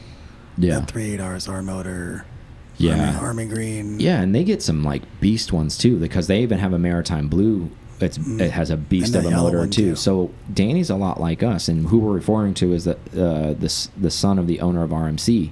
Yeah. 0.57 0.79
That 0.79 0.89
3.8 0.89 1.19
RSR 1.19 1.63
motor. 1.63 2.25
Yeah. 2.77 3.07
Army, 3.15 3.19
Army 3.19 3.45
Green. 3.47 3.99
Yeah, 3.99 4.21
and 4.21 4.33
they 4.33 4.43
get 4.43 4.61
some 4.61 4.83
like 4.83 5.03
beast 5.21 5.53
ones 5.53 5.77
too 5.77 5.97
because 5.97 6.27
they 6.27 6.41
even 6.41 6.59
have 6.59 6.73
a 6.73 6.79
maritime 6.79 7.27
blue. 7.27 7.69
It's 8.01 8.17
it 8.17 8.51
has 8.51 8.69
a 8.69 8.77
beast 8.77 9.13
Mm. 9.13 9.17
And 9.17 9.25
of 9.27 9.33
a 9.33 9.35
motor 9.35 9.65
too. 9.67 9.89
too. 9.91 9.95
So 9.95 10.31
Danny's 10.53 10.89
a 10.89 10.95
lot 10.95 11.19
like 11.19 11.43
us, 11.43 11.67
and 11.67 11.87
who 11.87 11.99
we're 11.99 12.13
referring 12.13 12.53
to 12.55 12.73
is 12.73 12.85
that 12.85 12.97
uh, 13.13 13.53
the 13.53 13.87
the 13.97 14.11
son 14.11 14.39
of 14.39 14.47
the 14.47 14.59
owner 14.61 14.83
of 14.83 14.91
RMC. 14.91 15.51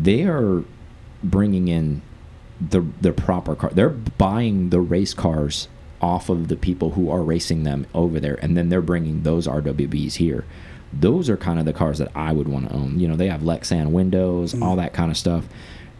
They 0.00 0.22
are 0.24 0.62
bringing 1.22 1.68
in 1.68 2.02
the 2.60 2.84
the 3.00 3.12
proper 3.12 3.54
car. 3.56 3.70
They're 3.72 3.88
buying 3.90 4.70
the 4.70 4.80
race 4.80 5.14
cars 5.14 5.68
off 6.04 6.28
of 6.28 6.48
the 6.48 6.56
people 6.56 6.90
who 6.90 7.10
are 7.10 7.22
racing 7.22 7.62
them 7.62 7.86
over 7.94 8.20
there, 8.20 8.38
and 8.42 8.56
then 8.56 8.68
they're 8.68 8.82
bringing 8.82 9.22
those 9.22 9.46
RWBs 9.46 10.14
here. 10.14 10.44
Those 10.92 11.30
are 11.30 11.36
kind 11.36 11.58
of 11.58 11.64
the 11.64 11.72
cars 11.72 11.98
that 11.98 12.12
I 12.14 12.32
would 12.32 12.46
want 12.46 12.68
to 12.68 12.74
own. 12.74 13.00
You 13.00 13.08
know, 13.08 13.16
they 13.16 13.28
have 13.28 13.40
Lexan 13.40 13.90
windows, 13.90 14.60
all 14.60 14.76
that 14.76 14.92
kind 14.92 15.10
of 15.10 15.16
stuff 15.16 15.44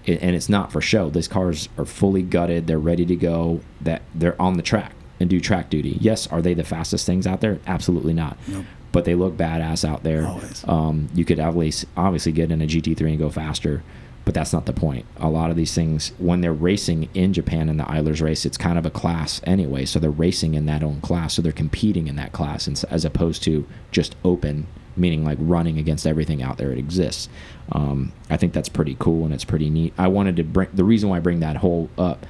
it, 0.06 0.22
and 0.22 0.36
it's 0.36 0.48
not 0.48 0.72
for 0.72 0.80
show. 0.80 1.10
These 1.10 1.28
cars 1.28 1.68
are 1.78 1.84
fully 1.84 2.22
gutted. 2.22 2.66
They're 2.66 2.78
ready 2.78 3.06
to 3.06 3.16
go. 3.16 3.60
That 3.80 4.02
they're 4.14 4.40
on 4.40 4.54
the 4.54 4.62
track 4.62 4.92
and 5.20 5.30
do 5.30 5.40
track 5.40 5.70
duty. 5.70 5.96
Yes, 6.00 6.26
are 6.28 6.42
they 6.42 6.54
the 6.54 6.64
fastest 6.64 7.06
things 7.06 7.26
out 7.26 7.40
there? 7.40 7.58
Absolutely 7.66 8.12
not. 8.12 8.36
Nope. 8.46 8.64
But 8.92 9.04
they 9.04 9.14
look 9.14 9.36
badass 9.36 9.88
out 9.88 10.04
there. 10.04 10.26
Always. 10.26 10.64
Um, 10.68 11.08
you 11.14 11.24
could 11.24 11.40
obviously 11.40 11.88
obviously 11.96 12.32
get 12.32 12.50
in 12.50 12.62
a 12.62 12.66
GT3 12.66 13.00
and 13.00 13.18
go 13.18 13.30
faster, 13.30 13.82
but 14.24 14.34
that's 14.34 14.52
not 14.52 14.66
the 14.66 14.72
point. 14.72 15.06
A 15.18 15.28
lot 15.28 15.50
of 15.50 15.56
these 15.56 15.74
things, 15.74 16.12
when 16.18 16.40
they're 16.40 16.52
racing 16.52 17.08
in 17.14 17.32
Japan 17.32 17.68
in 17.68 17.76
the 17.76 17.90
Idlers 17.90 18.22
race, 18.22 18.46
it's 18.46 18.56
kind 18.56 18.78
of 18.78 18.86
a 18.86 18.90
class 18.90 19.40
anyway. 19.44 19.84
So 19.84 19.98
they're 19.98 20.10
racing 20.10 20.54
in 20.54 20.66
that 20.66 20.82
own 20.82 21.00
class. 21.00 21.34
So 21.34 21.42
they're 21.42 21.52
competing 21.52 22.06
in 22.06 22.16
that 22.16 22.32
class, 22.32 22.66
as 22.84 23.04
opposed 23.04 23.42
to 23.44 23.66
just 23.90 24.16
open, 24.24 24.66
meaning 24.96 25.24
like 25.24 25.38
running 25.40 25.78
against 25.78 26.06
everything 26.06 26.42
out 26.42 26.56
there 26.56 26.72
it 26.72 26.78
exists. 26.78 27.28
Um, 27.72 28.12
I 28.30 28.36
think 28.36 28.52
that's 28.52 28.68
pretty 28.68 28.96
cool 28.98 29.24
and 29.24 29.34
it's 29.34 29.44
pretty 29.44 29.68
neat. 29.68 29.92
I 29.98 30.08
wanted 30.08 30.36
to 30.36 30.44
bring 30.44 30.68
the 30.72 30.84
reason 30.84 31.08
why 31.10 31.18
I 31.18 31.20
bring 31.20 31.40
that 31.40 31.56
whole 31.56 31.90
up 31.98 32.26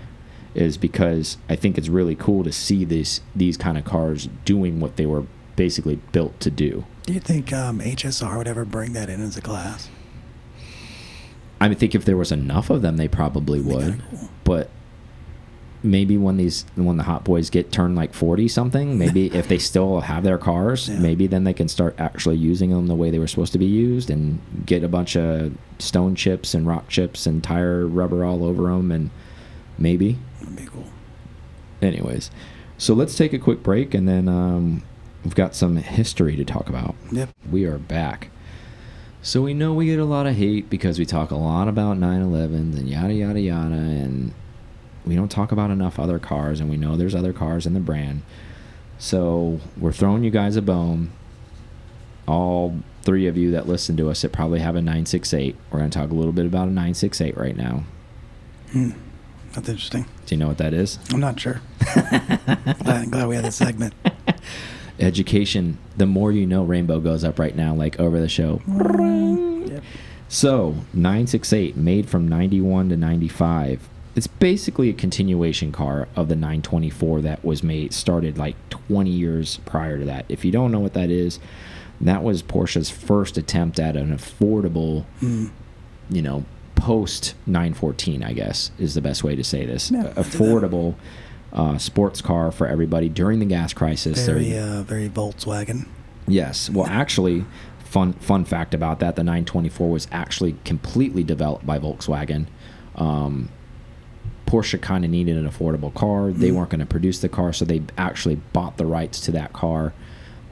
is 0.54 0.76
because 0.78 1.36
I 1.48 1.56
think 1.56 1.76
it's 1.76 1.88
really 1.88 2.14
cool 2.14 2.44
to 2.44 2.52
see 2.52 2.84
this 2.84 3.20
these 3.34 3.56
kind 3.56 3.76
of 3.76 3.84
cars 3.84 4.28
doing 4.44 4.80
what 4.80 4.96
they 4.96 5.06
were 5.06 5.24
basically 5.56 5.96
built 6.12 6.38
to 6.40 6.50
do. 6.50 6.84
Do 7.04 7.12
you 7.12 7.20
think 7.20 7.52
um, 7.52 7.80
HSR 7.80 8.38
would 8.38 8.48
ever 8.48 8.64
bring 8.64 8.92
that 8.94 9.08
in 9.08 9.20
as 9.20 9.36
a 9.36 9.42
class? 9.42 9.88
I 11.64 11.74
think 11.74 11.94
if 11.94 12.04
there 12.04 12.16
was 12.16 12.32
enough 12.32 12.70
of 12.70 12.82
them, 12.82 12.96
they 12.96 13.08
probably 13.08 13.60
would. 13.60 14.02
cool. 14.10 14.28
But 14.44 14.70
maybe 15.82 16.16
when 16.16 16.36
these 16.38 16.64
when 16.76 16.96
the 16.96 17.02
hot 17.02 17.24
boys 17.24 17.50
get 17.50 17.70
turned 17.70 17.94
like 17.96 18.14
forty 18.14 18.48
something, 18.48 18.98
maybe 18.98 19.26
if 19.34 19.48
they 19.48 19.58
still 19.58 20.00
have 20.00 20.24
their 20.24 20.38
cars, 20.38 20.88
Yeah. 20.88 20.98
maybe 20.98 21.26
then 21.26 21.44
they 21.44 21.52
can 21.52 21.68
start 21.68 21.94
actually 21.98 22.36
using 22.36 22.70
them 22.70 22.86
the 22.86 22.94
way 22.94 23.10
they 23.10 23.18
were 23.18 23.26
supposed 23.26 23.52
to 23.52 23.58
be 23.58 23.66
used 23.66 24.10
and 24.10 24.40
get 24.66 24.82
a 24.84 24.88
bunch 24.88 25.16
of 25.16 25.52
stone 25.78 26.14
chips 26.14 26.54
and 26.54 26.66
rock 26.66 26.88
chips 26.88 27.26
and 27.26 27.42
tire 27.44 27.86
rubber 27.86 28.24
all 28.24 28.44
over 28.44 28.64
them 28.64 28.90
and 28.90 29.10
maybe. 29.78 30.18
That'd 30.40 30.56
be 30.56 30.64
cool. 30.66 30.86
Anyways, 31.82 32.30
so 32.78 32.94
let's 32.94 33.14
take 33.16 33.32
a 33.32 33.38
quick 33.38 33.62
break 33.62 33.92
and 33.94 34.08
then 34.08 34.28
um, 34.28 34.82
we've 35.22 35.34
got 35.34 35.54
some 35.54 35.76
history 35.76 36.34
to 36.36 36.44
talk 36.44 36.68
about. 36.68 36.94
Yep. 37.12 37.30
We 37.50 37.64
are 37.64 37.78
back. 37.78 38.30
So 39.24 39.40
we 39.40 39.54
know 39.54 39.72
we 39.72 39.86
get 39.86 39.98
a 39.98 40.04
lot 40.04 40.26
of 40.26 40.36
hate 40.36 40.68
because 40.68 40.98
we 40.98 41.06
talk 41.06 41.30
a 41.30 41.36
lot 41.36 41.66
about 41.66 41.96
911s 41.96 42.76
and 42.76 42.86
yada 42.86 43.14
yada 43.14 43.40
yada 43.40 43.74
and 43.74 44.34
we 45.06 45.16
don't 45.16 45.30
talk 45.30 45.50
about 45.50 45.70
enough 45.70 45.98
other 45.98 46.18
cars 46.18 46.60
and 46.60 46.68
we 46.68 46.76
know 46.76 46.94
there's 46.94 47.14
other 47.14 47.32
cars 47.32 47.64
in 47.64 47.72
the 47.72 47.80
brand. 47.80 48.20
So 48.98 49.60
we're 49.78 49.92
throwing 49.92 50.24
you 50.24 50.30
guys 50.30 50.56
a 50.56 50.62
bone. 50.62 51.10
All 52.28 52.76
three 53.00 53.26
of 53.26 53.38
you 53.38 53.50
that 53.52 53.66
listen 53.66 53.96
to 53.96 54.10
us 54.10 54.20
that 54.20 54.30
probably 54.30 54.60
have 54.60 54.76
a 54.76 54.82
968. 54.82 55.56
We're 55.70 55.78
going 55.78 55.90
to 55.90 55.98
talk 55.98 56.10
a 56.10 56.14
little 56.14 56.32
bit 56.32 56.44
about 56.44 56.68
a 56.68 56.72
968 56.72 57.34
right 57.34 57.56
now. 57.56 57.84
Hmm. 58.72 58.90
That's 59.54 59.70
interesting. 59.70 60.04
Do 60.26 60.34
you 60.34 60.38
know 60.38 60.48
what 60.48 60.58
that 60.58 60.74
is? 60.74 60.98
I'm 61.14 61.20
not 61.20 61.40
sure. 61.40 61.62
I'm 61.86 63.08
glad 63.08 63.28
we 63.28 63.36
had 63.36 63.46
this 63.46 63.56
segment. 63.56 63.94
Education. 65.00 65.78
The 65.96 66.06
more 66.06 66.30
you 66.32 66.46
know, 66.46 66.62
Rainbow 66.64 67.00
goes 67.00 67.24
up 67.24 67.38
right 67.38 67.54
now, 67.56 67.74
like 67.74 67.98
over 67.98 68.20
the 68.20 68.28
show. 68.28 68.60
Yep. 68.66 69.82
So, 70.28 70.74
968, 70.92 71.76
made 71.76 72.08
from 72.08 72.26
91 72.28 72.88
to 72.90 72.96
95. 72.96 73.88
It's 74.16 74.26
basically 74.26 74.88
a 74.90 74.92
continuation 74.92 75.72
car 75.72 76.08
of 76.16 76.28
the 76.28 76.36
924 76.36 77.20
that 77.22 77.44
was 77.44 77.62
made, 77.62 77.92
started 77.92 78.38
like 78.38 78.54
20 78.70 79.10
years 79.10 79.58
prior 79.66 79.98
to 79.98 80.04
that. 80.04 80.24
If 80.28 80.44
you 80.44 80.52
don't 80.52 80.70
know 80.70 80.78
what 80.80 80.94
that 80.94 81.10
is, 81.10 81.40
that 82.00 82.22
was 82.22 82.42
Porsche's 82.42 82.90
first 82.90 83.36
attempt 83.36 83.78
at 83.80 83.96
an 83.96 84.16
affordable, 84.16 85.04
Hmm. 85.20 85.46
you 86.10 86.22
know, 86.22 86.44
post 86.76 87.34
914, 87.46 88.22
I 88.22 88.32
guess, 88.32 88.70
is 88.78 88.94
the 88.94 89.00
best 89.00 89.24
way 89.24 89.34
to 89.36 89.44
say 89.44 89.66
this. 89.66 89.90
Yeah, 89.90 90.00
I 90.00 90.02
do 90.02 90.08
that. 90.14 90.16
affordable 90.26 90.94
uh, 91.54 91.78
sports 91.78 92.20
car 92.20 92.50
for 92.50 92.66
everybody 92.66 93.08
during 93.08 93.38
the 93.38 93.44
gas 93.46 93.72
crisis. 93.72 94.26
Very, 94.26 94.56
uh, 94.58 94.82
very 94.82 95.08
Volkswagen. 95.08 95.86
Yes. 96.26 96.68
Well, 96.70 96.86
actually, 96.86 97.44
fun 97.84 98.12
fun 98.14 98.44
fact 98.44 98.74
about 98.74 99.00
that: 99.00 99.16
the 99.16 99.22
924 99.24 99.88
was 99.90 100.08
actually 100.10 100.56
completely 100.64 101.22
developed 101.22 101.66
by 101.66 101.78
Volkswagen. 101.78 102.46
Um, 102.96 103.48
Porsche 104.46 104.80
kind 104.80 105.04
of 105.04 105.10
needed 105.10 105.36
an 105.36 105.48
affordable 105.48 105.92
car. 105.94 106.30
They 106.30 106.50
Mm. 106.50 106.54
weren't 106.54 106.70
going 106.70 106.80
to 106.80 106.86
produce 106.86 107.18
the 107.20 107.28
car, 107.28 107.52
so 107.52 107.64
they 107.64 107.82
actually 107.96 108.36
bought 108.52 108.76
the 108.76 108.86
rights 108.86 109.20
to 109.20 109.32
that 109.32 109.52
car, 109.52 109.92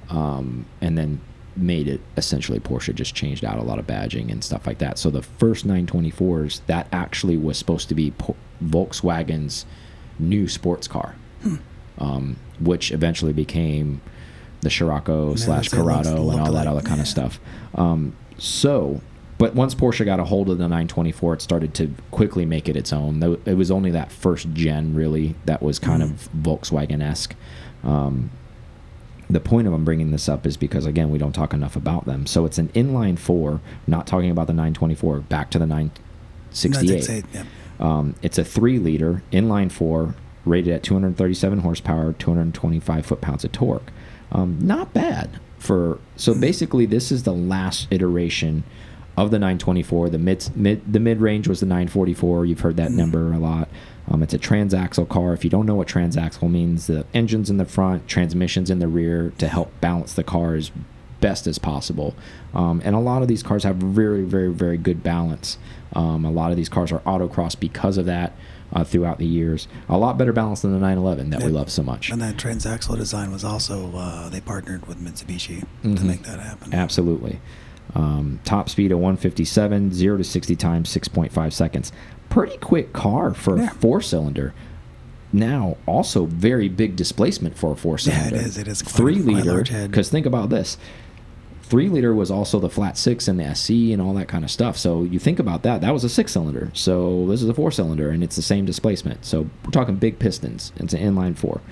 um, 0.09 0.65
and 0.81 0.97
then 0.97 1.21
made 1.55 1.87
it 1.87 2.01
essentially 2.17 2.59
Porsche. 2.59 2.95
Just 2.95 3.15
changed 3.15 3.45
out 3.45 3.59
a 3.59 3.63
lot 3.63 3.79
of 3.79 3.87
badging 3.87 4.31
and 4.33 4.43
stuff 4.43 4.67
like 4.67 4.79
that. 4.79 4.99
So 4.99 5.11
the 5.11 5.21
first 5.23 5.67
924s 5.67 6.63
that 6.67 6.87
actually 6.93 7.37
was 7.37 7.59
supposed 7.59 7.89
to 7.91 7.95
be 7.95 8.11
Po- 8.13 8.35
Volkswagen's 8.65 9.67
new 10.19 10.49
sports 10.49 10.87
car, 10.89 11.15
Hmm. 11.43 11.55
um, 11.99 12.37
which 12.61 12.93
eventually 12.93 13.33
became 13.33 14.01
the 14.61 14.71
Scirocco 14.71 15.31
Yeah, 15.31 15.37
slash 15.37 15.69
Corrado 15.69 16.31
and 16.31 16.41
all 16.41 16.53
that 16.53 16.67
other 16.67 16.83
kind 16.83 16.97
yeah. 16.99 17.03
of 17.03 17.09
stuff. 17.09 17.41
Um, 17.75 18.13
so, 18.39 19.01
but 19.39 19.55
once 19.57 19.75
Porsche 19.75 20.05
got 20.05 20.21
a 20.21 20.25
hold 20.25 20.49
of 20.51 20.59
the 20.59 20.69
924, 20.69 21.35
it 21.35 21.43
started 21.43 21.75
to 21.75 21.91
quickly 22.13 22.45
make 22.47 22.69
it 22.69 22.77
its 22.77 22.93
own. 22.93 23.21
It 23.45 23.57
was 23.57 23.71
only 23.73 23.91
that 23.91 24.13
first 24.13 24.53
gen 24.55 24.95
really 24.95 25.35
that 25.47 25.63
was 25.63 25.79
kind 25.81 26.03
Mhm. 26.03 26.11
of 26.11 26.29
Volkswagen 26.33 27.03
esque. 27.03 27.35
Um, 27.83 28.31
the 29.29 29.41
point 29.41 29.67
of 29.67 29.73
I'm 29.73 29.85
bringing 29.85 30.11
this 30.13 30.29
up 30.29 30.47
is 30.47 30.57
because 30.57 30.85
again 30.87 31.11
we 31.11 31.19
don't 31.19 31.33
talk 31.33 31.53
enough 31.55 31.75
about 31.75 32.05
them. 32.05 32.27
So 32.27 32.45
it's 32.45 32.59
an 32.59 32.69
inline 32.69 33.19
four, 33.19 33.61
not 33.87 34.07
talking 34.07 34.31
about 34.31 34.47
the 34.47 34.53
924. 34.53 35.21
Back 35.21 35.51
to 35.53 35.59
the 35.59 35.67
968. 35.67 37.09
968, 37.09 37.25
yep. 37.35 37.47
Um, 37.83 38.15
it's 38.23 38.39
a 38.39 38.45
three 38.45 38.79
liter 38.79 39.23
inline 39.33 39.71
four, 39.71 40.15
rated 40.47 40.73
at 40.73 40.83
237 40.83 41.59
horsepower, 41.59 42.15
225 42.15 43.05
foot 43.05 43.21
pounds 43.21 43.45
of 43.45 43.53
torque. 43.53 43.93
Um, 44.31 44.59
not 44.63 44.95
bad 44.95 45.29
for. 45.59 45.99
So 46.17 46.35
basically, 46.35 46.87
this 46.87 47.13
is 47.13 47.25
the 47.25 47.35
last 47.35 47.89
iteration 47.91 48.63
of 49.17 49.31
the 49.31 49.39
924. 49.39 50.11
The 50.11 50.19
mid 50.19 50.57
mid 50.57 50.93
the 50.93 51.01
mid 51.01 51.21
range 51.21 51.49
was 51.49 51.61
the 51.61 51.67
944. 51.67 52.47
You've 52.47 52.61
heard 52.61 52.77
that 52.77 52.93
number 52.93 53.33
a 53.33 53.39
lot. 53.39 53.69
Um, 54.09 54.23
it's 54.23 54.35
a 54.35 54.39
transaxle 54.39 55.09
car. 55.09 55.35
If 55.35 55.45
you 55.45 55.51
don't 55.51 55.67
know 55.67 55.75
what 55.75 55.89
transaxle 55.89 56.51
means, 56.51 56.87
the 56.87 57.05
engines 57.13 57.51
in 57.51 57.57
the 57.57 57.65
front, 57.65 58.09
transmissions 58.09 58.71
in 58.71 58.79
the 58.79 58.89
rear 58.89 59.33
to 59.39 59.49
help 59.49 59.73
balance 59.81 60.15
the 60.15 60.25
car 60.25 60.55
as 60.55 60.71
best 61.21 61.47
as 61.47 61.59
possible. 61.59 62.15
Um, 62.53 62.83
and 62.85 62.95
a 62.95 62.99
lot 62.99 63.23
of 63.23 63.29
these 63.29 63.43
cars 63.43 63.65
have 63.65 63.77
very, 63.77 64.23
very, 64.23 64.53
very 64.53 64.77
good 64.77 65.03
balance. 65.03 65.57
Um, 65.95 66.25
a 66.25 66.31
lot 66.31 66.51
of 66.51 66.57
these 66.57 66.69
cars 66.69 66.91
are 66.93 67.01
autocross 67.01 67.59
because 67.59 67.99
of 67.99 68.07
that 68.07 68.35
uh, 68.73 68.85
throughout 68.85 69.19
the 69.19 69.27
years. 69.27 69.69
A 69.89 69.99
lot 69.99 70.17
better 70.17 70.33
balance 70.33 70.63
than 70.63 70.73
the 70.73 70.79
911 70.79 71.31
that 71.31 71.43
we 71.43 71.51
love 71.51 71.71
so 71.71 71.83
much. 71.83 72.11
And 72.11 72.21
that 72.23 72.37
transaxle 72.37 72.97
design 72.97 73.31
was 73.31 73.45
also, 73.45 73.93
uh, 73.95 74.29
they 74.31 74.41
partnered 74.41 74.87
with 74.87 74.99
Mitsubishi 74.99 75.61
to 75.83 75.89
Mhm. 75.89 76.03
make 76.05 76.23
that 76.23 76.41
happen. 76.41 76.73
Absolutely. 76.73 77.41
Um, 77.95 78.41
top 78.45 78.71
speed 78.71 78.91
of 78.93 78.99
157, 79.01 79.93
0 79.93 80.17
to 80.17 80.25
60 80.25 80.57
times 80.57 80.89
6.5 80.89 81.53
seconds. 81.53 81.93
Pretty 82.31 82.57
quick 82.57 82.95
car 82.95 83.35
for 83.35 83.59
Yeah. 83.59 83.67
a 83.67 83.71
four 83.75 84.01
cylinder. 84.01 84.55
Now, 85.35 85.77
also 85.87 86.27
very 86.27 86.69
big 86.69 86.97
displacement 86.97 87.57
for 87.57 87.73
a 87.73 87.77
four 87.77 87.99
cylinder. 87.99 88.37
is. 88.37 88.57
It 88.59 88.69
is 88.69 88.81
quite- 88.83 88.95
three 88.95 89.23
quite, 89.23 89.45
liter. 89.45 89.87
Because 89.87 90.09
think 90.09 90.25
about 90.27 90.49
this 90.51 90.79
three 91.73 91.89
liter 91.89 92.15
was 92.15 92.31
also 92.31 92.61
the 92.61 92.69
flat 92.69 92.99
six 92.99 93.29
and 93.29 93.41
the 93.41 93.55
SC 93.55 93.71
and 93.95 94.03
all 94.03 94.13
that 94.13 94.29
kind 94.29 94.45
of 94.45 94.51
stuff. 94.51 94.77
So 94.77 95.05
you 95.05 95.19
think 95.19 95.39
about 95.39 95.63
that. 95.63 95.81
That 95.81 95.95
was 95.95 96.05
a 96.05 96.09
six 96.11 96.31
cylinder. 96.33 96.71
So 96.75 97.25
this 97.29 97.41
is 97.43 97.49
a 97.49 97.55
four 97.55 97.71
cylinder 97.71 98.11
and 98.11 98.23
it's 98.23 98.37
the 98.37 98.43
same 98.43 98.67
displacement. 98.67 99.25
So 99.25 99.49
we're 99.65 99.71
talking 99.71 99.97
big 99.97 100.19
pistons. 100.19 100.71
It's 100.77 100.93
an 100.93 101.01
inline 101.01 101.35
four. 101.35 101.63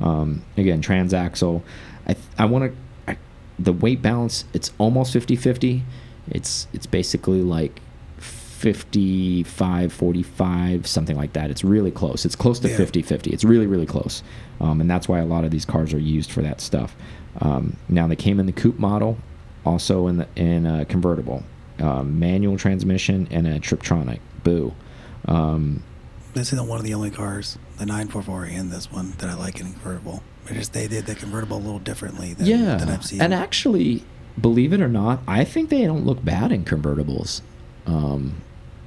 Um, 0.00 0.42
again, 0.56 0.82
transaxle. 0.82 1.62
I 2.08 2.16
I 2.36 2.44
want 2.46 2.74
to 3.06 3.16
the 3.56 3.72
weight 3.72 4.02
balance. 4.02 4.46
It's 4.52 4.72
almost 4.78 5.12
50 5.12 5.36
50. 5.36 5.84
It's 6.28 6.66
it's 6.72 6.86
basically 6.86 7.42
like 7.42 7.80
55 8.18 9.92
45 9.92 10.86
something 10.86 11.14
like 11.14 11.34
that 11.34 11.50
it's 11.50 11.62
really 11.62 11.90
close 11.90 12.24
it's 12.24 12.34
close 12.34 12.58
to 12.58 12.68
Yeah. 12.70 12.76
50 12.78 13.02
50 13.02 13.30
it's 13.30 13.44
really 13.44 13.66
really 13.66 13.84
close 13.84 14.22
um, 14.60 14.80
and 14.80 14.90
that's 14.90 15.06
why 15.06 15.18
a 15.18 15.26
lot 15.26 15.44
of 15.44 15.50
these 15.50 15.66
cars 15.66 15.92
are 15.92 15.98
used 15.98 16.32
for 16.32 16.40
that 16.40 16.62
stuff 16.62 16.96
um, 17.42 17.76
now 17.90 18.08
they 18.08 18.16
came 18.16 18.40
in 18.40 18.46
the 18.46 18.52
coupe 18.52 18.78
model 18.78 19.18
also 19.66 20.06
in 20.06 20.18
the 20.18 20.28
in 20.36 20.64
a 20.64 20.84
convertible 20.84 21.42
um, 21.80 22.18
manual 22.18 22.56
transmission 22.56 23.28
and 23.30 23.46
a 23.46 23.58
triptronic. 23.58 24.20
Boo. 24.42 24.72
Um, 25.26 25.82
This 26.34 26.52
isn't 26.52 26.68
one 26.68 26.78
of 26.78 26.84
the 26.84 26.94
only 26.94 27.10
cars, 27.10 27.58
the 27.78 27.86
944 27.86 28.44
and 28.44 28.70
this 28.70 28.90
one, 28.92 29.12
that 29.18 29.28
I 29.28 29.34
like 29.34 29.60
in 29.60 29.72
convertible. 29.72 30.22
It's 30.46 30.54
just 30.54 30.72
they 30.72 30.86
did 30.86 31.06
the 31.06 31.14
convertible 31.14 31.56
a 31.56 31.58
little 31.58 31.80
differently 31.80 32.34
than, 32.34 32.46
yeah. 32.46 32.76
than 32.76 32.88
I've 32.88 33.04
seen. 33.04 33.20
and 33.20 33.34
actually 33.34 34.04
believe 34.40 34.72
it 34.74 34.82
or 34.82 34.88
not 34.88 35.20
i 35.26 35.42
think 35.44 35.70
they 35.70 35.86
don't 35.86 36.04
look 36.04 36.22
bad 36.22 36.52
in 36.52 36.64
convertibles. 36.64 37.40
Um, 37.86 38.42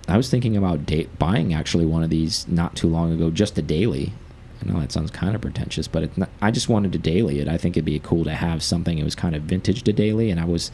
i 0.08 0.16
was 0.16 0.30
thinking 0.30 0.56
about 0.56 0.80
buying 1.18 1.54
actually 1.54 1.86
one 1.86 2.04
of 2.04 2.10
these 2.10 2.48
not 2.48 2.76
too 2.76 2.88
long 2.88 3.12
ago 3.12 3.30
just 3.32 3.58
a 3.58 3.62
daily 3.62 4.14
i 4.62 4.66
know 4.70 4.80
that 4.80 4.92
sounds 4.92 5.12
kind 5.12 5.36
of 5.36 5.42
pretentious 5.42 5.88
but 5.88 6.10
i 6.42 6.52
just 6.52 6.70
wanted 6.70 6.92
to 6.92 6.98
daily 6.98 7.40
it 7.40 7.48
i 7.48 7.58
think 7.58 7.76
it'd 7.78 7.86
be 7.86 8.00
cool 8.00 8.24
to 8.24 8.34
have 8.34 8.62
something 8.64 8.98
that 8.98 9.04
was 9.04 9.16
kind 9.16 9.36
of 9.36 9.44
vintage 9.44 9.84
to 9.84 9.94
daily 9.94 10.30
and 10.30 10.40
i 10.40 10.46
was 10.46 10.72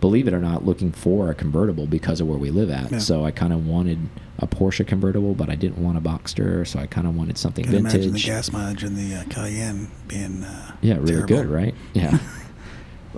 believe 0.00 0.26
it 0.26 0.34
or 0.34 0.40
not 0.40 0.64
looking 0.66 0.90
for 0.90 1.30
a 1.30 1.34
convertible 1.34 1.86
because 1.86 2.20
of 2.20 2.26
where 2.26 2.38
we 2.38 2.50
live 2.50 2.70
at 2.70 2.90
Yeah. 2.90 2.98
so 2.98 3.24
i 3.24 3.30
kind 3.30 3.52
of 3.52 3.66
wanted 3.66 3.98
a 4.40 4.46
porsche 4.46 4.84
convertible 4.86 5.34
but 5.34 5.48
i 5.48 5.54
didn't 5.54 5.78
want 5.78 5.96
a 5.96 6.00
boxster 6.00 6.66
so 6.66 6.78
i 6.80 6.86
kind 6.86 7.06
of 7.06 7.14
wanted 7.16 7.38
something 7.38 7.64
vintage. 7.64 7.92
can 7.92 8.00
imagine 8.00 8.00
the 8.00 8.06
vintage 8.18 8.26
gas 8.26 8.52
mileage 8.52 8.82
in 8.84 8.94
the 8.96 9.14
uh, 9.16 9.24
Cayenne 9.30 9.88
being 10.08 10.42
uh, 10.42 10.72
yeah, 10.80 10.94
really 10.94 11.06
terrible. 11.12 11.26
good, 11.28 11.46
right? 11.46 11.74
Yeah. 11.94 12.18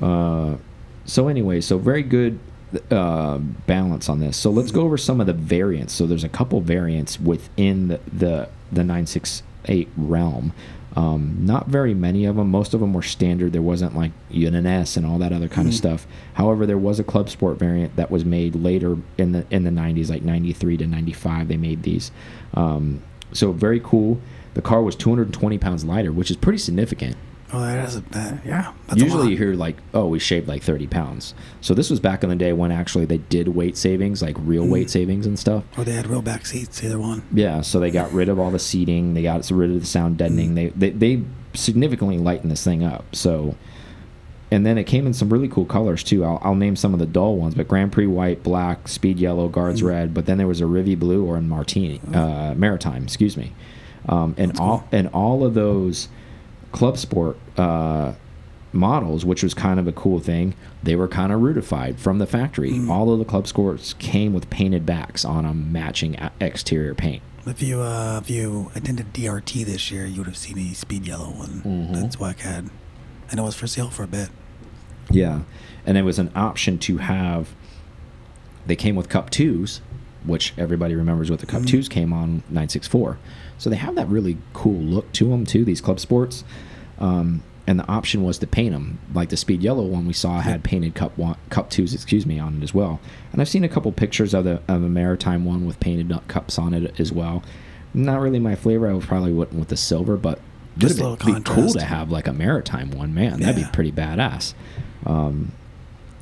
uh, 0.03 0.57
so 1.07 1.29
anyway, 1.29 1.61
so 1.61 1.79
very 1.79 2.03
good 2.03 2.39
uh, 2.91 3.39
balance 3.39 4.09
on 4.09 4.21
this. 4.21 4.37
So 4.37 4.51
let's 4.51 4.71
go 4.71 4.83
over 4.83 4.97
some 4.97 5.21
of 5.21 5.27
the 5.27 5.33
variants. 5.33 5.93
So 5.95 6.07
there's 6.07 6.25
a 6.25 6.29
couple 6.29 6.61
variants 6.61 7.21
within 7.21 7.89
the 7.89 8.01
the, 8.13 8.49
the 8.73 8.83
968 9.67 9.89
realm. 9.97 10.53
Um, 10.97 11.39
not 11.41 11.67
very 11.67 11.93
many 11.93 12.25
of 12.25 12.37
them. 12.37 12.51
Most 12.51 12.73
of 12.73 12.79
them 12.81 12.93
were 12.95 13.03
standard. 13.03 13.53
There 13.53 13.61
wasn't 13.63 13.97
like 13.97 14.13
an 14.33 14.65
S 14.67 14.97
and 14.97 15.05
all 15.05 15.19
that 15.19 15.33
other 15.33 15.49
kind 15.49 15.67
of 15.67 15.75
Mhm. 15.75 15.79
stuff. 15.79 16.07
However, 16.35 16.67
there 16.67 16.79
was 16.79 17.01
a 17.01 17.05
Club 17.05 17.29
Sport 17.29 17.59
variant 17.59 17.97
that 17.97 18.13
was 18.13 18.25
made 18.25 18.55
later 18.55 18.97
in 19.19 19.33
the 19.33 19.45
in 19.51 19.65
the 19.65 19.73
90s, 19.73 20.09
like 20.09 20.23
93 20.23 20.77
to 20.77 20.87
95. 20.87 21.49
They 21.49 21.57
made 21.57 21.83
these. 21.83 22.13
Um, 22.55 23.01
so 23.33 23.51
very 23.51 23.81
cool. 23.83 24.21
The 24.55 24.63
car 24.63 24.83
was 24.83 24.95
220 24.95 25.59
pounds 25.59 25.85
lighter, 25.85 26.13
which 26.13 26.31
is 26.31 26.37
pretty 26.37 26.59
significant. 26.59 27.17
Oh, 27.57 27.61
that 27.61 27.89
is 27.89 27.97
a 27.97 28.01
that, 28.11 28.45
yeah. 28.45 28.73
Usually 28.97 29.31
you 29.31 29.37
hear 29.37 29.55
like, 29.55 29.77
oh, 29.93 30.07
we 30.09 30.19
shaved 30.19 30.49
like 30.49 30.63
30 30.63 30.87
pounds. 30.89 31.35
So 31.61 31.73
this 31.75 31.89
was 31.91 32.01
back 32.01 32.23
in 32.25 32.29
the 32.31 32.37
day 32.37 32.53
when 32.53 32.73
actually 32.73 33.05
they 33.05 33.19
did 33.19 33.49
weight 33.49 33.77
savings, 33.77 34.21
like 34.23 34.37
real 34.41 34.65
Mm. 34.65 34.71
weight 34.71 34.91
savings 34.91 35.27
and 35.27 35.39
stuff. 35.39 35.63
Or 35.79 35.85
they 35.85 35.93
had 35.93 36.07
real 36.09 36.23
back 36.23 36.47
seats, 36.47 36.83
either 36.83 36.99
one. 36.99 37.23
Yeah, 37.33 37.61
so 37.61 37.79
they 37.81 37.91
got 37.91 38.13
rid 38.13 38.29
of 38.29 38.39
all 38.39 38.51
the 38.51 38.59
seating, 38.59 39.15
they 39.15 39.23
got 39.23 39.49
rid 39.51 39.71
of 39.71 39.81
the 39.81 39.87
sound 39.87 40.17
deadening. 40.19 40.51
Mm. 40.51 40.55
They, 40.55 40.91
they 40.91 40.91
they 41.17 41.23
significantly 41.55 42.19
lightened 42.19 42.51
this 42.51 42.65
thing 42.65 42.83
up. 42.83 43.15
So 43.15 43.55
and 44.51 44.65
then 44.65 44.79
it 44.79 44.85
came 44.85 45.07
in 45.07 45.13
some 45.15 45.31
really 45.31 45.49
cool 45.49 45.65
colors 45.65 46.05
too. 46.05 46.25
I'll, 46.25 46.39
I'll 46.43 46.55
name 46.55 46.77
some 46.77 46.93
of 46.93 47.01
the 47.01 47.07
dull 47.07 47.37
ones, 47.37 47.55
but 47.55 47.67
Grand 47.69 47.91
Prix 47.93 48.07
white, 48.07 48.43
black, 48.43 48.87
Speed 48.89 49.19
yellow, 49.19 49.49
Guards 49.49 49.83
Mm. 49.83 49.87
red. 49.89 50.15
But 50.15 50.27
then 50.27 50.39
there 50.39 50.47
was 50.47 50.61
a 50.61 50.65
Rivi 50.65 50.99
blue 50.99 51.25
or 51.25 51.37
a 51.37 51.41
Martini, 51.43 52.01
uh, 52.13 52.55
Maritime, 52.57 53.03
excuse 53.05 53.37
me. 53.37 53.53
Um, 54.09 54.35
and 54.37 54.51
That's 54.51 54.61
all 54.61 54.79
cool. 54.81 54.89
and 54.93 55.09
all 55.09 55.45
of 55.45 55.55
those 55.55 56.09
Club 56.75 56.99
Sport 56.99 57.37
uh, 57.57 58.13
models, 58.73 59.25
which 59.25 59.43
was 59.45 59.55
kind 59.55 59.79
of 59.79 59.87
a 59.87 59.93
cool 59.93 60.19
thing, 60.19 60.55
they 60.83 60.97
were 60.97 61.07
kind 61.07 61.33
of 61.33 61.41
rutified 61.41 62.01
from 62.01 62.19
the 62.19 62.27
factory. 62.27 62.73
Mm. 62.73 62.91
All 62.91 63.13
of 63.13 63.21
the 63.21 63.25
Club 63.25 63.47
Sports 63.47 63.95
came 63.95 64.33
with 64.35 64.51
painted 64.51 64.85
backs 64.85 65.25
on 65.25 65.45
them, 65.45 65.71
matching 65.73 66.17
exterior 66.41 66.95
paint. 66.95 67.23
If 67.47 67.63
you 67.63 67.81
uh, 67.81 68.19
if 68.23 68.29
you 68.29 68.73
attended 68.75 69.13
DRT 69.13 69.65
this 69.65 69.91
year, 69.91 70.05
you 70.05 70.19
would 70.19 70.27
have 70.27 70.37
seen 70.37 70.59
a 70.59 70.75
speed 70.75 71.07
yellow 71.07 71.27
one. 71.31 71.63
Mhm. 71.65 71.93
That's 71.93 72.21
I 72.21 72.33
had, 72.43 72.71
and 73.31 73.39
it 73.39 73.43
was 73.43 73.55
for 73.55 73.67
sale 73.69 73.91
for 73.91 74.03
a 74.03 74.07
bit. 74.09 74.31
Yeah, 75.11 75.41
and 75.87 75.97
it 75.97 76.03
was 76.03 76.19
an 76.19 76.31
option 76.35 76.79
to 76.81 76.97
have. 76.99 77.55
They 78.67 78.77
came 78.77 78.97
with 78.97 79.09
Cup 79.11 79.29
twos, 79.31 79.81
which 80.25 80.55
everybody 80.57 80.95
remembers 80.95 81.31
what 81.31 81.41
the 81.41 81.47
Cup 81.47 81.63
Mhm. 81.63 81.67
twos 81.69 81.89
came 81.89 82.13
on 82.15 82.43
964. 82.49 83.19
So 83.65 83.71
they 83.71 83.77
have 83.77 83.95
that 83.95 84.09
really 84.09 84.37
cool 84.53 84.79
look 84.79 85.11
to 85.13 85.31
them 85.31 85.47
too. 85.47 85.65
These 85.65 85.81
Club 85.81 85.99
Sports, 85.99 86.45
um, 86.99 87.43
and 87.67 87.79
the 87.81 87.89
option 87.89 88.23
was 88.23 88.37
to 88.41 88.47
paint 88.47 88.75
them. 88.75 88.99
Like 89.15 89.31
the 89.31 89.39
Speed 89.39 89.63
Yellow 89.63 89.87
one 89.87 90.07
we 90.07 90.13
saw 90.13 90.43
had 90.43 90.63
painted 90.63 90.95
Cup 90.95 91.17
one, 91.17 91.39
Cup 91.49 91.71
twos, 91.71 91.95
excuse 91.95 92.27
me, 92.27 92.39
on 92.39 92.59
it 92.59 92.63
as 92.63 92.75
well. 92.75 93.01
And 93.33 93.41
I've 93.41 93.49
seen 93.49 93.65
a 93.65 93.69
couple 93.71 93.91
pictures 93.91 94.35
of 94.35 94.45
the 94.45 94.61
of 94.69 94.83
a 94.83 94.89
Maritime 94.91 95.47
one 95.47 95.67
with 95.67 95.81
painted 95.81 96.15
cups 96.29 96.59
on 96.59 96.75
it 96.75 97.01
as 97.01 97.11
well. 97.11 97.43
Not 97.95 98.21
really 98.21 98.39
my 98.39 98.55
flavor. 98.55 98.87
I 98.87 98.93
would 98.93 99.05
probably 99.05 99.33
wouldn't 99.33 99.59
with 99.59 99.69
the 99.69 99.79
silver, 99.79 100.19
but 100.19 100.41
a 100.83 100.87
little 100.89 101.17
be 101.17 101.41
cool 101.41 101.71
to 101.71 101.85
have 101.87 102.11
like 102.11 102.27
a 102.29 102.35
Maritime 102.35 102.91
one. 102.91 103.15
Man, 103.15 103.41
that'd 103.41 103.57
be 103.57 103.67
pretty 103.73 103.93
badass. 103.93 104.53
Um, 105.07 105.53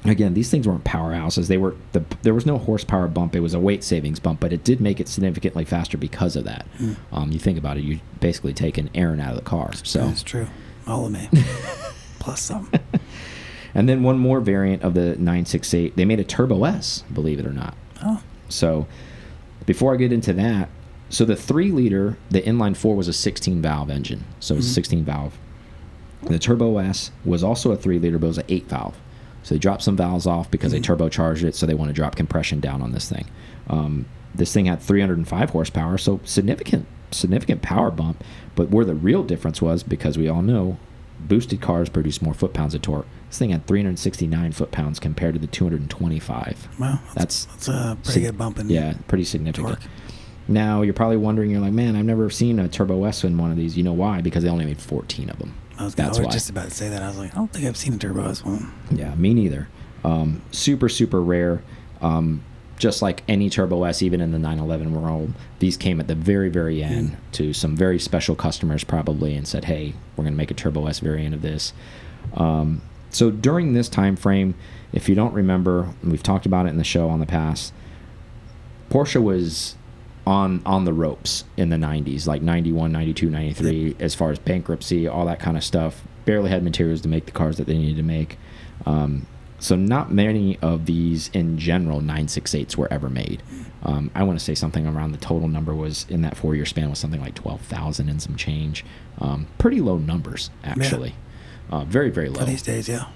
again, 0.05 0.35
these 0.35 0.51
things 0.51 0.67
weren't 0.67 0.85
powerhouses. 0.85 1.49
They 1.49 1.59
were 1.59 1.75
the 1.93 2.05
there 2.23 2.35
was 2.35 2.47
no 2.47 2.59
horsepower 2.59 3.09
bump. 3.09 3.35
It 3.37 3.41
was 3.41 3.55
a 3.55 3.61
weight 3.61 3.85
savings 3.85 4.19
bump, 4.21 4.41
but 4.41 4.53
it 4.53 4.65
did 4.65 4.81
make 4.81 4.99
it 5.01 5.09
significantly 5.09 5.65
faster 5.65 5.97
because 5.97 6.37
of 6.37 6.45
that. 6.45 6.67
Mm. 6.79 6.97
Um, 7.13 7.33
you 7.33 7.39
think 7.39 7.59
about 7.59 7.77
it, 7.77 7.85
you 7.85 8.01
basically 8.21 8.53
taking 8.53 8.91
Aaron 8.95 9.21
out 9.21 9.31
of 9.31 9.37
the 9.37 9.43
car. 9.43 9.73
So, 9.85 10.07
That's 10.07 10.23
true. 10.23 10.47
All 10.87 11.07
of 11.07 11.13
me, 11.13 11.29
plus 12.19 12.41
some. 12.43 12.71
and 13.75 13.89
then 13.89 14.03
one 14.03 14.19
more 14.19 14.41
variant 14.41 14.83
of 14.83 14.95
the 14.95 15.11
968, 15.17 15.95
they 15.97 16.05
made 16.05 16.19
a 16.19 16.25
Turbo 16.25 16.65
S, 16.65 17.05
believe 17.13 17.39
it 17.39 17.47
or 17.47 17.53
not. 17.53 17.75
Oh, 18.05 18.21
So, 18.49 18.87
before 19.65 19.95
I 19.95 19.97
get 19.97 20.13
into 20.13 20.33
that, 20.33 20.69
so 21.09 21.25
the 21.25 21.37
three 21.37 21.71
liter, 21.71 22.17
the 22.31 22.43
inline 22.43 22.77
four 22.77 22.97
was 22.97 23.07
a 23.07 23.13
16 23.13 23.63
valve 23.63 23.91
engine, 23.91 24.25
so 24.41 24.55
it 24.55 24.57
was 24.59 24.67
Mhm. 24.67 24.75
16 24.75 25.05
valve. 25.05 25.39
The 26.25 26.39
Turbo 26.39 26.79
S 26.79 27.11
was 27.25 27.45
also 27.45 27.71
a 27.71 27.77
three 27.77 27.99
liter, 28.01 28.19
but 28.19 28.27
it 28.27 28.29
was 28.29 28.39
an 28.39 28.45
eight 28.49 28.69
valve. 28.69 28.97
So 29.43 29.55
they 29.55 29.59
dropped 29.59 29.83
some 29.83 29.97
valves 29.97 30.27
off 30.27 30.51
because 30.51 30.73
Mhm. 30.73 30.75
they 30.75 30.81
turbocharged 30.81 31.43
it, 31.43 31.55
so 31.55 31.67
they 31.67 31.75
want 31.75 31.89
to 31.89 31.95
drop 31.95 32.15
compression 32.15 32.61
down 32.61 32.81
on 32.83 32.93
this 32.93 33.09
thing. 33.09 33.25
Um, 33.69 34.07
this 34.35 34.53
thing 34.53 34.67
had 34.67 34.81
305 34.81 35.51
horsepower, 35.51 35.99
so 35.99 36.21
significant, 36.25 36.87
significant 37.11 37.61
power 37.63 37.91
bump. 37.91 38.23
But 38.55 38.71
where 38.71 38.85
the 38.85 38.95
real 38.95 39.23
difference 39.23 39.61
was, 39.61 39.83
because 39.83 40.17
we 40.17 40.29
all 40.29 40.43
know, 40.43 40.79
boosted 41.21 41.61
cars 41.61 41.89
produce 41.89 42.21
more 42.23 42.35
foot 42.35 42.53
pounds 42.53 42.75
of 42.75 42.83
torque. 42.83 43.07
This 43.29 43.39
thing 43.39 43.51
had 43.51 43.67
369 43.67 44.53
foot 44.53 44.71
pounds 44.73 44.99
compared 44.99 45.35
to 45.35 45.41
the 45.41 45.47
225. 45.47 46.69
well, 46.79 47.01
That's 47.15 47.45
that's 47.47 47.69
a 47.69 47.97
pretty 48.05 48.23
good 48.23 48.39
bump 48.39 48.59
in 48.59 48.69
Yeah, 48.69 48.95
pretty 49.09 49.25
significant. 49.25 49.69
torque. 49.69 49.81
Now 50.49 50.83
you're 50.83 50.95
probably 50.95 51.17
wondering, 51.19 51.51
you're 51.51 51.61
like, 51.61 51.73
man, 51.73 51.95
I've 51.95 52.05
never 52.05 52.29
seen 52.31 52.59
a 52.59 52.67
Turbo 52.69 53.05
S 53.05 53.23
in 53.25 53.39
one 53.39 53.51
of 53.53 53.57
these. 53.57 53.77
You 53.77 53.85
know 53.85 53.93
why? 53.93 54.21
Because 54.21 54.43
they 54.43 54.49
only 54.51 54.65
made 54.65 54.81
14 54.81 55.31
of 55.31 55.39
them. 55.39 55.55
I 55.83 55.85
was, 55.85 55.95
That's 55.97 56.19
I 56.19 56.21
was 56.21 56.27
why. 56.27 56.33
just 56.33 56.49
about 56.51 56.65
to 56.69 56.71
say 56.71 56.89
that. 56.91 57.03
I 57.03 57.09
was 57.09 57.19
like, 57.19 57.33
I 57.33 57.35
don't 57.35 57.53
think 57.53 57.67
I've 57.67 57.77
seen 57.77 57.95
a 57.95 57.99
Turbo 57.99 58.29
S 58.29 58.45
one. 58.45 58.73
Yeah, 58.91 59.15
me 59.17 59.35
neither. 59.35 59.69
Um, 60.05 60.41
super, 60.53 60.89
super 60.89 61.21
rare. 61.21 61.63
Um, 62.01 62.43
just 62.79 63.03
like 63.03 63.23
any 63.29 63.51
Turbo 63.51 63.85
S, 63.85 64.01
even 64.03 64.21
in 64.21 64.33
the 64.33 64.39
911 64.39 65.01
world, 65.01 65.33
these 65.59 65.77
came 65.77 66.01
at 66.01 66.09
the 66.09 66.15
very, 66.15 66.49
very 66.49 66.83
end 66.83 67.17
to 67.33 67.53
some 67.53 67.77
very 67.77 67.99
special 67.99 68.35
customers 68.35 68.85
probably 68.85 69.35
and 69.35 69.47
said, 69.47 69.65
hey, 69.65 69.95
we're 70.17 70.25
going 70.25 70.35
to 70.35 70.39
make 70.39 70.51
a 70.51 70.55
Turbo 70.55 70.87
S 70.87 71.01
variant 71.01 71.35
of 71.35 71.43
this. 71.43 71.73
Um, 72.35 72.83
so 73.11 73.31
during 73.31 73.73
this 73.73 73.89
time 73.89 74.17
frame, 74.17 74.55
if 74.93 75.09
you 75.09 75.15
don't 75.15 75.35
remember, 75.35 75.95
and 76.03 76.11
we've 76.11 76.23
talked 76.23 76.47
about 76.47 76.67
it 76.67 76.71
in 76.71 76.79
the 76.79 76.85
show 76.85 77.09
on 77.09 77.21
the 77.21 77.27
past, 77.27 77.73
Porsche 78.89 79.23
was 79.23 79.77
on 80.27 80.63
on 80.65 80.85
the 80.85 80.93
ropes 80.93 81.45
in 81.57 81.69
the 81.71 81.77
90s 81.77 82.27
like 82.27 82.43
91 82.43 82.93
92 82.93 83.29
93 83.29 83.97
as 83.99 84.15
far 84.15 84.31
as 84.31 84.39
bankruptcy 84.39 85.09
all 85.09 85.27
that 85.27 85.41
kind 85.41 85.57
of 85.57 85.65
stuff. 85.65 86.03
Barely 86.25 86.51
had 86.51 86.63
materials 86.63 87.01
to 87.01 87.09
make 87.09 87.27
the 87.27 87.33
cars 87.33 87.57
that 87.57 87.67
they 87.67 87.77
needed 87.77 87.97
to 87.97 88.03
make. 88.05 88.39
Um, 88.87 89.27
so 89.59 89.77
not 89.77 90.13
many 90.13 90.59
of 90.59 90.87
these 90.87 91.29
in 91.29 91.59
general 91.59 92.01
968s 92.01 92.77
were 92.77 92.93
ever 92.93 93.09
made. 93.09 93.43
Um, 93.85 94.11
i 94.15 94.23
want 94.23 94.39
to 94.39 94.45
say 94.45 94.55
something 94.55 94.87
around 94.87 95.11
the 95.11 95.19
total 95.19 95.49
number 95.49 95.75
was 95.75 96.07
in 96.09 96.23
that 96.23 96.37
four 96.37 96.55
year 96.55 96.65
span 96.65 96.91
was 96.91 97.01
something 97.01 97.21
like 97.21 97.35
12000 97.35 98.09
and 98.09 98.23
some 98.23 98.37
change. 98.37 98.85
Um, 99.19 99.47
pretty 99.59 99.81
low 99.81 99.99
numbers 99.99 100.51
actually. 100.63 101.15
Uh, 101.71 101.85
very 101.85 102.11
very 102.11 102.29
low. 102.29 102.41
For 102.41 102.45
these 102.45 102.63
days, 102.63 102.89
yeah. 102.89 103.07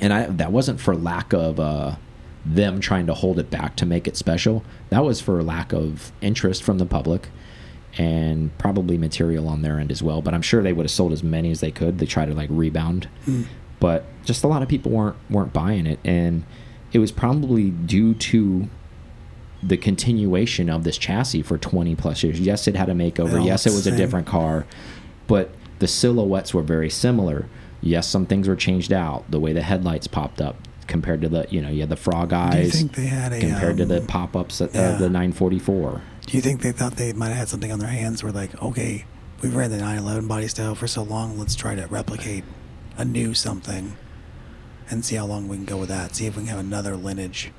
and 0.00 0.12
I 0.12 0.26
that 0.26 0.52
wasn't 0.52 0.80
for 0.80 0.96
lack 0.96 1.32
of 1.32 1.60
uh, 1.60 1.96
them 2.44 2.80
trying 2.80 3.06
to 3.06 3.14
hold 3.14 3.38
it 3.38 3.50
back 3.50 3.76
to 3.76 3.86
make 3.86 4.08
it 4.08 4.16
special. 4.16 4.64
That 4.88 5.04
was 5.04 5.20
for 5.20 5.42
lack 5.42 5.72
of 5.72 6.12
interest 6.20 6.62
from 6.62 6.78
the 6.78 6.86
public 6.86 7.28
and 7.98 8.56
probably 8.58 8.96
material 8.96 9.48
on 9.48 9.62
their 9.62 9.78
end 9.78 9.90
as 9.90 10.02
well. 10.02 10.22
But 10.22 10.34
I'm 10.34 10.42
sure 10.42 10.62
they 10.62 10.72
would 10.72 10.84
have 10.84 10.90
sold 10.90 11.12
as 11.12 11.22
many 11.22 11.50
as 11.50 11.60
they 11.60 11.70
could. 11.70 11.98
They 11.98 12.06
try 12.06 12.24
to 12.26 12.34
like 12.34 12.48
rebound. 12.50 13.08
Mm. 13.26 13.46
but 13.78 14.04
just 14.24 14.44
a 14.44 14.46
lot 14.46 14.62
of 14.62 14.68
people 14.68 14.92
weren't 14.92 15.16
weren't 15.28 15.52
buying 15.52 15.86
it, 15.86 15.98
and 16.04 16.44
it 16.92 16.98
was 16.98 17.12
probably 17.12 17.70
due 17.70 18.14
to 18.14 18.68
the 19.62 19.76
continuation 19.76 20.70
of 20.70 20.84
this 20.84 20.96
chassis 20.96 21.42
for 21.42 21.58
20 21.58 21.94
plus 21.96 22.22
years. 22.22 22.40
Yes, 22.40 22.66
it 22.66 22.76
had 22.76 22.88
a 22.88 22.94
makeover. 22.94 23.44
Yes, 23.44 23.66
it 23.66 23.70
was 23.70 23.86
a 23.86 23.94
different 23.94 24.26
car, 24.26 24.66
but 25.26 25.50
the 25.80 25.88
silhouettes 25.88 26.54
were 26.54 26.62
very 26.62 26.88
similar. 26.88 27.46
Yes, 27.82 28.06
some 28.06 28.26
things 28.26 28.48
were 28.48 28.56
changed 28.56 28.92
out. 28.92 29.30
The 29.30 29.40
way 29.40 29.52
the 29.52 29.62
headlights 29.62 30.06
popped 30.06 30.40
up 30.40 30.56
compared 30.90 31.22
to 31.22 31.28
the, 31.28 31.46
you 31.48 31.62
know, 31.62 31.70
you 31.70 31.80
had 31.80 31.88
the 31.88 31.96
frog 31.96 32.32
eyes. 32.32 32.54
Do 32.54 32.62
you 32.62 32.70
think 32.70 32.94
they 32.96 33.06
had 33.06 33.32
a 33.32 33.40
compared 33.40 33.78
to 33.78 33.86
the 33.86 34.00
um, 34.00 34.06
pop-ups 34.06 34.60
of 34.60 34.74
yeah. 34.74 34.92
the 34.92 35.08
944. 35.08 36.02
Do 36.26 36.36
you 36.36 36.42
think 36.42 36.60
they 36.60 36.72
thought 36.72 36.96
they 36.96 37.12
might 37.14 37.28
have 37.28 37.36
had 37.36 37.48
something 37.48 37.72
on 37.72 37.78
their 37.78 37.88
hands 37.88 38.22
where 38.22 38.32
like, 38.32 38.60
okay, 38.62 39.06
we've 39.40 39.54
ran 39.54 39.70
the 39.70 39.78
911 39.78 40.28
body 40.28 40.48
style 40.48 40.74
for 40.74 40.86
so 40.86 41.02
long, 41.02 41.38
let's 41.38 41.54
try 41.54 41.74
to 41.74 41.86
replicate 41.86 42.44
a 42.98 43.04
new 43.04 43.32
something 43.32 43.96
and 44.90 45.04
see 45.04 45.16
how 45.16 45.24
long 45.24 45.48
we 45.48 45.56
can 45.56 45.64
go 45.64 45.78
with 45.78 45.88
that. 45.88 46.14
See 46.14 46.26
if 46.26 46.36
we 46.36 46.42
can 46.42 46.50
have 46.50 46.58
another 46.58 46.96
lineage 46.96 47.52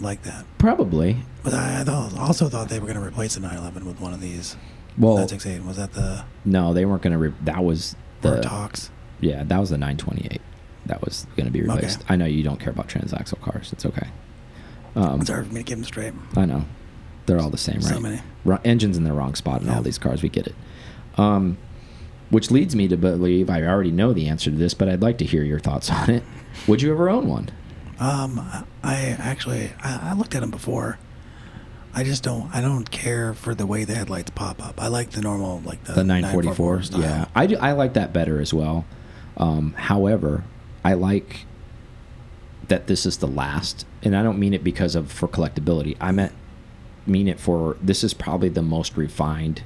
like 0.00 0.22
that. 0.22 0.44
Probably. 0.58 1.18
But 1.42 1.54
I, 1.54 1.80
I 1.80 1.84
thought, 1.84 2.16
also 2.18 2.48
thought 2.48 2.68
they 2.68 2.78
were 2.78 2.86
going 2.86 2.98
to 2.98 3.04
replace 3.04 3.34
the 3.34 3.40
911 3.40 3.86
with 3.86 4.00
one 4.00 4.14
of 4.14 4.20
these. 4.20 4.56
Well, 4.96 5.14
968. 5.14 5.64
Was 5.64 5.76
that 5.76 5.92
the 5.92 6.24
no, 6.44 6.72
they 6.72 6.84
weren't 6.84 7.02
going 7.02 7.18
to. 7.18 7.34
That 7.42 7.64
was 7.64 7.96
the 8.20 8.40
talks? 8.40 8.90
yeah, 9.20 9.42
that 9.42 9.58
was 9.58 9.70
the 9.70 9.78
928. 9.78 10.40
That 10.86 11.02
was 11.04 11.26
going 11.36 11.46
to 11.46 11.52
be 11.52 11.62
Okay. 11.62 11.72
replaced. 11.74 12.04
I 12.08 12.16
know 12.16 12.26
you 12.26 12.42
don't 12.42 12.60
care 12.60 12.70
about 12.72 12.88
transaxle 12.88 13.40
cars. 13.40 13.72
It's 13.72 13.86
okay. 13.86 14.08
Um, 14.96 15.20
It's 15.20 15.30
hard 15.30 15.46
for 15.46 15.52
me 15.54 15.60
to 15.60 15.64
keep 15.64 15.76
them 15.78 15.84
straight. 15.84 16.12
I 16.36 16.44
know. 16.44 16.64
They're 17.26 17.40
all 17.40 17.50
the 17.50 17.56
same, 17.56 17.76
right? 17.76 17.84
So 17.84 18.00
many. 18.00 18.20
Ru- 18.44 18.58
engines 18.64 18.96
in 18.98 19.04
the 19.04 19.12
wrong 19.12 19.34
spot 19.34 19.62
in 19.62 19.68
Yeah. 19.68 19.76
all 19.76 19.82
these 19.82 19.98
cars. 19.98 20.22
We 20.22 20.28
get 20.28 20.46
it. 20.46 20.54
Um, 21.16 21.56
which 22.30 22.50
leads 22.50 22.74
me 22.76 22.86
to 22.88 22.96
believe 22.96 23.48
I 23.48 23.62
already 23.62 23.90
know 23.90 24.12
the 24.12 24.28
answer 24.28 24.50
to 24.50 24.56
this, 24.56 24.74
but 24.74 24.88
I'd 24.88 25.00
like 25.02 25.18
to 25.18 25.24
hear 25.24 25.42
your 25.42 25.58
thoughts 25.60 25.90
on 25.90 26.10
it. 26.10 26.22
Would 26.66 26.82
you 26.82 26.92
ever 26.92 27.08
own 27.08 27.26
one? 27.28 27.48
Um, 27.98 28.40
I 28.82 29.16
actually 29.18 29.70
I, 29.82 30.10
I 30.10 30.12
looked 30.14 30.34
at 30.34 30.40
them 30.40 30.50
before. 30.50 30.98
I 31.94 32.02
just 32.02 32.24
don't 32.24 32.52
I 32.52 32.60
don't 32.60 32.90
care 32.90 33.34
for 33.34 33.54
the 33.54 33.66
way 33.66 33.84
the 33.84 33.94
headlights 33.94 34.30
pop 34.34 34.62
up. 34.64 34.82
I 34.82 34.88
like 34.88 35.10
the 35.10 35.20
normal 35.20 35.62
like 35.64 35.84
the, 35.84 35.92
The 35.92 36.04
944. 36.04 36.82
style. 36.82 37.00
Yeah, 37.00 37.24
I, 37.36 37.46
do, 37.46 37.56
I 37.56 37.72
like 37.72 37.94
that 37.94 38.12
better 38.12 38.40
as 38.40 38.52
well. 38.52 38.84
Um, 39.36 39.74
however, 39.76 40.42
I 40.84 40.92
like 40.94 41.46
that 42.68 42.86
this 42.86 43.04
is 43.06 43.18
the 43.18 43.26
last, 43.26 43.86
and 44.02 44.16
I 44.16 44.22
don't 44.22 44.38
mean 44.38 44.54
it 44.54 44.62
because 44.64 44.94
of 44.94 45.10
for 45.10 45.28
collectability. 45.28 45.96
I 46.00 46.12
meant 46.12 46.32
mean 47.06 47.28
it 47.28 47.38
for 47.38 47.76
this 47.82 48.02
is 48.04 48.14
probably 48.14 48.48
the 48.48 48.62
most 48.62 48.96
refined 48.96 49.62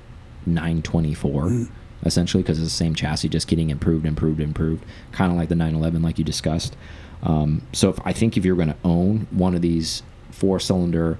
924 0.46 1.44
Mm. 1.44 1.68
essentially 2.04 2.42
because 2.42 2.58
it's 2.58 2.66
the 2.70 2.76
same 2.76 2.94
chassis 2.96 3.28
just 3.28 3.46
getting 3.46 3.70
improved 3.70 4.04
improved 4.06 4.40
improved 4.40 4.84
kind 5.12 5.30
of 5.30 5.38
like 5.38 5.48
the 5.48 5.54
911 5.54 6.02
like 6.02 6.18
you 6.18 6.24
discussed 6.24 6.76
um, 7.22 7.62
so 7.72 7.90
if 7.90 7.98
i 8.04 8.12
think 8.12 8.36
if 8.36 8.44
you're 8.44 8.56
going 8.56 8.68
to 8.68 8.76
own 8.84 9.28
one 9.30 9.54
of 9.54 9.62
these 9.62 10.02
four 10.32 10.58
cylinder 10.58 11.16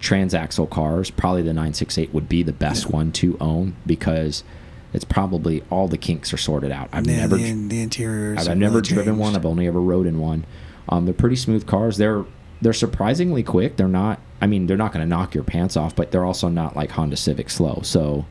transaxle 0.00 0.68
cars 0.68 1.10
probably 1.10 1.42
the 1.42 1.52
968 1.52 2.12
would 2.12 2.28
be 2.28 2.42
the 2.42 2.52
best 2.52 2.86
Yeah. 2.86 2.90
one 2.96 3.12
to 3.12 3.36
own 3.40 3.76
because 3.86 4.42
it's 4.92 5.04
probably 5.04 5.62
all 5.70 5.88
the 5.88 5.98
kinks 5.98 6.32
are 6.32 6.38
sorted 6.38 6.72
out 6.72 6.88
i've 6.92 7.06
Yeah, 7.06 7.16
never 7.20 7.36
the, 7.36 7.52
the 7.68 7.80
interiors. 7.80 8.38
I've, 8.38 8.48
I've 8.52 8.58
never 8.58 8.76
really 8.76 8.88
driven 8.88 9.18
one. 9.18 9.36
I've 9.36 9.46
only 9.46 9.66
ever 9.66 9.80
rode 9.80 10.06
in 10.06 10.18
one. 10.18 10.44
Um, 10.88 11.04
they're 11.04 11.14
pretty 11.14 11.36
smooth 11.36 11.66
cars. 11.66 11.96
They're 11.98 12.24
they're 12.60 12.72
surprisingly 12.72 13.42
quick. 13.42 13.76
They're 13.76 13.86
not. 13.88 14.20
I 14.40 14.46
mean, 14.46 14.66
they're 14.66 14.76
not 14.76 14.92
going 14.92 15.02
to 15.04 15.08
knock 15.08 15.34
your 15.34 15.44
pants 15.44 15.76
off, 15.76 15.94
but 15.94 16.10
they're 16.10 16.24
also 16.24 16.48
not 16.48 16.74
like 16.74 16.90
Honda 16.90 17.16
Civic 17.16 17.50
slow. 17.50 17.80
So 17.82 18.24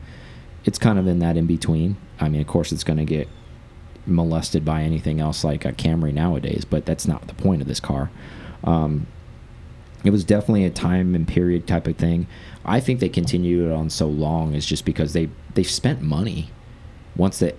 it's 0.64 0.78
kind 0.78 0.98
of 0.98 1.06
in 1.06 1.20
that 1.20 1.36
in 1.36 1.46
between. 1.46 1.96
I 2.20 2.28
mean, 2.28 2.40
of 2.40 2.46
course, 2.46 2.72
it's 2.72 2.84
going 2.84 2.98
to 2.98 3.04
get 3.04 3.28
molested 4.06 4.64
by 4.64 4.82
anything 4.82 5.20
else 5.20 5.44
like 5.44 5.64
a 5.64 5.72
Camry 5.72 6.12
nowadays, 6.12 6.64
but 6.64 6.84
that's 6.84 7.06
not 7.06 7.26
the 7.26 7.34
point 7.34 7.62
of 7.62 7.68
this 7.68 7.80
car. 7.80 8.10
Um, 8.64 9.06
it 10.04 10.10
was 10.10 10.24
definitely 10.24 10.64
a 10.64 10.70
time 10.70 11.14
and 11.14 11.26
period 11.26 11.66
type 11.66 11.86
of 11.86 11.96
thing. 11.96 12.26
I 12.64 12.80
think 12.80 13.00
they 13.00 13.08
continued 13.08 13.70
it 13.70 13.72
on 13.72 13.90
so 13.90 14.06
long 14.06 14.54
is 14.54 14.66
just 14.66 14.84
because 14.84 15.12
they 15.12 15.28
they 15.54 15.62
spent 15.62 16.00
money 16.02 16.50
once 17.16 17.38
they 17.38 17.54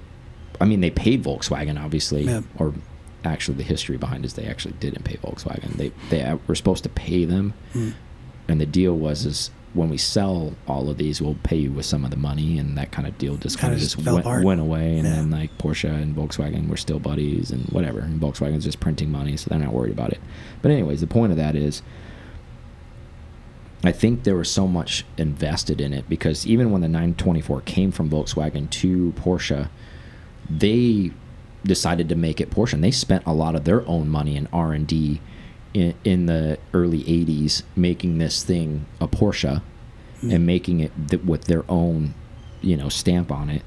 I 0.62 0.66
mean 0.66 0.82
they 0.82 0.90
paid 0.92 1.24
Volkswagen 1.24 1.84
obviously 1.84 2.24
Yeah. 2.24 2.42
or 2.58 2.74
actually 3.26 3.58
the 3.58 3.64
history 3.64 3.98
behind 3.98 4.24
is 4.24 4.34
they 4.34 4.46
actually 4.46 4.76
didn't 4.80 5.04
pay 5.04 5.18
Volkswagen. 5.18 5.74
They 5.78 5.92
they 6.10 6.38
were 6.48 6.56
supposed 6.56 6.84
to 6.84 6.90
pay 6.90 7.26
them 7.26 7.54
Mm. 7.74 7.94
and 8.48 8.62
the 8.62 8.66
deal 8.66 8.96
was 8.96 9.26
is 9.26 9.52
when 9.74 9.90
we 9.90 9.98
sell 9.98 10.54
all 10.68 10.90
of 10.90 10.98
these 10.98 11.22
we'll 11.22 11.38
pay 11.44 11.58
you 11.58 11.72
with 11.72 11.86
some 11.86 12.04
of 12.06 12.10
the 12.12 12.18
money 12.18 12.58
and 12.58 12.78
that 12.78 12.92
kind 12.92 13.08
of 13.08 13.18
deal 13.18 13.36
just 13.36 13.58
kind 13.60 13.72
Kinda 13.74 13.84
just 13.84 13.98
just 14.00 14.26
went, 14.26 14.44
went 14.46 14.62
away 14.62 14.98
and 14.98 15.08
Yeah. 15.08 15.16
then 15.16 15.32
like 15.32 15.56
Porsche 15.58 15.90
and 15.92 16.16
Volkswagen 16.16 16.68
were 16.70 16.78
still 16.78 17.00
buddies 17.00 17.52
and 17.52 17.66
whatever 17.70 18.00
and 18.00 18.20
Volkswagen's 18.22 18.64
just 18.64 18.80
printing 18.80 19.12
money 19.12 19.36
so 19.38 19.48
they're 19.50 19.60
not 19.60 19.74
worried 19.74 19.92
about 19.94 20.12
it. 20.12 20.20
But 20.62 20.72
anyways, 20.72 21.02
the 21.02 21.08
point 21.08 21.32
of 21.32 21.38
that 21.38 21.56
is 21.56 21.82
I 23.84 23.92
think 23.92 24.24
there 24.24 24.36
was 24.36 24.52
so 24.52 24.68
much 24.68 25.06
invested 25.18 25.80
in 25.80 25.94
it 25.94 26.10
because 26.10 26.46
even 26.46 26.72
when 26.72 26.82
the 26.82 26.88
924 26.88 27.62
came 27.62 27.92
from 27.92 28.10
Volkswagen 28.10 28.70
to 28.70 29.14
Porsche, 29.14 29.70
they 30.50 31.12
decided 31.64 32.10
to 32.10 32.16
make 32.16 32.42
it 32.42 32.50
Porsche, 32.50 32.74
and 32.74 32.84
they 32.84 32.92
spent 32.92 33.26
a 33.26 33.34
lot 33.34 33.56
of 33.56 33.64
their 33.64 33.88
own 33.88 34.10
money 34.10 34.36
in 34.36 34.48
R 34.52 34.74
and 34.74 34.86
D 34.86 35.22
in, 35.74 35.94
in 36.04 36.26
the 36.26 36.58
early 36.74 37.04
80s 37.04 37.64
making 37.76 38.18
this 38.18 38.44
thing 38.44 38.86
a 39.00 39.08
Porsche 39.08 39.62
Hmm. 40.22 40.32
and 40.32 40.46
making 40.46 40.82
it 40.82 40.92
th 41.10 41.24
with 41.24 41.46
their 41.46 41.64
own, 41.70 42.14
you 42.62 42.76
know, 42.76 42.90
stamp 42.90 43.32
on 43.32 43.50
it. 43.50 43.62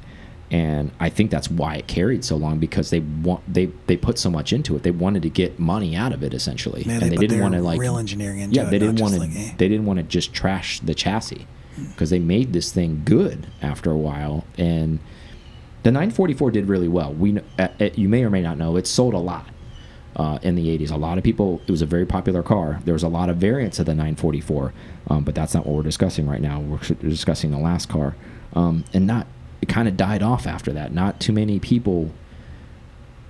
And 0.53 0.91
I 1.01 1.09
think 1.09 1.31
that's 1.31 1.51
why 1.51 1.77
it 1.77 1.87
carried 1.87 2.27
so 2.27 2.37
long 2.37 2.59
because 2.59 2.91
they 2.91 3.01
want 3.01 3.43
they 3.53 3.67
they 3.87 3.97
put 3.97 4.19
so 4.19 4.31
much 4.31 4.53
into 4.53 4.77
it. 4.77 4.83
They 4.83 4.91
wanted 4.91 5.23
to 5.23 5.31
get 5.31 5.59
money 5.59 5.97
out 5.97 6.13
of 6.13 6.23
it 6.23 6.35
essentially, 6.35 6.83
Yeah, 6.83 7.01
and 7.01 7.03
they 7.05 7.09
they 7.09 7.17
didn't 7.17 7.41
want 7.41 7.55
to 7.55 7.63
like 7.63 7.81
real 7.81 7.97
engineering 7.97 8.41
into 8.41 8.57
yeah, 8.57 8.67
it, 8.67 8.71
they 8.71 8.79
didn't 8.79 9.01
want 9.01 9.15
to. 9.15 9.21
like, 9.21 9.31
eh. 9.35 9.55
They 9.57 9.69
didn't 9.69 9.87
want 9.87 9.99
to 9.99 10.03
just 10.03 10.35
trash 10.35 10.79
the 10.81 10.95
chassis 10.95 11.47
because 11.89 12.11
they 12.11 12.19
made 12.19 12.53
this 12.53 12.71
thing 12.71 13.01
good 13.07 13.47
after 13.63 13.91
a 13.91 13.97
while. 13.97 14.45
And 14.59 14.99
the 15.85 15.91
944 15.91 16.51
did 16.51 16.69
really 16.69 16.89
well. 16.89 17.15
We 17.15 17.39
uh, 17.59 17.69
uh, 17.81 17.89
you 17.95 18.11
may 18.11 18.23
or 18.23 18.29
may 18.29 18.43
not 18.43 18.59
know 18.59 18.77
it 18.77 18.87
sold 18.87 19.15
a 19.15 19.19
lot 19.19 19.47
uh, 20.17 20.39
in 20.43 20.55
the 20.55 20.79
80s. 20.79 20.91
A 20.91 20.97
lot 20.97 21.17
of 21.17 21.25
people. 21.25 21.63
It 21.67 21.71
was 21.71 21.81
a 21.81 21.87
very 21.87 22.05
popular 22.05 22.43
car. 22.43 22.81
There 22.85 22.93
was 22.93 23.03
a 23.03 23.09
lot 23.09 23.31
of 23.31 23.39
variants 23.39 23.79
of 23.79 23.87
the 23.87 23.95
944, 23.95 24.75
um, 25.09 25.25
but 25.25 25.35
that's 25.35 25.55
not 25.55 25.65
what 25.65 25.77
we're 25.77 25.83
discussing 25.83 26.29
right 26.29 26.43
now. 26.43 26.61
We're 26.61 26.79
discussing 26.79 27.53
the 27.53 27.59
last 27.59 27.89
car, 27.89 28.17
um, 28.53 28.85
and 28.93 29.07
not. 29.07 29.27
It 29.63 29.69
kind 29.69 29.89
of 29.89 29.97
died 29.97 30.23
off 30.23 30.47
after 30.47 30.73
that. 30.75 30.93
Not 30.93 31.21
too 31.21 31.33
many 31.33 31.59
people 31.61 32.11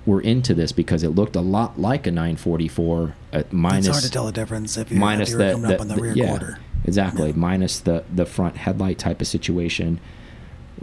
were 0.07 0.20
into 0.20 0.55
this 0.55 0.72
because 0.72 1.05
it 1.05 1.11
looked 1.11 1.37
a 1.37 1.41
lot 1.41 1.78
like 1.78 2.07
a 2.09 2.11
944 2.11 3.14
uh, 3.33 3.43
minus 3.53 3.87
it's 3.87 3.95
hard 3.97 4.03
to 4.05 4.11
tell 4.11 4.26
the 4.26 4.33
difference 4.33 4.76
if 4.76 4.91
you're, 4.91 4.99
minus 4.99 5.30
if 5.30 5.39
the, 5.39 5.45
you're 5.45 5.53
coming 5.53 5.68
the, 5.68 5.74
up 5.76 5.80
on 5.80 5.89
the, 5.89 5.95
the- 5.95 6.03
rear 6.03 6.12
yeah, 6.16 6.26
quarter. 6.30 6.59
exactly 6.85 7.28
Yeah. 7.28 7.37
minus 7.37 7.78
the 7.78 8.03
the 8.12 8.26
front 8.26 8.57
headlight 8.57 8.99
type 8.99 9.20
of 9.20 9.28
situation 9.28 10.01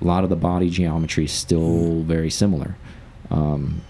a 0.02 0.06
lot 0.06 0.24
of 0.24 0.30
the 0.30 0.38
body 0.38 0.70
geometry 0.70 1.26
is 1.26 1.34
still 1.34 1.60
Mm. 1.60 2.06
very 2.06 2.30
similar 2.30 2.78
um, 3.30 3.82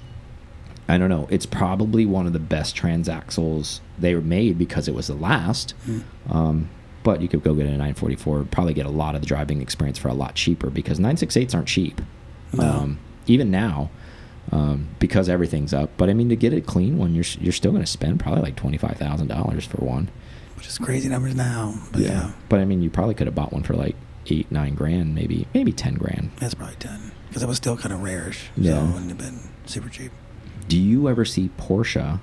i 0.87 0.97
don't 0.97 1.09
know 1.09 1.27
it's 1.29 1.45
probably 1.45 2.07
one 2.07 2.25
of 2.25 2.33
the 2.33 2.39
best 2.39 2.75
transaxles 2.75 3.81
they 3.99 4.15
were 4.15 4.21
made 4.21 4.57
because 4.57 4.87
it 4.87 4.95
was 4.95 5.05
the 5.07 5.13
last 5.13 5.75
Mm. 5.87 6.03
um, 6.31 6.69
but 7.03 7.21
you 7.21 7.27
could 7.27 7.43
go 7.43 7.53
get 7.53 7.65
a 7.65 7.69
944 7.71 8.45
probably 8.51 8.73
get 8.73 8.85
a 8.85 8.89
lot 8.89 9.15
of 9.15 9.21
the 9.21 9.27
driving 9.27 9.61
experience 9.61 9.97
for 9.97 10.07
a 10.09 10.13
lot 10.13 10.35
cheaper 10.35 10.69
because 10.69 10.99
968s 10.99 11.53
aren't 11.55 11.67
cheap 11.67 12.01
No. 12.53 12.63
um, 12.63 12.99
even 13.27 13.49
now 13.51 13.89
um, 14.51 14.87
because 14.99 15.29
everything's 15.29 15.73
up 15.73 15.91
but 15.97 16.09
i 16.09 16.13
mean 16.13 16.29
to 16.29 16.35
get 16.35 16.53
a 16.53 16.61
clean 16.61 16.97
one 16.97 17.13
you're, 17.15 17.25
you're 17.39 17.53
still 17.53 17.71
going 17.71 17.83
to 17.83 17.89
spend 17.91 18.19
probably 18.19 18.41
like 18.41 18.55
$25000 18.55 19.63
for 19.67 19.77
one 19.85 20.09
Which 20.57 20.67
is 20.67 20.77
crazy 20.77 21.07
numbers 21.09 21.35
now. 21.35 21.73
But 21.91 22.01
yeah, 22.01 22.31
But 22.49 22.59
I 22.59 22.65
mean, 22.65 22.81
you 22.81 22.89
probably 22.89 23.13
could 23.15 23.27
have 23.27 23.35
bought 23.35 23.53
one 23.53 23.63
for 23.63 23.75
like 23.75 23.95
eight, 24.27 24.51
nine 24.51 24.75
grand, 24.75 25.15
maybe, 25.15 25.47
maybe 25.53 25.71
ten 25.71 25.93
grand. 25.95 26.31
that's 26.39 26.53
probably 26.53 26.75
10. 26.75 27.11
Because 27.29 27.43
it 27.43 27.47
was 27.47 27.55
still 27.57 27.77
kind 27.77 27.93
of 27.93 28.01
rareish. 28.01 28.47
Yeah. 28.57 28.73
So 28.73 28.83
it 28.83 28.87
wouldn't 28.93 29.09
have 29.09 29.17
been 29.19 29.39
super 29.65 29.87
cheap. 29.87 30.11
Do 30.67 30.77
you 30.77 31.07
ever 31.07 31.23
see 31.25 31.49
Porsche 31.57 32.19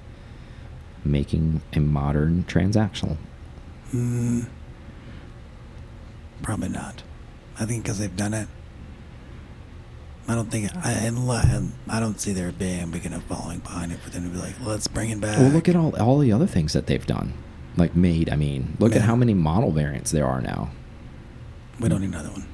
making 1.05 1.63
a 1.73 1.81
modern 1.81 2.45
transactional? 2.47 3.17
Mm, 3.95 4.47
probably 6.43 6.69
not. 6.69 7.03
I 7.59 7.65
think 7.65 7.83
because 7.83 7.99
they've 7.99 8.17
done 8.17 8.35
it. 8.35 8.49
I 10.29 10.35
don't 10.35 10.51
think 10.51 10.75
I 10.85 10.93
unless, 10.93 11.63
I 11.89 12.01
don't 12.01 12.21
see 12.21 12.33
there 12.33 12.51
being 12.51 12.83
a 12.83 12.87
big 12.87 13.07
enough 13.07 13.23
following 13.25 13.61
behind 13.61 13.93
it 13.93 14.01
for 14.01 14.11
them 14.11 14.25
to 14.25 14.31
be 14.31 14.39
like, 14.39 14.55
let's 14.61 14.89
bring 14.89 15.11
it 15.11 15.21
back. 15.21 15.39
Well, 15.39 15.51
look 15.51 15.69
at 15.69 15.77
all 15.77 15.95
all 16.01 16.19
the 16.19 16.33
other 16.33 16.49
things 16.49 16.73
that 16.73 16.87
they've 16.87 17.07
done, 17.07 17.33
like 17.77 17.95
made. 17.95 18.29
I 18.29 18.37
mean, 18.37 18.77
look 18.81 18.97
at 18.97 19.03
how 19.03 19.15
many 19.15 19.35
model 19.35 19.71
variants 19.71 20.11
there 20.11 20.27
are 20.27 20.41
now. 20.41 20.71
We 21.79 21.89
don't 21.89 22.01
need 22.01 22.09
another 22.09 22.31
one. 22.31 22.47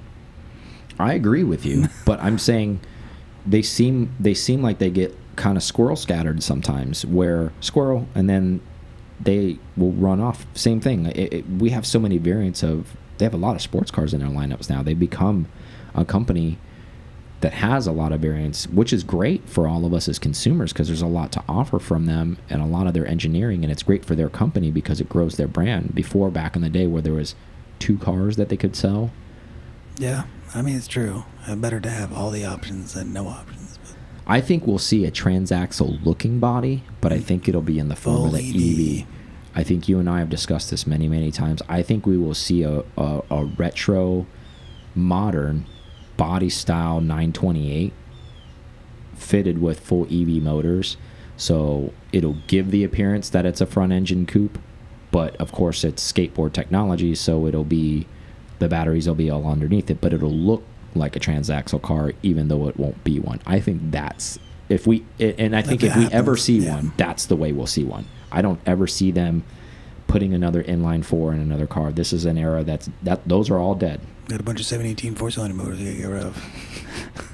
I 0.99 1.15
agree 1.15 1.45
with 1.45 1.65
you, 1.65 1.87
but 2.05 2.21
I'm 2.21 2.39
saying 2.39 2.81
they 3.47 3.63
seem 3.63 4.15
they 4.21 4.35
seem 4.35 4.63
like 4.63 4.79
they 4.79 4.91
get 4.91 5.17
kind 5.37 5.57
of 5.57 5.63
squirrel 5.63 5.97
scattered 5.97 6.43
sometimes, 6.43 7.07
where 7.07 7.53
squirrel 7.61 8.07
and 8.15 8.29
then 8.29 8.61
they 9.19 9.59
will 9.79 9.93
run 9.93 10.21
off. 10.21 10.45
Same 10.55 10.81
thing. 10.81 11.07
It, 11.07 11.33
it, 11.33 11.49
we 11.49 11.71
have 11.71 11.87
so 11.87 11.99
many 11.99 12.19
variants 12.19 12.63
of. 12.63 12.97
They 13.23 13.27
have 13.27 13.35
a 13.35 13.37
lot 13.37 13.55
of 13.55 13.63
sports 13.63 13.93
cars 13.93 14.13
in 14.13 14.19
their 14.19 14.29
lineups 14.29 14.69
now. 14.69 14.83
They've 14.83 14.99
become 14.99 15.47
a 15.95 16.05
company 16.05 16.59
that 17.41 17.53
has 17.53 17.87
a 17.87 17.93
lot 17.93 18.11
of 18.11 18.19
variants, 18.19 18.67
which 18.67 18.93
is 18.93 19.05
great 19.05 19.49
for 19.49 19.69
all 19.69 19.87
of 19.87 19.95
us 19.95 20.09
as 20.09 20.19
consumers 20.19 20.73
because 20.73 20.89
there's 20.89 21.03
a 21.03 21.07
lot 21.07 21.31
to 21.31 21.45
offer 21.49 21.79
from 21.79 22.07
them 22.07 22.37
and 22.51 22.61
a 22.61 22.67
lot 22.67 22.89
of 22.89 22.95
their 22.95 23.07
engineering, 23.07 23.63
and 23.63 23.71
it's 23.71 23.85
great 23.85 24.05
for 24.05 24.17
their 24.17 24.29
company 24.29 24.73
because 24.73 25.01
it 25.01 25.09
grows 25.09 25.37
their 25.37 25.47
brand. 25.47 25.95
Before, 25.95 26.33
back 26.33 26.57
in 26.57 26.63
the 26.63 26.69
day, 26.69 26.89
where 26.89 27.01
there 27.01 27.13
was 27.13 27.37
two 27.79 27.97
cars 27.97 28.35
that 28.39 28.49
they 28.49 28.57
could 28.57 28.75
sell. 28.75 29.13
Yeah, 29.99 30.25
I 30.53 30.61
mean 30.61 30.77
it's 30.77 30.89
true. 30.89 31.23
Uh, 31.47 31.55
better 31.55 31.79
to 31.79 31.91
have 31.91 32.13
all 32.13 32.33
the 32.33 32.45
options 32.45 32.95
than 32.95 33.13
no 33.13 33.29
options. 33.29 33.79
I 34.27 34.41
think 34.41 34.67
we'll 34.67 34.79
see 34.79 35.05
a 35.05 35.13
transaxle 35.13 36.05
looking 36.05 36.41
body, 36.41 36.83
but 37.01 37.13
I 37.13 37.21
think 37.21 37.49
it'll 37.49 37.63
be 37.63 37.79
in 37.79 37.89
the 37.89 37.95
form 37.95 38.17
Full 38.17 38.27
of 38.27 38.33
the 38.33 39.01
EV. 39.01 39.07
I 39.55 39.63
think 39.63 39.89
you 39.89 39.99
and 39.99 40.09
I 40.09 40.21
have 40.21 40.31
discussed 40.31 40.71
this 40.71 40.87
many, 40.87 41.09
many 41.09 41.31
times. 41.31 41.63
I 41.69 41.83
think 41.83 42.07
we 42.07 42.17
will 42.17 42.35
see 42.35 42.63
a, 42.63 42.83
a, 42.97 43.23
a 43.31 43.45
retro, 43.45 44.27
modern 44.95 45.67
body 46.17 46.49
style 46.49 47.01
928 47.01 47.93
fitted 49.15 49.61
with 49.61 49.81
full 49.81 50.05
EV 50.05 50.43
motors. 50.43 50.97
So 51.37 51.93
it'll 52.13 52.39
give 52.47 52.71
the 52.71 52.85
appearance 52.85 53.29
that 53.31 53.47
it's 53.47 53.61
a 53.61 53.67
front 53.67 53.93
engine 53.93 54.27
coupe, 54.27 54.59
but 55.11 55.37
of 55.37 55.53
course 55.53 55.85
it's 55.85 56.11
skateboard 56.11 56.53
technology, 56.53 57.15
so 57.15 57.47
it'll 57.47 57.65
be 57.65 58.07
the 58.59 58.69
batteries 58.69 59.09
will 59.09 59.15
be 59.15 59.31
all 59.31 59.47
underneath 59.47 59.91
it, 59.91 60.01
but 60.01 60.13
it'll 60.13 60.31
look 60.31 60.63
like 60.95 61.17
a 61.17 61.21
transaxle 61.21 61.83
car, 61.83 62.13
even 62.23 62.49
though 62.49 62.69
it 62.69 62.79
won't 62.79 63.03
be 63.03 63.19
one. 63.19 63.41
I 63.47 63.61
think 63.61 63.91
that's 63.91 64.39
if 64.69 64.87
we 64.87 65.05
and 65.19 65.57
I 65.57 65.63
think 65.63 65.83
if 65.83 65.97
we 65.97 66.07
ever 66.07 66.37
see 66.37 66.59
yeah. 66.59 66.77
one, 66.77 66.93
that's 66.97 67.27
the 67.27 67.37
way 67.37 67.53
we'll 67.53 67.67
see 67.67 67.85
one. 67.85 68.07
I 68.33 68.43
don't 68.43 68.61
ever 68.67 68.87
see 68.87 69.11
them 69.11 69.45
putting 70.07 70.35
another 70.35 70.63
inline 70.63 71.05
four 71.05 71.33
in 71.33 71.41
another 71.41 71.67
car. 71.67 71.93
This 71.93 72.13
is 72.13 72.25
an 72.25 72.37
era 72.37 72.65
that's 72.65 72.91
that 73.03 73.27
those 73.29 73.51
are 73.51 73.59
all 73.59 73.75
dead. 73.75 74.01
got 74.29 74.41
a 74.41 74.43
bunch 74.43 74.61
of 74.61 74.67
718 74.67 75.15
four 75.15 75.31
cylinder 75.31 75.57
motors 75.57 75.79
to 75.79 75.85
get 75.95 76.05
rid 76.05 76.23
of. 76.23 76.45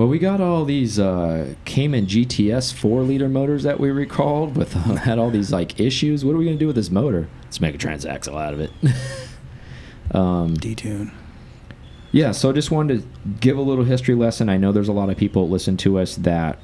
Well, 0.00 0.08
we 0.08 0.18
got 0.18 0.40
all 0.40 0.64
these 0.64 0.98
uh, 0.98 1.52
Cayman 1.66 2.06
GTS 2.06 2.72
four 2.72 3.02
liter 3.02 3.28
motors 3.28 3.64
that 3.64 3.78
we 3.78 3.90
recalled, 3.90 4.56
with 4.56 4.74
uh, 4.74 4.94
had 4.94 5.18
all 5.18 5.30
these 5.30 5.52
like 5.52 5.78
issues. 5.78 6.24
What 6.24 6.34
are 6.34 6.38
we 6.38 6.46
gonna 6.46 6.56
do 6.56 6.68
with 6.68 6.76
this 6.76 6.90
motor? 6.90 7.28
Let's 7.42 7.60
make 7.60 7.74
a 7.74 7.78
transaxle 7.78 8.40
out 8.40 8.54
of 8.54 8.60
it. 8.60 8.70
um, 10.12 10.56
Detune. 10.56 11.12
yeah, 12.12 12.32
so 12.32 12.48
I 12.48 12.52
just 12.54 12.70
wanted 12.70 13.02
to 13.02 13.08
give 13.40 13.58
a 13.58 13.60
little 13.60 13.84
history 13.84 14.14
lesson. 14.14 14.48
I 14.48 14.56
know 14.56 14.72
there's 14.72 14.88
a 14.88 14.94
lot 14.94 15.10
of 15.10 15.18
people 15.18 15.50
listen 15.50 15.76
to 15.76 15.98
us 15.98 16.16
that 16.16 16.58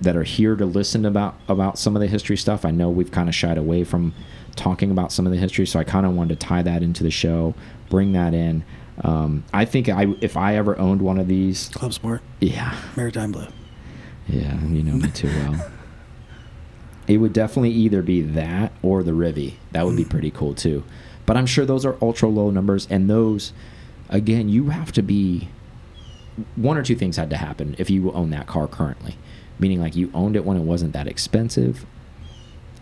that 0.00 0.16
are 0.16 0.22
here 0.22 0.56
to 0.56 0.64
listen 0.66 1.04
about 1.04 1.34
about 1.48 1.78
some 1.78 1.94
of 1.96 2.00
the 2.00 2.08
history 2.08 2.36
stuff. 2.36 2.64
I 2.64 2.70
know 2.70 2.88
we've 2.90 3.10
kind 3.10 3.28
of 3.28 3.34
shied 3.34 3.58
away 3.58 3.84
from 3.84 4.14
talking 4.56 4.90
about 4.90 5.12
some 5.12 5.26
of 5.26 5.32
the 5.32 5.38
history, 5.38 5.66
so 5.66 5.78
I 5.78 5.84
kind 5.84 6.06
of 6.06 6.12
wanted 6.14 6.40
to 6.40 6.46
tie 6.46 6.62
that 6.62 6.82
into 6.82 7.02
the 7.02 7.10
show, 7.10 7.54
bring 7.88 8.12
that 8.12 8.34
in. 8.34 8.64
Um, 9.02 9.44
I 9.52 9.64
think 9.64 9.88
I 9.88 10.06
if 10.20 10.36
I 10.36 10.56
ever 10.56 10.78
owned 10.78 11.00
one 11.02 11.18
of 11.18 11.28
these, 11.28 11.68
Club 11.70 11.92
Sport. 11.94 12.22
yeah, 12.40 12.76
Maritime 12.96 13.32
Blue. 13.32 13.46
yeah, 14.28 14.60
you 14.64 14.82
know 14.82 14.94
me 14.94 15.10
too 15.10 15.28
well. 15.48 15.70
It 17.06 17.16
would 17.16 17.32
definitely 17.32 17.70
either 17.72 18.02
be 18.02 18.20
that 18.20 18.72
or 18.82 19.02
the 19.02 19.12
Rivi. 19.12 19.54
That 19.72 19.84
would 19.86 19.96
be 19.96 20.04
pretty 20.04 20.30
cool 20.30 20.54
too. 20.54 20.84
But 21.26 21.36
I'm 21.36 21.46
sure 21.46 21.64
those 21.64 21.84
are 21.84 21.96
ultra 22.02 22.28
low 22.28 22.50
numbers, 22.50 22.86
and 22.90 23.08
those, 23.10 23.52
again, 24.08 24.48
you 24.48 24.68
have 24.70 24.92
to 24.92 25.02
be. 25.02 25.48
One 26.56 26.78
or 26.78 26.82
two 26.82 26.94
things 26.94 27.16
had 27.16 27.28
to 27.30 27.36
happen 27.36 27.74
if 27.78 27.90
you 27.90 28.12
own 28.12 28.30
that 28.30 28.46
car 28.46 28.66
currently, 28.66 29.16
meaning 29.60 29.80
like 29.80 29.94
you 29.94 30.10
owned 30.14 30.36
it 30.36 30.44
when 30.44 30.56
it 30.56 30.62
wasn't 30.62 30.92
that 30.94 31.06
expensive. 31.06 31.86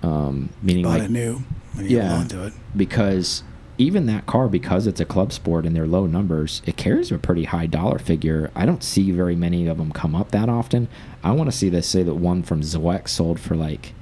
Um, 0.03 0.51
meaning 0.62 0.85
Bought 0.85 0.99
like 1.01 1.03
it 1.03 1.11
new. 1.11 1.43
Yeah. 1.76 2.24
it. 2.31 2.53
because 2.76 3.43
even 3.79 4.07
that 4.07 4.26
car, 4.26 4.49
because 4.49 4.87
it's 4.87 5.01
a 5.01 5.05
club 5.05 5.33
sport 5.33 5.64
and 5.66 5.74
they're 5.76 5.87
low 5.87 6.07
numbers, 6.07 6.62
it 6.66 6.76
carries 6.76 7.12
a 7.12 7.18
pretty 7.18 7.45
high 7.45 7.66
dollar 7.66 7.99
figure. 7.99 8.51
I 8.55 8.66
don't 8.66 8.83
see 8.83 9.11
very 9.12 9.37
many 9.37 9.66
of 9.68 9.79
them 9.79 9.93
come 9.93 10.14
up 10.16 10.31
that 10.33 10.49
often. 10.49 10.89
I 11.22 11.33
want 11.33 11.51
to 11.51 11.57
see 11.57 11.68
this 11.68 11.87
say 11.89 12.03
that 12.03 12.14
one 12.14 12.43
from 12.43 12.61
Zweck 12.62 13.09
sold 13.09 13.39
for 13.39 13.55
like 13.57 13.93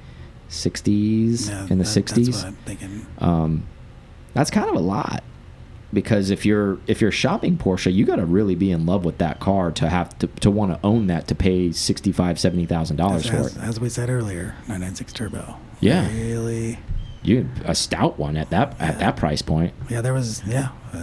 60s 0.49 1.49
Yeah, 1.49 1.61
in 1.63 1.77
the 1.77 1.83
that- 1.83 1.85
60s. 1.85 2.25
That's 2.25 2.37
what 2.37 2.45
I'm 2.45 2.55
thinking. 2.65 3.05
Um, 3.19 3.67
that's 4.33 4.49
kind 4.51 4.69
of 4.69 4.75
a 4.75 4.79
lot 4.79 5.23
because 5.93 6.29
if 6.29 6.45
you're 6.45 6.79
if 6.87 7.01
you're 7.01 7.11
shopping 7.11 7.57
Porsche, 7.57 7.93
you 7.93 8.05
got 8.05 8.17
to 8.17 8.25
really 8.25 8.55
be 8.55 8.71
in 8.71 8.85
love 8.85 9.05
with 9.05 9.17
that 9.19 9.39
car 9.39 9.71
to 9.71 9.89
have 9.89 10.17
to 10.19 10.27
to 10.27 10.51
want 10.51 10.73
to 10.73 10.79
own 10.85 11.07
that 11.07 11.27
to 11.27 11.35
pay 11.35 11.71
sixty 11.71 12.11
five 12.11 12.39
seventy 12.39 12.65
thousand 12.65 12.97
dollars 12.97 13.27
for 13.29 13.37
as, 13.37 13.55
it. 13.55 13.61
as 13.63 13.79
we 13.79 13.89
said 13.89 14.09
earlier, 14.09 14.55
996 14.67 15.13
Turbo. 15.13 15.57
Yeah. 15.79 16.07
Really? 16.11 16.79
You 17.23 17.49
a 17.65 17.75
stout 17.75 18.17
one 18.17 18.37
at 18.37 18.49
that 18.51 18.79
at 18.79 18.99
that 18.99 19.17
price 19.17 19.41
point. 19.41 19.73
Yeah, 19.89 20.01
there 20.01 20.13
was, 20.13 20.41
yeah, 20.45 20.69
a, 20.93 20.99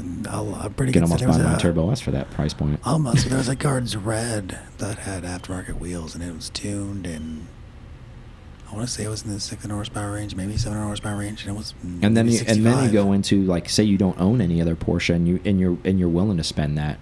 a 0.65 0.71
pretty 0.71 0.91
You 0.91 1.01
can 1.01 1.03
good 1.09 1.23
almost 1.23 1.25
buy 1.27 1.39
my 1.39 1.57
a- 1.57 1.59
Turbo 1.59 1.91
S 1.91 2.01
for 2.01 2.13
that 2.13 2.31
price 2.31 2.55
point. 2.55 2.81
Almost. 2.85 3.29
there 3.29 3.37
was 3.37 3.49
a 3.49 3.57
Guards 3.67 3.95
Red 3.97 4.59
that 4.79 4.99
had 5.01 5.25
aftermarket 5.25 5.79
wheels 5.79 6.15
and 6.15 6.25
it 6.25 6.33
was 6.35 6.49
tuned 6.51 7.07
and 7.07 7.47
I 8.75 8.77
want 8.79 8.89
to 8.89 8.95
say 8.95 9.05
it 9.05 9.09
was 9.09 9.23
in 9.23 9.31
the 9.31 9.39
600 9.39 9.73
horsepower 9.73 10.11
range, 10.11 10.35
maybe 10.35 10.57
700 10.57 10.85
horsepower 10.85 11.17
range, 11.17 11.47
and 11.47 11.55
it 11.55 11.57
was. 11.57 11.75
and 12.03 12.17
then 12.17 12.29
you, 12.29 12.41
and 12.45 12.67
then 12.67 12.85
you 12.85 12.91
go 12.91 13.13
into 13.13 13.45
like 13.45 13.69
say 13.69 13.85
you 13.85 13.97
don't 13.97 14.19
own 14.21 14.41
any 14.41 14.61
other 14.61 14.75
Porsche 14.75 15.15
and 15.15 15.29
you 15.29 15.41
and 15.45 15.61
you're 15.61 15.79
and 15.85 16.01
you're 16.01 16.09
willing 16.09 16.39
to 16.39 16.43
spend 16.43 16.77
that. 16.77 16.99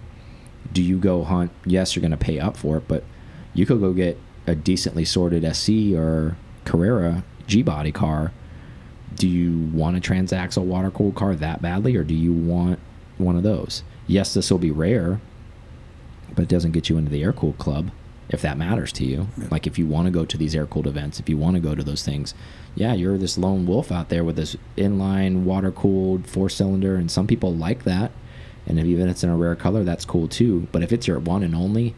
Do 0.71 0.83
you 0.83 0.99
go 0.99 1.23
hunt? 1.23 1.51
Yes, 1.65 1.95
you're 1.95 2.01
going 2.01 2.11
to 2.11 2.17
pay 2.17 2.39
up 2.39 2.57
for 2.57 2.77
it, 2.77 2.87
but 2.87 3.03
you 3.55 3.65
could 3.65 3.79
go 3.79 3.91
get 3.91 4.19
a 4.45 4.53
decently 4.53 5.03
sorted 5.03 5.43
SC 5.55 5.95
or 5.95 6.37
Carrera 6.63 7.23
G 7.47 7.63
body 7.63 7.91
car. 7.91 8.31
Do 9.15 9.27
you 9.27 9.71
want 9.73 9.97
a 9.97 9.99
transaxle 9.99 10.65
water 10.65 10.91
cooled 10.91 11.15
car 11.15 11.35
that 11.35 11.59
badly, 11.59 11.95
or 11.95 12.03
do 12.03 12.13
you 12.13 12.33
want 12.33 12.77
one 13.17 13.35
of 13.35 13.41
those? 13.41 13.81
Yes, 14.05 14.35
this 14.35 14.51
will 14.51 14.59
be 14.59 14.71
rare, 14.71 15.21
but 16.35 16.43
it 16.43 16.49
doesn't 16.49 16.71
get 16.71 16.87
you 16.89 16.99
into 16.99 17.09
the 17.09 17.23
air 17.23 17.33
cooled 17.33 17.57
club 17.57 17.89
if 18.29 18.41
that 18.41 18.57
matters 18.57 18.91
to 18.93 19.05
you. 19.05 19.27
Yeah. 19.37 19.47
Like 19.51 19.67
if 19.67 19.77
you 19.77 19.85
want 19.85 20.05
to 20.07 20.11
go 20.11 20.25
to 20.25 20.37
these 20.37 20.55
air 20.55 20.65
cooled 20.65 20.87
events, 20.87 21.19
if 21.19 21.27
you 21.29 21.37
want 21.37 21.55
to 21.55 21.59
go 21.61 21.75
to 21.75 21.83
those 21.83 22.03
things, 22.03 22.33
yeah, 22.75 22.93
you're 22.93 23.17
this 23.17 23.37
lone 23.37 23.65
wolf 23.65 23.91
out 23.91 24.09
there 24.09 24.23
with 24.23 24.35
this 24.35 24.55
inline 24.77 25.43
water 25.43 25.71
cooled 25.71 26.27
four 26.27 26.49
cylinder, 26.49 26.95
and 26.95 27.11
some 27.11 27.27
people 27.27 27.53
like 27.53 27.83
that. 27.83 28.11
And 28.65 28.79
if 28.79 28.85
even 28.85 29.09
it's 29.09 29.23
in 29.23 29.29
a 29.29 29.35
rare 29.35 29.55
color, 29.55 29.83
that's 29.83 30.05
cool 30.05 30.27
too. 30.27 30.67
But 30.71 30.83
if 30.83 30.91
it's 30.93 31.05
your 31.07 31.19
one 31.19 31.43
and 31.43 31.53
only, 31.53 31.95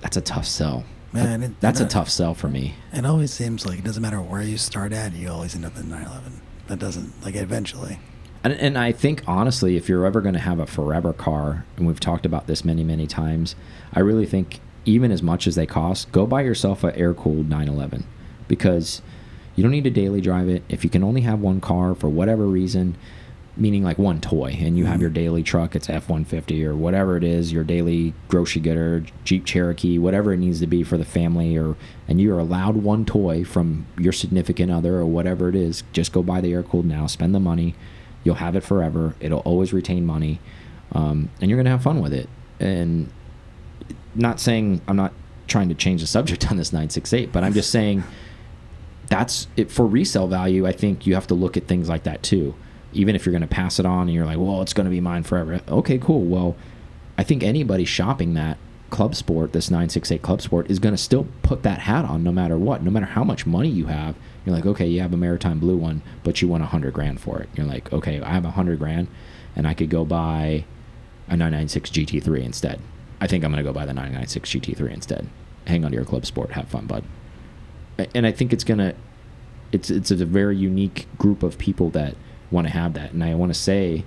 that's 0.00 0.16
a 0.16 0.20
tough 0.22 0.46
sell. 0.46 0.84
Man, 1.12 1.40
That- 1.40 1.50
it- 1.50 1.60
that's 1.60 1.80
a 1.80 1.86
tough 1.86 2.08
sell 2.08 2.34
for 2.34 2.48
me. 2.48 2.74
It 2.92 3.04
always 3.04 3.30
seems 3.32 3.66
like 3.66 3.78
it 3.78 3.84
doesn't 3.84 4.00
matter 4.02 4.20
where 4.20 4.42
you 4.42 4.56
start 4.56 4.92
at, 4.92 5.12
you 5.12 5.28
always 5.28 5.54
end 5.54 5.64
up 5.66 5.76
in 5.76 5.88
911. 5.90 6.40
That 6.68 6.78
doesn't, 6.78 7.12
like, 7.24 7.34
eventually. 7.36 7.98
And, 8.44 8.52
and 8.54 8.78
I 8.78 8.92
think 8.92 9.22
honestly, 9.26 9.76
if 9.76 9.88
you're 9.88 10.06
ever 10.06 10.20
going 10.20 10.34
to 10.34 10.40
have 10.40 10.58
a 10.60 10.66
forever 10.66 11.12
car, 11.12 11.66
and 11.76 11.86
we've 11.86 12.00
talked 12.00 12.24
about 12.24 12.46
this 12.46 12.64
many, 12.64 12.82
many 12.84 13.06
times, 13.06 13.54
I 13.92 14.00
really 14.00 14.24
think 14.24 14.60
even 14.84 15.10
as 15.12 15.22
much 15.22 15.46
as 15.46 15.54
they 15.54 15.66
cost, 15.66 16.10
go 16.12 16.26
buy 16.26 16.42
yourself 16.42 16.82
a 16.84 16.96
air 16.98 17.14
cooled 17.14 17.48
911 17.48 18.04
because 18.48 19.02
you 19.56 19.62
don't 19.62 19.72
need 19.72 19.84
to 19.84 19.90
daily 19.90 20.20
drive 20.20 20.48
it. 20.48 20.62
If 20.68 20.84
you 20.84 20.90
can 20.90 21.04
only 21.04 21.20
have 21.22 21.40
one 21.40 21.60
car 21.60 21.94
for 21.94 22.08
whatever 22.08 22.46
reason, 22.46 22.96
meaning 23.56 23.82
like 23.82 23.98
one 23.98 24.20
toy, 24.20 24.56
and 24.60 24.78
you 24.78 24.86
have 24.86 24.98
Mhm. 24.98 25.02
your 25.02 25.10
daily 25.10 25.42
truck, 25.42 25.76
it's 25.76 25.90
F 25.90 26.08
150 26.08 26.64
or 26.64 26.74
whatever 26.74 27.16
it 27.16 27.24
is, 27.24 27.52
your 27.52 27.64
daily 27.64 28.14
grocery 28.28 28.62
getter, 28.62 29.04
Jeep 29.24 29.44
Cherokee, 29.44 29.98
whatever 29.98 30.32
it 30.32 30.38
needs 30.38 30.60
to 30.60 30.66
be 30.66 30.82
for 30.82 30.96
the 30.96 31.04
family, 31.04 31.58
or 31.58 31.74
and 32.08 32.20
you 32.20 32.32
are 32.34 32.38
allowed 32.38 32.76
one 32.78 33.04
toy 33.04 33.44
from 33.44 33.84
your 33.98 34.12
significant 34.12 34.70
other 34.72 34.96
or 34.96 35.04
whatever 35.04 35.48
it 35.48 35.56
is, 35.56 35.82
just 35.92 36.12
go 36.12 36.22
buy 36.22 36.40
the 36.40 36.52
air 36.54 36.62
cooled 36.62 36.86
now, 36.86 37.06
spend 37.06 37.34
the 37.34 37.40
money. 37.40 37.74
You'll 38.24 38.36
have 38.36 38.54
it 38.56 38.62
forever. 38.62 39.14
It'll 39.20 39.40
always 39.40 39.72
retain 39.72 40.06
money, 40.06 40.40
um, 40.92 41.28
and 41.40 41.50
you're 41.50 41.58
gonna 41.58 41.70
have 41.70 41.82
fun 41.82 42.00
with 42.00 42.14
it. 42.14 42.28
And 42.60 43.08
not 44.14 44.40
saying 44.40 44.80
I'm 44.88 44.96
not 44.96 45.12
trying 45.46 45.68
to 45.68 45.74
change 45.74 46.00
the 46.00 46.06
subject 46.06 46.46
on 46.50 46.56
this 46.56 46.72
968, 46.72 47.32
but 47.32 47.44
I'm 47.44 47.52
just 47.52 47.70
saying 47.70 48.04
that's 49.08 49.48
it 49.56 49.70
for 49.70 49.86
resale 49.86 50.28
value. 50.28 50.66
I 50.66 50.72
think 50.72 51.06
you 51.06 51.14
have 51.14 51.26
to 51.28 51.34
look 51.34 51.56
at 51.56 51.66
things 51.66 51.88
like 51.88 52.04
that 52.04 52.22
too. 52.22 52.54
Even 52.92 53.14
if 53.14 53.24
you're 53.24 53.32
going 53.32 53.42
to 53.42 53.48
pass 53.48 53.78
it 53.78 53.86
on 53.86 54.02
and 54.02 54.12
you're 54.12 54.26
like, 54.26 54.38
well, 54.38 54.62
it's 54.62 54.72
going 54.72 54.86
to 54.86 54.90
be 54.90 55.00
mine 55.00 55.22
forever. 55.22 55.60
Okay, 55.68 55.98
cool. 55.98 56.22
Well, 56.22 56.56
I 57.18 57.22
think 57.22 57.42
anybody 57.42 57.84
shopping 57.84 58.34
that 58.34 58.58
club 58.90 59.14
sport, 59.14 59.52
this 59.52 59.70
968 59.70 60.22
club 60.22 60.42
sport, 60.42 60.70
is 60.70 60.78
going 60.78 60.94
to 60.94 60.98
still 60.98 61.26
put 61.42 61.62
that 61.62 61.80
hat 61.80 62.04
on 62.04 62.22
no 62.22 62.32
matter 62.32 62.56
what, 62.56 62.82
no 62.82 62.90
matter 62.90 63.06
how 63.06 63.24
much 63.24 63.46
money 63.46 63.68
you 63.68 63.86
have. 63.86 64.16
You're 64.44 64.54
like, 64.54 64.66
okay, 64.66 64.86
you 64.86 65.00
have 65.00 65.12
a 65.12 65.16
maritime 65.16 65.58
blue 65.58 65.76
one, 65.76 66.02
but 66.24 66.40
you 66.40 66.48
want 66.48 66.62
a 66.62 66.66
hundred 66.66 66.94
grand 66.94 67.20
for 67.20 67.40
it. 67.40 67.48
You're 67.54 67.66
like, 67.66 67.92
okay, 67.92 68.20
I 68.20 68.30
have 68.30 68.44
a 68.44 68.52
hundred 68.52 68.78
grand, 68.78 69.08
and 69.54 69.66
I 69.66 69.74
could 69.74 69.90
go 69.90 70.04
buy 70.04 70.64
a 71.28 71.36
996 71.36 71.90
GT3 71.90 72.42
instead. 72.42 72.80
I 73.20 73.26
think 73.26 73.44
I'm 73.44 73.50
going 73.52 73.62
to 73.62 73.68
go 73.68 73.72
buy 73.72 73.86
the 73.86 73.92
996 73.92 74.50
GT3 74.50 74.92
instead. 74.92 75.28
Hang 75.66 75.84
on 75.84 75.90
to 75.90 75.96
your 75.96 76.04
club 76.04 76.24
sport, 76.26 76.52
have 76.52 76.68
fun, 76.68 76.86
bud. 76.86 77.04
And 78.14 78.26
I 78.26 78.32
think 78.32 78.52
it's 78.52 78.64
gonna, 78.64 78.94
it's 79.72 79.90
it's 79.90 80.10
a 80.10 80.24
very 80.24 80.56
unique 80.56 81.06
group 81.18 81.42
of 81.42 81.58
people 81.58 81.90
that 81.90 82.14
want 82.50 82.66
to 82.66 82.72
have 82.72 82.94
that. 82.94 83.12
And 83.12 83.22
I 83.22 83.34
want 83.34 83.52
to 83.52 83.58
say, 83.58 84.04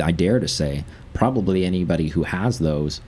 I 0.00 0.12
dare 0.12 0.38
to 0.38 0.46
say, 0.46 0.84
probably 1.12 1.64
anybody 1.64 2.08
who 2.08 2.22
has 2.22 2.60
those, 2.60 3.00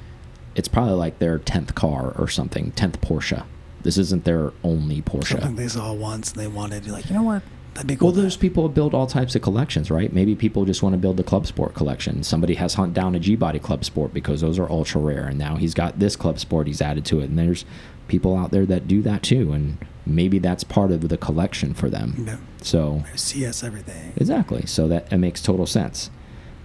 it's 0.57 0.67
probably 0.67 0.95
like 0.95 1.21
their 1.21 1.39
tenth 1.39 1.77
car 1.77 2.13
or 2.19 2.27
something, 2.27 2.73
tenth 2.73 3.01
Porsche. 3.01 3.45
This 3.83 3.97
isn't 3.97 4.25
their 4.25 4.53
only 4.65 5.03
Porsche. 5.03 5.29
Something 5.29 5.55
they 5.55 5.69
saw 5.69 5.93
once 5.93 6.33
and 6.33 6.41
they 6.41 6.49
wanted, 6.49 6.85
you're 6.85 6.97
like, 6.97 7.09
you 7.09 7.15
know 7.15 7.23
what? 7.23 7.43
That'd 7.79 7.87
be 7.87 7.95
cool. 7.95 8.09
Well, 8.09 8.22
there's 8.22 8.37
people 8.37 8.64
who 8.64 8.70
build 8.70 8.93
all 8.93 9.07
types 9.07 9.37
of 9.37 9.43
collections, 9.43 9.89
right? 9.89 10.12
Maybe 10.12 10.35
people 10.35 10.64
just 10.64 10.83
want 10.83 10.95
to 10.95 10.99
build 10.99 11.16
the 11.16 11.22
Club 11.22 11.47
Sport 11.47 11.74
collection. 11.74 12.24
Somebody 12.24 12.55
has 12.55 12.74
hunt 12.74 12.93
down 12.93 13.14
a 13.14 13.20
G 13.20 13.37
Body 13.37 13.61
Club 13.61 13.85
Sport 13.85 14.12
because 14.12 14.41
those 14.41 14.59
are 14.59 14.68
ultra 14.68 15.01
rare, 15.01 15.26
and 15.29 15.39
now 15.39 15.55
he's 15.55 15.74
got 15.74 16.01
this 16.01 16.16
Club 16.16 16.41
Sport 16.41 16.66
he's 16.66 16.83
added 16.83 17.05
to 17.05 17.20
it. 17.20 17.31
And 17.31 17.39
there's 17.39 17.64
people 18.09 18.37
out 18.37 18.51
there 18.51 18.66
that 18.66 18.89
do 18.89 19.01
that 19.03 19.22
too, 19.22 19.53
and 19.53 19.79
maybe 20.05 20.41
that's 20.41 20.64
part 20.64 20.91
of 20.91 21.09
the 21.09 21.16
collection 21.16 21.72
for 21.72 21.89
them. 21.89 22.24
Yeah. 22.26 22.39
So 22.62 23.05
CS 23.14 23.62
everything. 23.62 24.12
exactly, 24.16 24.66
so 24.66 24.89
that 24.89 25.12
it 25.12 25.18
makes 25.18 25.41
total 25.41 25.66
sense. 25.66 26.11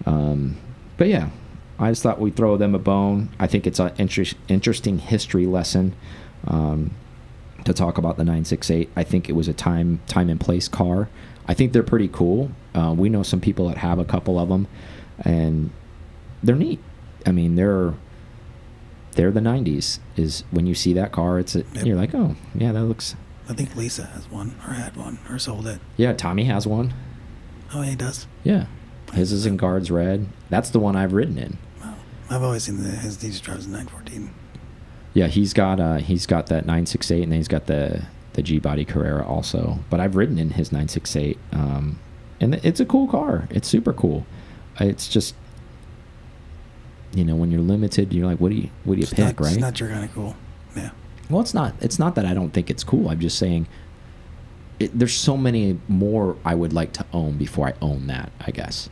Um, 0.07 0.57
but 0.97 1.09
yeah, 1.09 1.29
I 1.77 1.91
just 1.91 2.01
thought 2.01 2.19
we'd 2.19 2.35
throw 2.35 2.57
them 2.57 2.73
a 2.73 2.79
bone. 2.79 3.29
I 3.39 3.45
think 3.45 3.67
it's 3.67 3.79
an 3.79 3.91
inter 3.99 4.25
interesting 4.47 4.97
history 4.97 5.45
lesson. 5.45 5.93
Um, 6.47 6.95
to 7.65 7.73
talk 7.73 7.97
about 7.97 8.17
the 8.17 8.23
968. 8.23 8.89
I 8.95 9.03
think 9.03 9.29
it 9.29 9.33
was 9.33 9.47
a 9.47 9.53
time 9.53 10.01
time 10.07 10.29
and 10.29 10.39
place 10.39 10.67
car. 10.67 11.09
I 11.47 11.53
think 11.53 11.73
they're 11.73 11.83
pretty 11.83 12.07
cool. 12.07 12.51
Uh, 12.73 12.93
we 12.97 13.09
know 13.09 13.23
some 13.23 13.41
people 13.41 13.67
that 13.67 13.77
have 13.77 13.99
a 13.99 14.05
couple 14.05 14.39
of 14.39 14.49
them, 14.49 14.67
and 15.19 15.71
they're 16.41 16.55
neat. 16.55 16.79
I 17.25 17.31
mean, 17.31 17.55
they're 17.55 17.93
they're 19.13 19.31
the 19.31 19.39
90s. 19.41 19.99
Is 20.15 20.43
when 20.51 20.65
you 20.65 20.73
see 20.75 20.93
that 20.93 21.11
car, 21.11 21.39
it's 21.39 21.55
a, 21.55 21.59
Yep. 21.73 21.85
you're 21.85 21.95
like, 21.97 22.13
oh 22.15 22.35
yeah, 22.55 22.71
that 22.71 22.83
looks. 22.83 23.15
I 23.49 23.53
think 23.53 23.75
Lisa 23.75 24.05
has 24.05 24.29
one, 24.31 24.55
or 24.67 24.73
had 24.73 24.95
one, 24.95 25.19
or 25.29 25.37
sold 25.37 25.67
it. 25.67 25.79
Yeah, 25.97 26.13
Tommy 26.13 26.45
has 26.45 26.65
one. 26.65 26.93
Oh, 27.73 27.81
he 27.81 27.95
does. 27.95 28.25
Yeah, 28.43 28.67
his 29.13 29.31
is 29.33 29.45
in 29.45 29.57
guards 29.57 29.91
red. 29.91 30.27
That's 30.49 30.69
the 30.69 30.79
one 30.79 30.95
I've 30.95 31.11
ridden 31.13 31.37
in. 31.37 31.57
Wow. 31.81 31.95
I've 32.29 32.41
always 32.43 32.63
seen 32.63 32.81
the, 32.81 32.89
his 32.89 33.17
these 33.17 33.41
drives 33.41 33.65
in 33.65 33.73
914. 33.73 34.33
Yeah, 35.13 35.27
he's 35.27 35.53
got 35.53 35.79
uh 35.79 35.97
he's 35.97 36.25
got 36.25 36.47
that 36.47 36.65
968 36.65 37.23
and 37.23 37.31
then 37.31 37.39
he's 37.39 37.47
got 37.47 37.67
the 37.67 38.03
the 38.33 38.41
G 38.41 38.59
body 38.59 38.83
Carrera 38.85 39.25
also. 39.25 39.79
But 39.89 39.99
I've 39.99 40.15
ridden 40.15 40.39
in 40.39 40.51
his 40.51 40.71
968. 40.71 41.37
Um 41.51 41.99
and 42.41 42.55
it's 42.55 42.79
a 42.79 42.85
cool 42.85 43.07
car. 43.07 43.47
It's 43.51 43.67
super 43.67 43.93
cool. 43.93 44.25
It's 44.79 45.07
just 45.07 45.35
you 47.13 47.23
know, 47.23 47.35
when 47.35 47.51
you're 47.51 47.61
limited, 47.61 48.11
you're 48.11 48.25
like 48.25 48.39
what 48.39 48.49
do 48.49 48.55
you 48.55 48.69
what 48.85 48.95
do 48.95 48.99
you 48.99 49.03
It's 49.03 49.13
pick, 49.13 49.39
not, 49.39 49.39
right? 49.39 49.53
It's 49.53 49.61
not 49.61 49.79
your 49.79 49.89
kind 49.89 50.03
of 50.05 50.13
cool. 50.13 50.35
Yeah. 50.75 50.89
well, 51.29 51.41
it's 51.41 51.53
not 51.53 51.75
it's 51.81 51.99
not 51.99 52.15
that 52.15 52.25
I 52.25 52.33
don't 52.33 52.49
think 52.51 52.69
it's 52.71 52.83
cool. 52.83 53.09
I'm 53.09 53.19
just 53.19 53.37
saying 53.37 53.67
it, 54.79 54.97
there's 54.97 55.13
so 55.13 55.37
many 55.37 55.79
more 55.87 56.35
I 56.43 56.55
would 56.55 56.73
like 56.73 56.93
to 56.93 57.05
own 57.13 57.37
before 57.37 57.67
I 57.67 57.73
own 57.81 58.07
that, 58.07 58.31
I 58.41 58.49
guess. 58.49 58.89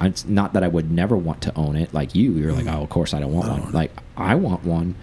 It's 0.00 0.24
not 0.26 0.52
that 0.52 0.62
I 0.62 0.68
would 0.68 0.90
never 0.92 1.16
want 1.16 1.40
to 1.42 1.56
own 1.56 1.74
it 1.74 1.92
like 1.92 2.14
you. 2.14 2.32
You're 2.34 2.52
like, 2.52 2.66
Mhm. 2.66 2.74
oh, 2.78 2.82
of 2.82 2.90
course 2.90 3.12
I 3.14 3.18
don't 3.20 3.32
want 3.32 3.46
I 3.46 3.50
don't 3.50 3.60
one. 3.60 3.68
it. 3.70 3.74
Like 3.74 3.90
I 4.16 4.34
want 4.36 4.64
one, 4.64 4.94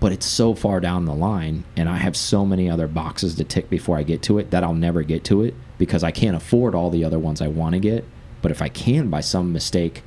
but 0.00 0.12
it's 0.12 0.26
so 0.26 0.54
far 0.54 0.80
down 0.80 1.04
the 1.04 1.14
line, 1.14 1.64
and 1.76 1.88
I 1.88 1.98
have 1.98 2.16
so 2.16 2.46
many 2.46 2.68
other 2.70 2.88
boxes 2.88 3.34
to 3.36 3.44
tick 3.44 3.68
before 3.68 3.98
I 3.98 4.02
get 4.02 4.22
to 4.22 4.38
it 4.38 4.50
that 4.50 4.64
I'll 4.64 4.74
never 4.74 5.02
get 5.02 5.24
to 5.24 5.42
it 5.42 5.54
because 5.76 6.02
I 6.02 6.10
can't 6.10 6.36
afford 6.36 6.74
all 6.74 6.88
the 6.88 7.04
other 7.04 7.18
ones 7.18 7.42
I 7.42 7.48
want 7.48 7.74
to 7.74 7.80
get. 7.80 8.04
But 8.40 8.50
if 8.50 8.62
I 8.62 8.68
can, 8.68 9.10
by 9.10 9.20
some 9.20 9.52
mistake, 9.52 10.02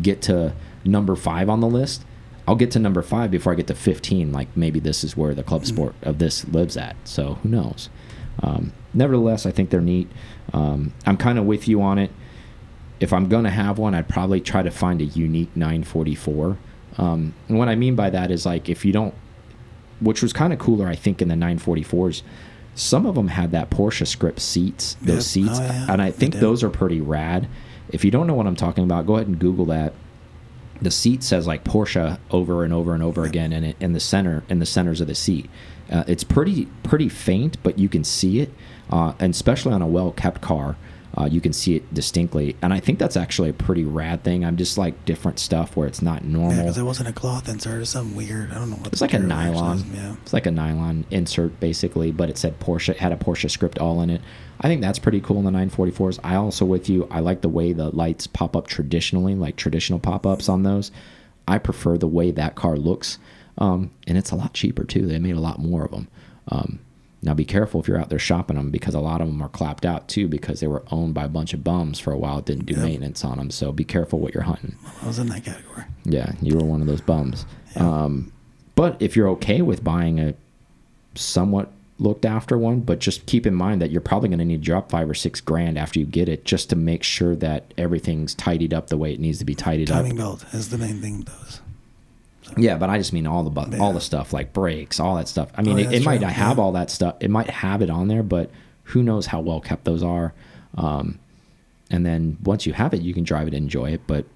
get 0.00 0.22
to 0.22 0.54
number 0.84 1.14
five 1.14 1.50
on 1.50 1.60
the 1.60 1.68
list, 1.68 2.04
I'll 2.48 2.56
get 2.56 2.70
to 2.72 2.78
number 2.78 3.02
five 3.02 3.30
before 3.30 3.52
I 3.52 3.56
get 3.56 3.66
to 3.68 3.74
15. 3.74 4.32
Like 4.32 4.54
maybe 4.56 4.80
this 4.80 5.04
is 5.04 5.16
where 5.16 5.34
the 5.34 5.42
club 5.42 5.66
sport 5.66 5.94
of 6.02 6.18
this 6.18 6.46
lives 6.48 6.76
at. 6.76 6.96
So 7.04 7.34
who 7.42 7.48
knows? 7.48 7.88
Um, 8.42 8.72
nevertheless, 8.92 9.46
I 9.46 9.50
think 9.50 9.70
they're 9.70 9.80
neat. 9.80 10.10
Um, 10.52 10.92
I'm 11.06 11.16
kind 11.16 11.38
of 11.38 11.44
with 11.44 11.68
you 11.68 11.80
on 11.82 11.98
it. 11.98 12.10
If 13.00 13.12
I'm 13.12 13.28
going 13.28 13.44
to 13.44 13.50
have 13.50 13.78
one, 13.78 13.94
I'd 13.94 14.08
probably 14.08 14.40
try 14.40 14.62
to 14.62 14.70
find 14.70 15.00
a 15.00 15.04
unique 15.04 15.54
944. 15.54 16.58
Um, 16.96 17.34
and 17.48 17.58
what 17.58 17.68
I 17.68 17.74
mean 17.74 17.96
by 17.96 18.10
that 18.10 18.30
is 18.30 18.46
like 18.46 18.68
if 18.68 18.84
you 18.84 18.92
don't, 18.92 19.14
which 20.04 20.22
was 20.22 20.32
kind 20.32 20.52
of 20.52 20.58
cooler, 20.58 20.86
I 20.86 20.94
think, 20.94 21.20
in 21.22 21.28
the 21.28 21.34
944s. 21.34 22.22
Some 22.76 23.06
of 23.06 23.14
them 23.14 23.28
had 23.28 23.52
that 23.52 23.70
Porsche 23.70 24.06
script 24.06 24.40
seats, 24.40 24.96
those 25.00 25.36
Yep. 25.36 25.46
seats, 25.46 25.58
Oh, 25.60 25.64
yeah. 25.64 25.86
and 25.88 26.02
I 26.02 26.10
think 26.10 26.34
those 26.36 26.62
are 26.62 26.70
pretty 26.70 27.00
rad. 27.00 27.46
If 27.90 28.04
you 28.04 28.10
don't 28.10 28.26
know 28.26 28.34
what 28.34 28.46
I'm 28.46 28.56
talking 28.56 28.82
about, 28.84 29.06
go 29.06 29.14
ahead 29.16 29.28
and 29.28 29.38
Google 29.38 29.66
that 29.66 29.92
the 30.82 30.90
seat 30.90 31.22
says 31.22 31.46
like 31.46 31.62
Porsche 31.64 32.18
over 32.32 32.64
and 32.64 32.72
over 32.72 32.94
and 32.94 33.02
over 33.02 33.24
again 33.24 33.52
in 33.52 33.62
it 33.62 33.76
in 33.78 33.92
the 33.92 34.00
center 34.00 34.42
in 34.48 34.58
the 34.58 34.66
centers 34.66 35.00
of 35.00 35.06
the 35.06 35.14
seat. 35.14 35.48
Uh, 35.90 36.02
it's 36.08 36.24
pretty 36.24 36.66
pretty 36.82 37.08
faint, 37.08 37.56
but 37.62 37.78
you 37.78 37.88
can 37.88 38.02
see 38.02 38.40
it, 38.40 38.52
uh, 38.90 39.12
and 39.20 39.32
especially 39.32 39.72
on 39.72 39.82
a 39.82 39.86
well 39.86 40.10
kept 40.10 40.40
car, 40.40 40.76
uh, 41.16 41.26
you 41.30 41.40
can 41.40 41.52
see 41.52 41.76
it 41.76 41.94
distinctly. 41.94 42.56
And 42.62 42.72
I 42.72 42.80
think 42.80 42.98
that's 42.98 43.16
actually 43.16 43.50
a 43.50 43.52
pretty 43.52 43.84
rad 43.84 44.24
thing. 44.24 44.44
I'm 44.44 44.56
just 44.56 44.76
like 44.76 45.04
different 45.04 45.38
stuff 45.38 45.76
where 45.76 45.86
it's 45.86 46.02
not 46.02 46.22
Yeah, 46.22 46.28
normal. 46.30 46.56
because 46.62 46.78
it 46.78 46.82
wasn't 46.82 47.08
a 47.08 47.12
cloth 47.12 47.48
insert. 47.48 47.82
It's 47.82 47.90
something 47.90 48.16
weird. 48.16 48.50
I 48.50 48.54
don't 48.54 48.70
know 48.70 48.76
what. 48.76 48.88
it's 48.88 49.00
like 49.00 49.14
a 49.14 49.18
nylon. 49.18 49.76
is. 49.78 49.84
Yeah. 49.94 50.14
It's 50.22 50.32
like 50.32 50.46
a 50.46 50.50
nylon 50.50 51.04
insert 51.10 51.58
basically, 51.60 52.10
but 52.10 52.28
it 52.30 52.36
said 52.38 52.58
Porsche 52.60 52.90
it 52.90 52.96
had 52.98 53.12
a 53.12 53.16
Porsche 53.16 53.50
script 53.50 53.78
all 53.78 54.00
in 54.02 54.10
it. 54.10 54.20
I 54.60 54.68
think 54.68 54.80
that's 54.80 54.98
pretty 54.98 55.20
cool 55.20 55.38
in 55.38 55.44
the 55.44 55.50
944s. 55.50 56.18
I 56.24 56.36
also 56.36 56.64
with 56.64 56.88
you. 56.88 57.06
I 57.10 57.20
like 57.20 57.40
the 57.42 57.48
way 57.48 57.72
the 57.72 57.90
lights 57.90 58.26
pop 58.26 58.56
up 58.56 58.66
traditionally, 58.66 59.34
like 59.34 59.56
traditional 59.56 59.98
pop 59.98 60.26
ups 60.26 60.48
on 60.48 60.62
those. 60.62 60.90
I 61.46 61.58
prefer 61.58 61.98
the 61.98 62.06
way 62.08 62.30
that 62.30 62.54
car 62.54 62.76
looks, 62.76 63.18
um, 63.58 63.90
and 64.06 64.16
it's 64.16 64.30
a 64.30 64.36
lot 64.36 64.54
cheaper 64.54 64.84
too. 64.84 65.06
They 65.06 65.18
made 65.18 65.36
a 65.36 65.40
lot 65.40 65.58
more 65.58 65.84
of 65.84 65.90
them. 65.90 66.08
Um, 66.48 66.78
now 67.24 67.34
be 67.34 67.44
careful 67.44 67.80
if 67.80 67.88
you're 67.88 67.98
out 67.98 68.10
there 68.10 68.18
shopping 68.18 68.56
them 68.56 68.70
because 68.70 68.94
a 68.94 69.00
lot 69.00 69.20
of 69.20 69.26
them 69.26 69.40
are 69.42 69.48
clapped 69.48 69.84
out 69.86 70.08
too 70.08 70.28
because 70.28 70.60
they 70.60 70.66
were 70.66 70.84
owned 70.90 71.14
by 71.14 71.24
a 71.24 71.28
bunch 71.28 71.54
of 71.54 71.64
bums 71.64 71.98
for 71.98 72.12
a 72.12 72.18
while. 72.18 72.40
Didn't 72.40 72.66
do 72.66 72.74
Yep. 72.74 72.82
maintenance 72.84 73.24
on 73.24 73.38
them, 73.38 73.50
so 73.50 73.72
be 73.72 73.84
careful 73.84 74.20
what 74.20 74.34
you're 74.34 74.42
hunting. 74.44 74.76
I 75.02 75.06
was 75.06 75.18
in 75.18 75.28
that 75.28 75.44
category. 75.44 75.84
Yeah, 76.04 76.32
you 76.42 76.56
were 76.56 76.64
one 76.64 76.80
of 76.82 76.86
those 76.86 77.00
bums. 77.00 77.46
Yeah. 77.74 78.04
Um, 78.04 78.30
but 78.76 78.96
if 79.00 79.16
you're 79.16 79.28
okay 79.30 79.62
with 79.62 79.82
buying 79.82 80.20
a 80.20 80.34
somewhat 81.14 81.70
looked 81.98 82.26
after 82.26 82.58
one, 82.58 82.80
but 82.80 82.98
just 82.98 83.24
keep 83.26 83.46
in 83.46 83.54
mind 83.54 83.80
that 83.80 83.90
you're 83.90 84.00
probably 84.00 84.28
going 84.28 84.40
to 84.40 84.44
need 84.44 84.56
to 84.60 84.64
drop 84.66 84.90
five 84.90 85.08
or 85.08 85.14
six 85.14 85.40
grand 85.40 85.78
after 85.78 86.00
you 86.00 86.04
get 86.06 86.28
it 86.28 86.44
just 86.44 86.68
to 86.70 86.76
make 86.76 87.02
sure 87.04 87.36
that 87.36 87.72
everything's 87.78 88.34
tidied 88.34 88.74
up 88.74 88.88
the 88.88 88.96
way 88.96 89.12
it 89.14 89.20
needs 89.20 89.38
to 89.38 89.44
be 89.44 89.54
tidied 89.54 89.86
Timing 89.88 90.12
up. 90.12 90.18
belt 90.18 90.44
is 90.52 90.70
the 90.70 90.78
main 90.78 91.00
thing 91.00 91.20
those. 91.22 91.60
Yeah, 92.56 92.76
but 92.76 92.90
I 92.90 92.98
just 92.98 93.12
mean 93.12 93.26
all 93.26 93.42
the 93.42 93.50
bu- 93.50 93.78
all 93.80 93.92
the 93.92 94.00
stuff 94.00 94.32
like 94.32 94.52
brakes, 94.52 95.00
all 95.00 95.16
that 95.16 95.28
stuff. 95.28 95.50
I 95.56 95.62
mean, 95.62 95.74
Oh, 95.76 95.78
it, 95.78 95.82
yeah, 95.82 95.88
it 95.88 95.92
that's 95.92 96.04
might 96.04 96.20
not 96.20 96.32
have 96.32 96.56
Yeah. 96.58 96.62
all 96.62 96.72
that 96.72 96.90
stuff. 96.90 97.16
It 97.20 97.30
might 97.30 97.48
have 97.50 97.80
it 97.82 97.90
on 97.90 98.08
there, 98.08 98.22
but 98.22 98.50
who 98.84 99.02
knows 99.02 99.26
how 99.26 99.40
well 99.40 99.60
kept 99.60 99.84
those 99.84 100.02
are. 100.02 100.34
Um, 100.76 101.18
and 101.90 102.04
then 102.04 102.36
once 102.44 102.66
you 102.66 102.72
have 102.74 102.92
it, 102.94 103.00
you 103.02 103.14
can 103.14 103.24
drive 103.24 103.46
it 103.48 103.54
and 103.54 103.64
enjoy 103.64 103.92
it. 103.92 104.02
But 104.06 104.26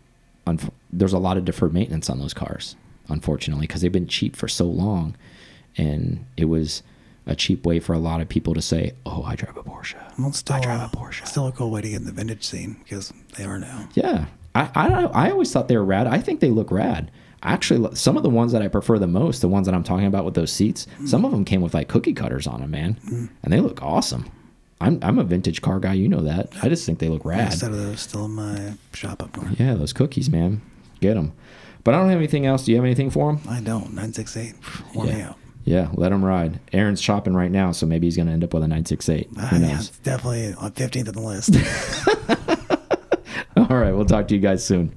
there's 0.92 1.12
a 1.12 1.18
lot 1.18 1.36
of 1.36 1.44
deferred 1.44 1.74
maintenance 1.74 2.08
on 2.08 2.18
those 2.18 2.32
cars, 2.34 2.76
unfortunately, 3.08 3.66
because 3.66 3.82
they've 3.82 3.92
been 3.92 4.06
cheap 4.06 4.34
for 4.36 4.48
so 4.48 4.64
long, 4.64 5.14
and 5.76 6.24
it 6.36 6.46
was 6.46 6.82
a 7.26 7.36
cheap 7.36 7.66
way 7.66 7.78
for 7.78 7.92
a 7.92 7.98
lot 7.98 8.20
of 8.22 8.28
people 8.28 8.54
to 8.54 8.62
say, 8.62 8.92
"Oh, 9.04 9.22
I 9.22 9.36
drive 9.36 9.56
a 9.58 9.62
Porsche." 9.62 9.96
Well, 10.18 10.32
still, 10.32 10.56
I 10.56 10.60
drive 10.60 10.92
a 10.92 10.96
Porsche. 10.96 11.26
Still 11.26 11.46
a 11.46 11.52
cool 11.52 11.70
way 11.70 11.82
to 11.82 11.88
get 11.90 11.96
in 11.96 12.04
the 12.06 12.12
vintage 12.12 12.44
scene 12.44 12.78
because 12.82 13.12
they 13.36 13.44
are 13.44 13.58
now. 13.58 13.88
Yeah, 13.92 14.26
I 14.54 14.70
I, 14.74 14.88
don't 14.88 15.02
know. 15.02 15.10
I 15.12 15.30
always 15.30 15.52
thought 15.52 15.68
they 15.68 15.76
were 15.76 15.84
rad. 15.84 16.06
I 16.06 16.18
think 16.20 16.40
they 16.40 16.50
look 16.50 16.70
rad. 16.70 17.10
Actually, 17.42 17.94
some 17.94 18.16
of 18.16 18.22
the 18.24 18.30
ones 18.30 18.50
that 18.52 18.62
I 18.62 18.68
prefer 18.68 18.98
the 18.98 19.06
most, 19.06 19.40
the 19.40 19.48
ones 19.48 19.66
that 19.66 19.74
I'm 19.74 19.84
talking 19.84 20.06
about 20.06 20.24
with 20.24 20.34
those 20.34 20.52
seats, 20.52 20.86
some 21.06 21.24
of 21.24 21.30
them 21.30 21.44
came 21.44 21.60
with 21.60 21.72
like 21.74 21.86
cookie 21.88 22.12
cutters 22.12 22.46
on 22.46 22.60
them, 22.60 22.70
man, 22.72 22.96
and 23.42 23.52
they 23.52 23.60
look 23.60 23.82
awesome. 23.82 24.28
I'm 24.80 24.98
I'm 25.02 25.18
a 25.18 25.24
vintage 25.24 25.60
car 25.62 25.78
guy, 25.80 25.94
you 25.94 26.08
know 26.08 26.22
that. 26.22 26.52
I 26.62 26.68
just 26.68 26.84
think 26.86 26.98
they 26.98 27.08
look 27.08 27.24
rad. 27.24 27.52
set 27.52 27.70
of 27.70 27.76
those 27.76 28.00
still 28.00 28.24
in 28.26 28.32
my 28.32 28.74
shop 28.92 29.22
up 29.22 29.36
north. 29.36 29.58
Yeah, 29.58 29.74
those 29.74 29.92
cookies, 29.92 30.28
man, 30.30 30.62
get 31.00 31.14
them. 31.14 31.32
But 31.84 31.94
I 31.94 31.98
don't 32.00 32.08
have 32.10 32.18
anything 32.18 32.44
else. 32.44 32.64
Do 32.64 32.72
you 32.72 32.76
have 32.76 32.84
anything 32.84 33.10
for 33.10 33.32
them? 33.32 33.40
I 33.48 33.60
don't. 33.60 33.94
968. 33.94 34.54
Warm 34.94 35.08
me 35.08 35.16
Yeah. 35.18 35.28
out. 35.30 35.36
Yeah, 35.64 35.88
let 35.94 36.12
him 36.12 36.24
ride. 36.24 36.60
Aaron's 36.72 37.00
shopping 37.00 37.34
right 37.34 37.50
now, 37.50 37.72
so 37.72 37.86
maybe 37.86 38.06
he's 38.06 38.16
going 38.16 38.26
to 38.26 38.32
end 38.32 38.42
up 38.42 38.52
with 38.54 38.62
a 38.62 38.68
968. 38.68 39.28
Ah, 39.36 39.40
Who 39.48 39.58
knows? 39.58 39.90
definitely 40.02 40.54
on 40.54 40.72
15th 40.72 41.08
on 41.08 41.14
the 41.14 41.20
list. 41.20 41.54
All 43.56 43.76
right, 43.76 43.92
we'll 43.92 44.04
talk 44.06 44.28
to 44.28 44.34
you 44.34 44.40
guys 44.40 44.64
soon. 44.64 44.96